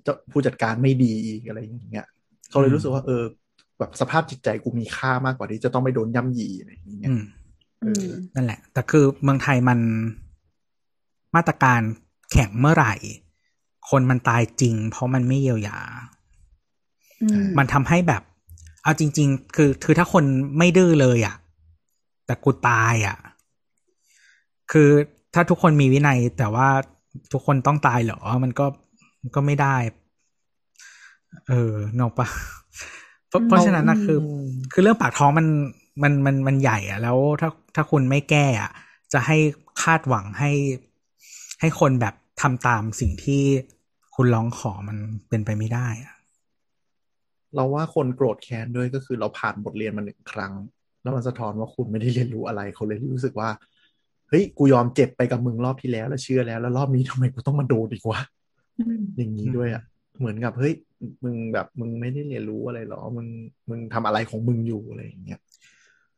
[0.03, 2.07] เจ้าผู้จัดการไม่ดีอีกอะไรอย่างเงี้ย
[2.49, 3.23] เขาเลยรู้สึกว่าเออ
[3.79, 7.23] แบบสภาพจิตใจกูมีค่ามากกว่าที่จะต้องไปโดนย่ำยีอะไรอย่างเงี้ยอืม
[7.83, 9.79] อืมนั่นแหละ แต่คือเมืองไทยมัน
[11.35, 11.81] มาตรการ
[12.31, 12.93] แข็งเมื่อไหร่
[13.89, 15.79] คนมันตายจริง เพราะมันไม่เยียวยา
[17.23, 18.23] อืมมันทำให้แบบ
[18.83, 20.23] เอาจริง ๆ คือคือถ้าคน
[20.57, 21.35] ไม่ดื้อเลยอะ่ะ
[22.25, 23.17] แต่กูตายอะ่ะ
[24.71, 24.89] คือ
[25.35, 26.67] ถ้าทุกคนมีวินัย แต่ว่า
[27.33, 28.65] ทุกคนต้องตายเหรอ มันก็
[29.21, 29.75] มันก็ไม่ได้
[31.47, 32.27] เออนกปะ
[33.27, 34.19] เพราะเพราะฉะนั้นนะคือ
[34.73, 35.47] คือเรื่องปากท้องมัน
[36.03, 38.71] มันมันมันใหญ่อะแล้วถ้าถ้าคุณไม่แก้อะ
[39.13, 39.37] จะให้
[39.83, 40.51] คาดหวังให้
[41.61, 43.43] ให้คนแบบทำตามสิ่งที่
[44.15, 44.97] คุณร้องขอมัน
[45.29, 46.13] เป็นไปไม่ได้อะ
[47.55, 50.53] เราว่าคนโกรธแค้นด้วยก็คือเราผ่านบทเรียนมาหนึ่งครั้ง
[51.01, 53.49] แล้วมันสะท้อนว่าคุณไม่ได้เรียนรู้อะไรเขาเลยรู้สึกว่า
[54.29, 58.21] เฮ้ยกูยอมเจ็บไปกับมึงรอบที่แล้ว แล้วเชื่อแล้ว แล้วรอบนี้ทำไมกูต้องมาโดนอีกวะ
[58.79, 59.83] อืมอย่างนี้ด้วยอะ
[60.19, 60.73] เหมือนกับเฮ้ย
[61.23, 63.27] มึงแบบมึงไม่ได้เรียนรู้อะไรหรอ มึง
[63.69, 65.39] มึงทำอะไรของมึงอยู่อะไรอย่างเงี้ย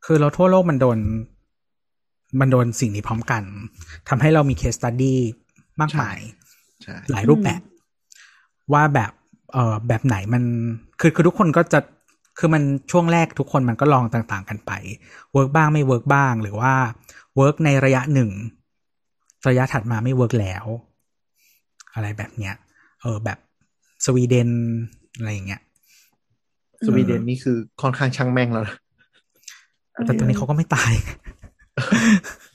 [0.04, 0.98] คือเราทั่วโลกมันโดน
[2.40, 3.42] มันโดนสิ่งนี้พร้อมกัน
[4.08, 5.18] ทำให้เรามีเคสตัดดี้
[5.80, 6.18] มากมาย
[6.82, 7.60] ใช่หลายรูปแบบ
[8.72, 9.12] ว่าแบบ
[9.52, 10.42] เออแบบไหนมัน
[11.00, 11.80] คือคือทุกคนก็จะ
[12.38, 14.72] คือมันช่วงแรกทุกคนมันก็ลองต่าง ๆ กันไป
[15.32, 16.72] work บ้างไม่ work บ้างหรือว่า
[17.38, 18.30] work ในระยะหนึ่ง
[19.48, 20.64] ระยะถัดมาไม่ work แล้ว
[21.94, 22.54] อะไรแบบเนี้ย
[23.02, 23.38] เออแบบ
[24.04, 24.50] สวีเดน
[25.16, 25.62] อะไรอย่างเงี้ย
[26.86, 28.76] สวีเดนนี่คือค่อนข้างช่างแม่งแล้วนะ
[30.04, 30.92] แต่ตอนนี้เขาก็ไม่ตาย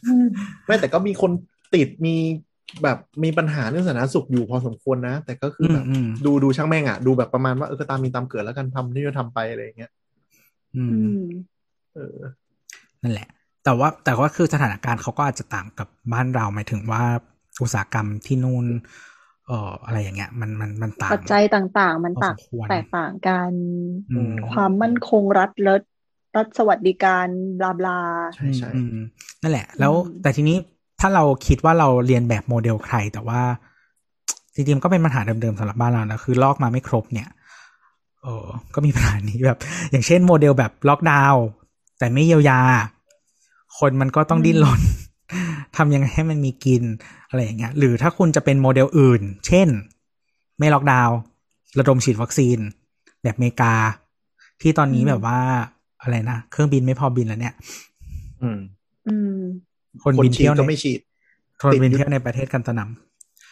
[0.08, 0.28] อืม
[0.66, 1.32] ไม่แต่ก็มีคน
[1.76, 2.16] ติดมี
[2.84, 9.92] แบบมีปัญหาเรื่องสาธารณสุขอยู่พอสมควรนะ แต่ก็คือแบบอืมอืมดูดูช่างแม่งอะ ดูแบบประมาณว่าเออก็ตามมีตามเกิดแล้วกันทำที่จะทำไปอะไรอย่างเงี้ย
[10.76, 11.24] อือืมม
[11.96, 12.18] เออ
[13.04, 13.28] นั่นแหละ
[13.64, 17.04] แต่ว่าแต่ว่าคือสถานการณ์เขาก็อาจจะต่างกับบ้านเราหมายถึงว่า
[17.62, 18.66] อุตสาหกรรมที่นู่น
[19.48, 23.52] เอ่ออะไรอย่างเงี้ย มันมันมันต่างปัจจัยต่างๆ มันพอต่างสมควรแตกต่างกัน
[24.12, 25.84] อืมความมั่นคงรัฐเลิศ
[26.36, 27.28] รัฐสวัสดิการ
[27.60, 28.00] blah blah
[28.36, 29.06] ใช่ใช่อืมอืม
[29.42, 30.58] นั่นแหละ แล้วอืมแต่ทีนี้
[31.00, 33.42] ถ้าเราคิดว่าเราเรียนแบบโมเดลใคร แต่ว่า
[34.54, 37.30] จริงๆมันก็เป็นปัญหาเดิมๆสำหรับบ้านเรานะคือลอกมาไม่ครบเนี่ย
[38.24, 39.60] เออก็มีปัญหานี้แบบ
[39.92, 41.44] อย่างเช่นโมเดลแบบล็อกดาวน์
[42.00, 42.60] แต่ไม่เยียวยา
[43.80, 44.82] คนมันก็ต้องดิ้นรน
[45.78, 46.84] ทำยังไงให้มันมีกิน
[47.30, 49.68] อะไรอย่างเงี้ย หรือถ้าคุณจะเป็นโมเดลอื่น เช่น
[50.60, 51.18] ไม่ล็อกดาวน์
[51.80, 52.58] ระดมฉีดวัคซีน
[53.24, 53.74] แบบอเมริกา
[54.62, 55.40] ที่ตอนนี้อืมแบบว่า
[56.02, 57.54] อะไรนะ เครื่องบินไม่พอบินแล้วเนี่ย
[58.42, 58.60] อืม
[59.08, 59.40] อืม
[60.04, 61.00] คนคนบินฉีดเที่ยวก็ในไม่ฉีด
[61.62, 62.82] คนบินติดอยู่เที่ยวในประเทศกันตะหน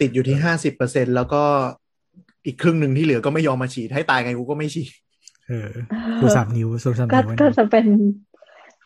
[0.02, 1.44] ติดอยู่ที่ห้าสิบเปอร์เซ็นแล้วก็
[2.46, 5.70] อีกครึ่งหนึ่งที่เหลือก็ไม่ยอมมาฉีดให้ตายไงกูก็ไม่ฉีดำเออ
[6.20, 7.86] สูสามนิ้วสูสามก็นิ้วไว้ก็นะจะเป็น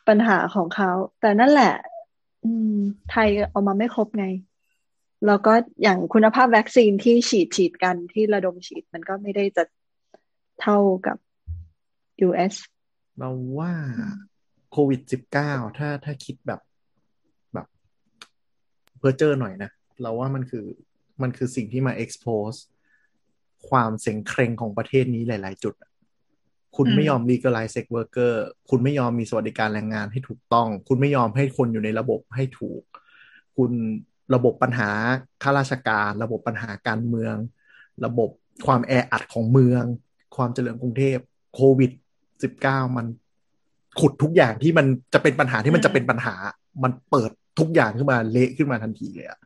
[0.07, 0.91] ปัญหาของเขา
[1.21, 1.73] แต่นั่นแหละ
[2.43, 2.77] อืม
[3.11, 4.25] ไทยเอามาไม่ครบไง
[5.27, 9.63] แล้วก็อย่างคุณภาพวัคซีนที่ฉีดฉีดกันที่ระดมฉีดมันก็ไม่ได้จะ
[10.61, 10.77] เท่า
[11.07, 11.17] กับ
[12.27, 12.55] US
[13.19, 13.73] เราว่า
[14.71, 16.61] โควิดสิบเก้าถ้าถ้าคิดแบบ
[17.53, 17.67] แบบ
[18.99, 19.69] เพอเจอร์หน่อยนะ
[20.01, 20.65] เราว่ามันคือ
[21.21, 22.59] มันคือสิ่งที่มา expose
[23.69, 25.89] ความเสียงเคร่งของประเทศนี้หลาย ๆ จุดอะ
[26.77, 28.33] คุณอืมไม่ยอม legalize sex worker
[28.69, 32.81] คุณไม่ยอมมีสวัสดิการแรงงานให้ถูกต้อง คุณไม่ยอมให้คนอยู่ในระบบให้ถูก
[33.57, 33.71] คุณ
[34.35, 34.89] ระบบปัญหา
[35.43, 37.35] ข้าราชการ ระบบปัญหาการเมือง
[38.05, 38.29] ระบบ
[38.65, 39.83] ความแออัดของเมือง
[40.35, 41.17] ความเจริญกรุงเทพ
[41.55, 41.91] โควิด
[42.43, 43.05] 19มัน
[43.99, 46.35] ขุดทุกอย่างที่มันจะเป็นปัญหาที่มันจะเป็นปัญหา
[46.83, 49.39] มันเปิดทุกอย่างขึ้นมาเละขึ้นมาทันทีเลยอะ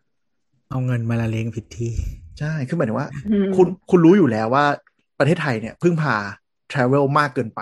[0.70, 1.94] เอาเงินมาละเลงผิดที่
[2.40, 4.66] ใช่คือหมายถึงว่าอืมคุณคุณรู้อยู่แล้วว่า
[5.20, 6.16] ประเทศไทยเนี่ยพึ่งพา
[6.72, 7.62] travel มากเกินไป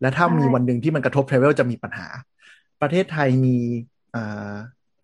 [0.00, 2.08] และถ้ามีวันหนึ่งที่มันกระทบ travel จะมีปัญหา
[2.82, 3.56] ประเทศไทยมี
[4.14, 4.54] อ่า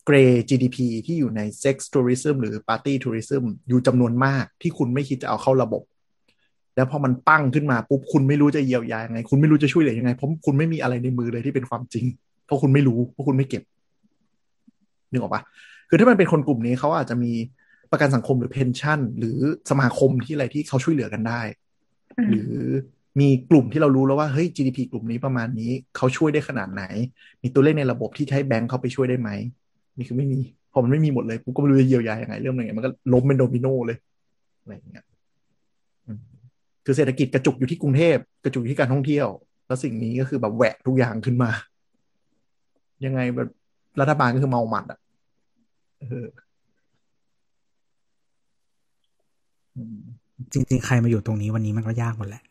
[0.07, 0.17] เกร
[0.49, 0.77] GDP
[1.07, 5.83] ที่อยู่ใน sex tourism หรือ party tourism อยู่จำนวนมากที่คุณไม่คิดจะเอาเข้าระบบ
[6.79, 12.05] แแล้วพอมันปั้งขึ้นมาปุ๊บคุณไม่รู้จะเยียวยายังไง คุณไม่รู้จะช่วยเหลือยังไงเพราะคุณไม่มีอะไรในมือเลยที่เป็นความจริง
[12.47, 13.63] เพราะคุณไม่รู้เพราะคุณไม่เก็บ
[15.11, 15.43] นึกออกปะ
[15.89, 17.33] คือถ้ามันเป็นคนกลุ่มนี้เขาอาจจะมี
[17.91, 19.39] ประกันสังคมหรือเพนชั่น หรือ
[19.71, 21.41] สมาคมที่อะไรที่เขาช่วยเหลือกันได้
[22.29, 22.53] หรือ
[23.21, 26.85] มีกลุ่มที่เรารู้แล้วว่าเฮ้ย GDP กลุ่มนี้ประมาณนี้ เขาช่วยได้ขนาดไหน
[27.43, 29.31] มีตัวเลขในระบบที่ใช้แบงค์เขาไปช่วยได้ไหม
[29.97, 30.39] นี่คือไม่มี
[30.73, 33.99] พอมันไม่มีหมดเลยกูก็ไม่รู้จะเยียวยายังไงเรื่องอะไรเงี้ยมันก็ล้มเป็นโดมิโนเลย
[34.61, 35.05] อะไรอย่างเงี้ย
[36.85, 39.29] คือเศรษฐกิจกระจุกอยู่ที่กรุงเทพกระจุกอยู่ที่การท่องเที่ยว
[39.67, 41.51] แล้วสิ่งนี้ก็คือแบบแหวกทุกอย่างขึ้นมา
[43.05, 43.49] ยังไงแบบ
[44.01, 44.99] รัฐบาลก็คือเมาหมัดอะ
[50.53, 52.43] จริง ๆ ใครมาอยู่ตรงนี้วันนี้มันก็ยากหมดแหละ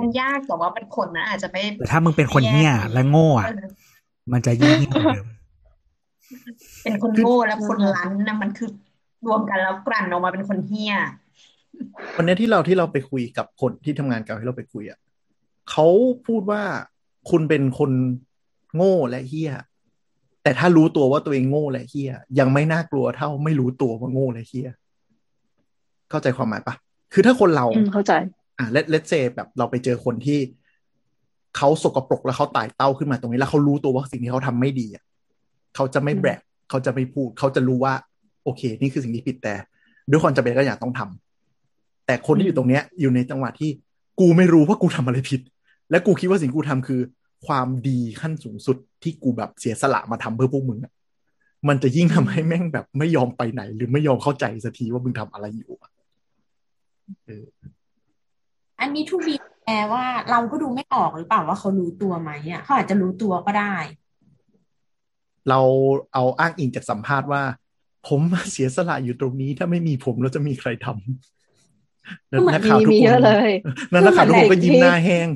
[0.00, 3.68] มันยากแต่ว่าเป็นคนนะอาจจะไม่แต่ถ้ามึงเป็นคนเหี้ยและโง่อะเออ
[4.32, 5.26] มันจะยิ่งเหี้ยกว่าเดิม
[6.84, 8.70] เป็นคนโง่และคนรั้นนะมันคือ
[9.26, 10.94] รวมกันแล้วกลั่นออกมาเป็นคนเฮี้ย
[12.16, 14.98] วันนี้ที่เราที่เราไปคุยกับคนที่ทำงานเก่าที่เราไปคุยอะ
[15.70, 15.86] เขา
[16.26, 16.62] พูดว่า
[17.30, 17.90] คุณเป็นคน
[18.76, 19.52] โง่และเฮี้ย
[20.42, 24.68] แต่ถ้ารู้ตัวว่าตัวเองโง่และเฮี้ยยังไม่น่ากลัวเท่าไม่รู้ตัวว่าโง่และเฮี้ย
[26.10, 26.74] เข้าใจความหมายปะ
[27.12, 28.12] คือถ้าคนเราอืมเข้าใจ
[28.58, 30.38] อะเลเลตเซแบบเราไปเจอคนที่
[31.56, 35.04] เขาสกปรกแล้วเขาไต่เต้าขึ้นมาตรงนี้ แล้วเขารู้ตัวว่าสิ่งที่เขาทำไม่ดีอะ
[35.74, 36.40] เขาจะไม่อืมแบก
[36.70, 37.94] เขาจะไม่พูด เขาจะรู้ว่า
[38.44, 39.54] โอเค นี่คือสิ่งที่ผิดแต่
[40.10, 43.70] ด้วยความจำเป็นก็อยากต้องทำแต่คนที่อยู่ตรงเนี้ย อยู่ในจังหวะที่
[44.20, 45.40] กูไม่รู้ว่ากูทำอะไรผิด
[45.90, 47.00] และกูคิดว่าสิ่งกูทำคือ
[47.46, 50.92] ความดีขั้นสูงสุดที่กูแบบเสียสละมาทำเพื่อพวกมึงอะ
[51.68, 55.90] มันจะยิ่งทำให้แม่งแบบไม่ยอมไปไหน หรือไม่ยอมเข้าใจสักทีว่ามึงทำอะไรอยู่อะ
[57.24, 59.34] เอออันนี้ทุกบี
[59.64, 63.74] แปลว่าเราก็ดูไม่ออกหรือเปล่าว่าเขารู้ตัวไหมอะเขาอาจจะรู้ตัวก็ได้
[65.48, 65.60] เรา
[66.14, 67.42] เอาอ้างอิงจากสัมภาษณ์ว่า
[68.08, 68.20] ผม
[68.50, 73.50] เสียสละอยู่ตรงนี้ถ้าไม่มีผมแล้วจะมีใครทำแล้วก็เหมือนนักข่าวทุกมีคเยอะนเลย
[73.92, 75.28] นั่นนักข่าวทุกคนก็ยิ้มหน้าแห้ง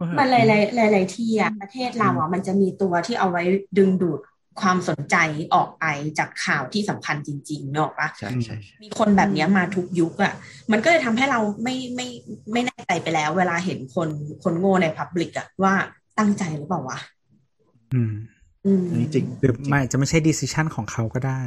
[0.00, 0.34] ว่ามันห
[0.80, 3.42] ลายๆหลาย ๆ ที่อะประเทศเราอะมันจะมีตัวที่เอาไว้
[3.78, 4.20] ดึงดูด
[4.60, 5.16] ความสนใจ
[5.54, 5.84] ออกไป
[6.18, 10.34] จากข่าวที่สำคัญจริงๆเนกอะปะใช่ใช่ใช่มีคนแบบเนี้ยมาทุกยุคอะ
[10.72, 12.08] มันก็เลยทำให้เราไม่ไม่
[12.52, 14.08] ไม่แน่ใจไปแล้ว เวลาเห็นคน
[14.42, 15.74] คนโง่ในพับลิกอะว่า
[16.18, 16.98] ตั้งใจหรือเปล่าวะ
[17.94, 18.12] อืม
[18.66, 21.42] อืมอันนี้จริงหรือไม่จะไม่ใช่ดีซิชันของเขาก็ได้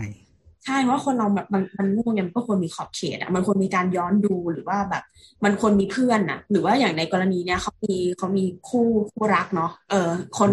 [0.65, 5.03] ใช่เพราะคนเราแบบมันมันโง่เนี่ยมันก็ควรมีขอบเขตอะมันควรมีการย้อนดูหรือว่าแบบ
[5.43, 10.49] มันควรมีเพื่อนอะ หรือว่าอย่างในกรณีเนี้ยเขามีเขามีคู่คู่รักเนาะเออคน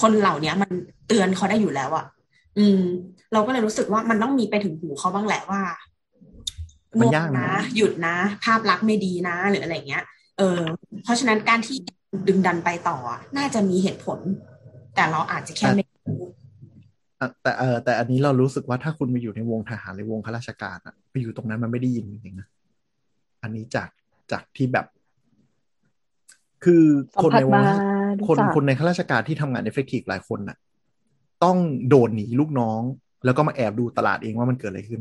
[0.00, 0.70] คนเหล่าเนี้ยมัน
[1.10, 2.06] เตือนเขาได้อยู่แล้วอะ
[2.58, 2.80] อืม
[3.32, 5.62] เราก็เลยรู้สึกว่ามันต้องมีไปถึงหูเขาบ้างแหละว่า
[7.00, 10.04] มันโง่ยากนะนะ หยุดนะ ภาพลักษณ์ไม่ดีนะ หรืออะไรเงี้ย
[10.38, 10.60] เออ
[11.04, 11.76] เพราะฉะนั้นการที่
[12.28, 14.18] ดึงดันไปต่ออะน่าจะมีเหตุผล
[14.94, 16.20] แต่เราอาจจะแค่ไม่รู้
[17.20, 22.48] อะแต่เออแต่อันนี้เรารู้สึกว่าถ้าคุณไปอยู่ในวงทหารหรือวงข้าราชการอะไปอยู่ตรงนั้นมันไม่ได้ยินจริงๆนะ
[23.42, 23.88] อันนี้จาก
[24.32, 24.86] จากที่แบบ
[26.64, 26.84] คือ
[27.22, 27.84] คนในวงสัมผัส
[28.20, 30.56] มาคนจากคนในข้าราชการที่ทำงาน effective หลายคนน่ะ
[31.44, 31.56] ต้อง
[31.88, 32.80] โดดหนีลูกน้อง
[33.24, 35.00] แล้วก็มาแอบดูตลาดเองว่ามันเกิดอะไรขึ้น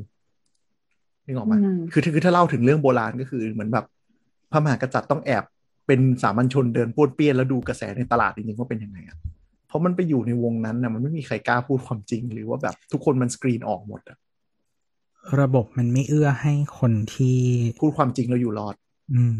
[1.25, 3.85] นึกออกไหมอืมคือคือถ้าเล่าถึงเรื่องโบราณก็คือเหมือนแบบ
[4.51, 5.43] พระมหากษัตริย์ต้องแอบ
[5.87, 9.17] เป็นสามัญชนเดินป้วนเปี้ยนแล้วดูกระแสในตลาดจริงๆว่าเป็นยังไงอะ
[9.67, 14.17] เพราะมันไปอยู่ในวงนั้นนะมันไม่มีใครกล้าพูดความจริง หรือว่าแบบทุกคนมันสกรีนออกหมดอะ
[15.41, 17.39] ระบบมันไม่เอื้อให้คนที่
[17.79, 18.75] พูดความจริงแล้วอยู่รอด
[19.13, 19.39] อืม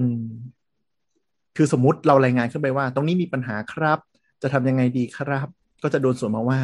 [0.00, 0.22] อืม
[1.56, 3.98] คือสมมติเรารายงานขึ้นไปว่า ตรงนี้มีปัญหาครับ
[4.42, 5.48] จะทำยังไงดีครับ
[5.84, 6.58] ก็จะโดนสวนมาว่า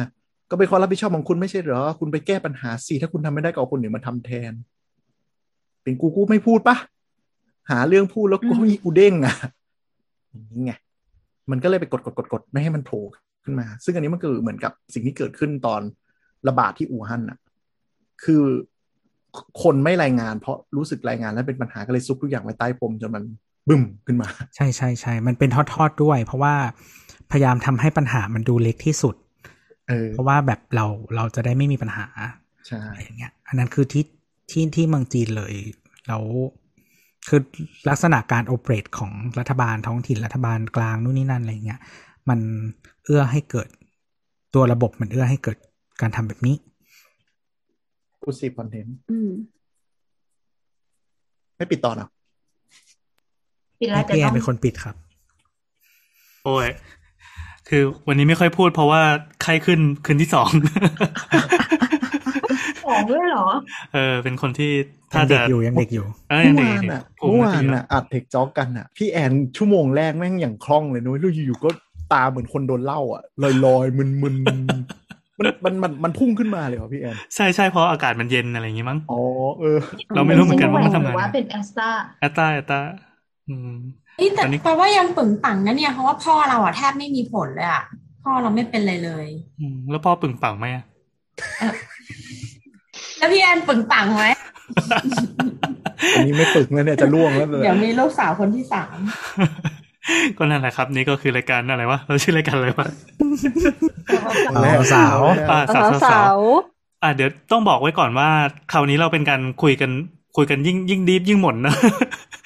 [0.49, 4.53] ก็เป็นความรับผิดชอบของคุณไม่ใช่เหรอ คุณไปแก้ปัญหาสิถ้าคุณทำไม่ได้ก็เอาคนอื่นมาทำแทน
[5.83, 6.75] เป็นกูกูไม่พูดปะ
[7.71, 9.35] หาเรื่องพูดแล้วกูอืมอีกูเด้งอะ
[10.31, 10.73] อย่างนี้ไง
[11.51, 13.03] มันก็เลยไปกดกดกดกดไม่ให้มันโผล่
[13.43, 15.81] ขึ้นมา ซึ่งอันนี้มันคือเหมือนกับสิ่งที่เกิดขึ้นตอน
[16.47, 17.37] ระบาดที่อู่ฮั่นอะ
[18.23, 18.43] คือ
[19.63, 23.23] คนไม่รายงาน เพราะรู้สึกรายงานแล้วเป็นปัญหาก็เลยซุกทุกอย่างไว้ใต้พรมจนมัน
[23.67, 26.55] บึ้มขึ้นมา ใช่ใช่ใช่มันเป็นทอดๆด้วย เพราะว่า
[27.31, 29.15] พยายามทำให้ปัญหามันดูเล็กที่สุด
[29.89, 30.85] เออเพราะว่าแบบเรา
[31.15, 32.07] เราจะได้ไม่มีปัญหา
[32.67, 34.05] ใช่อะไรอย่างเงี้ย อันนั้นคือที่
[34.51, 35.53] ที่ที่เมืองจีนเลย
[36.07, 36.23] แล้ว
[37.27, 37.41] คือ
[37.89, 41.79] ลักษณะการโอเปรตของรัฐบาลท้องถิ่นรัฐบาลกลางนู่นนี่นั่นอะไรอย่างเงี้ย
[42.29, 42.39] มัน
[43.05, 43.67] เอื้อให้เกิด
[44.53, 45.57] ตัวระบบมันเอื้อให้เกิด
[46.01, 46.55] การทำแบบนี้
[48.21, 49.31] พูดซีคอนเทนต์อืม
[51.57, 52.09] ไม่ปิดต่อเนาะ
[53.79, 54.95] ปิดแล้วแต่พี่แอต้นองเป็นคนปิดครับ
[56.45, 56.67] โอ้ย
[57.73, 59.01] คือวันนี้ไม่ค่อยพูดเพราะว่า
[59.41, 60.49] ไข้ขึ้นคืนที่สอง
[62.83, 63.47] ของด้วยเหรอ
[63.93, 64.71] เออ เป็นคนที่
[65.15, 71.69] ยัถ้างเด็จะกอยู่ยังเด็กอยู่เออยัเมื่งอเด็กวานอยู่อะผมเมื่อวานจริงๆอะอัดเทคจ็อกกันอะ พี่แอนชั่วโมงแรกแม่งอย่างคล่องเลยนุ้ยแล้วอยู่ๆก็
[72.13, 79.19] ตาเหมือนคนโดนเหล่าอะลอยลอยๆมึนมึนๆมันมันมันมันพุ่งขึ้นมาเลยเหรอพี่แอน ใช่ใช่เพราะอากาศมันเย็นอะไรอย่างงี้มั้งอ๋อ
[79.59, 79.79] เออ
[80.15, 81.89] เราไม่รู้เหมือนกันว่ามันทำงานว่าเป็นแอสตรา
[82.21, 82.79] แอตตาแอตตา
[83.49, 83.71] อืม
[84.17, 87.83] เอ้ยแต่ตอนนี้แปลว่ายังปึงปังนะเนี่ยเพราะว่าพ่อเราอะแทบไม่มีผลเลยอะ
[88.23, 89.27] พ่อเราไม่เป็นเลยเลย
[89.59, 90.83] อืมแล้วพ่อปึงปังไหมอะ
[93.17, 94.23] แล้วพี่แอนปึงปังไหม
[96.15, 98.97] อันนี้ไม่ปึกแล้วเนี่ยจะล่วงแล้วเลยเดี๋ยวมีลูกสาวคนที่สาม
[100.37, 102.87] ก็นั่นแหละครับ นี่ก็คือรายการอะไรวะเราชื่อรายการอะไรวะ
[104.55, 105.19] เอาสาว
[105.51, 106.43] อ่าสาวสาวสาสาวว
[107.03, 108.29] อ่าเดี๋ยวต้องบอกไว้ก่อนว่า
[108.71, 109.91] คราวนี้เราเป็นการคุยกัน
[110.35, 111.75] คุยกันยิ่งยิ่งดีฟยิ่งหม่นนะ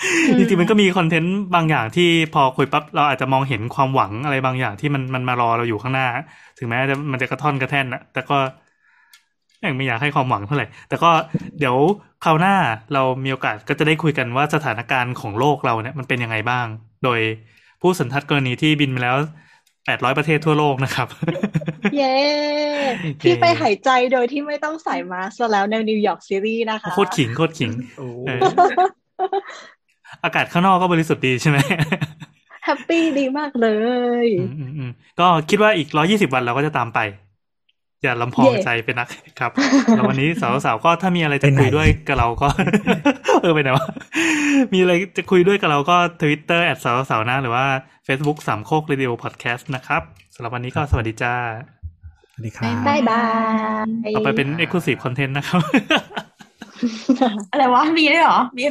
[0.04, 6.08] อืมจริงๆมันก็มีคอนเทนต์บางอย่างที่พอคุยปั๊บเราอาจจะมองเห็นความหวังอะไรบางอย่างที่มันมันมารอเราอยู่ข้างหน้า
[6.58, 8.38] ถึงแม้จะมันจะกระท่อนกระแท่นนะแต่ก็
[9.66, 11.12] ยังไม่อยากให้ความหวังเท่าไหร่แต่ก็
[11.60, 11.76] เดี๋ยว
[12.24, 12.56] คราวหน้า
[12.94, 16.66] เรามีโอกาสก็จะได้คุยกันว่าสถานการณ์ของโลกเราเนี่ยมันเป็นยังไงบ้าง
[17.04, 17.20] โดย
[17.82, 19.18] ผู้สันทัดกรณีที่บินไปแล้ว
[19.86, 21.08] แปดร้อยประเทศทั่วโลกนะครับ
[21.98, 22.16] เย้
[23.22, 28.40] ที่ไปหายใจโดยที่ไม่ต้องใส่มาสก์แล้วในนิวยอร์กซิตี้นะคะ โคตรขิงโคตรขิงโอ้เออ
[30.24, 31.58] อากาศข้างนอกก็บริสุทธิ์ดีใช่ไหม
[32.66, 33.68] happy ดีมากเล
[34.26, 37.00] ยอืมอืมอืมก็คิดว่าอีกร้อยยี่สิบวันเราก็จะตามไป
[38.06, 39.08] อย่าลำพองเย่ใจไปนัก
[39.40, 39.52] ครับ
[39.96, 42.48] แล้ววันนี้สาวๆก็ถ้ามีอะไรจะไปไหนคุยด้วยกับเราก็
[43.42, 43.86] เออไปไหนวะ
[44.74, 47.66] มีอะไรจะคุยด้วยกับเราก็ Twitter แอดสาวสาวนะหรือว่า
[48.08, 50.02] Facebook สามโคกเรดิโอพอดแคสต์นะครับ
[50.36, 51.34] สำหรับวันนี้ก็สวัสดีจ้า
[52.32, 53.24] สวัสดีครับบายบา
[54.10, 55.62] ยต่อไปเป็น Exclusive Content นะครับ
[57.52, 58.64] อะไรวะ มีด้วยเหรอมี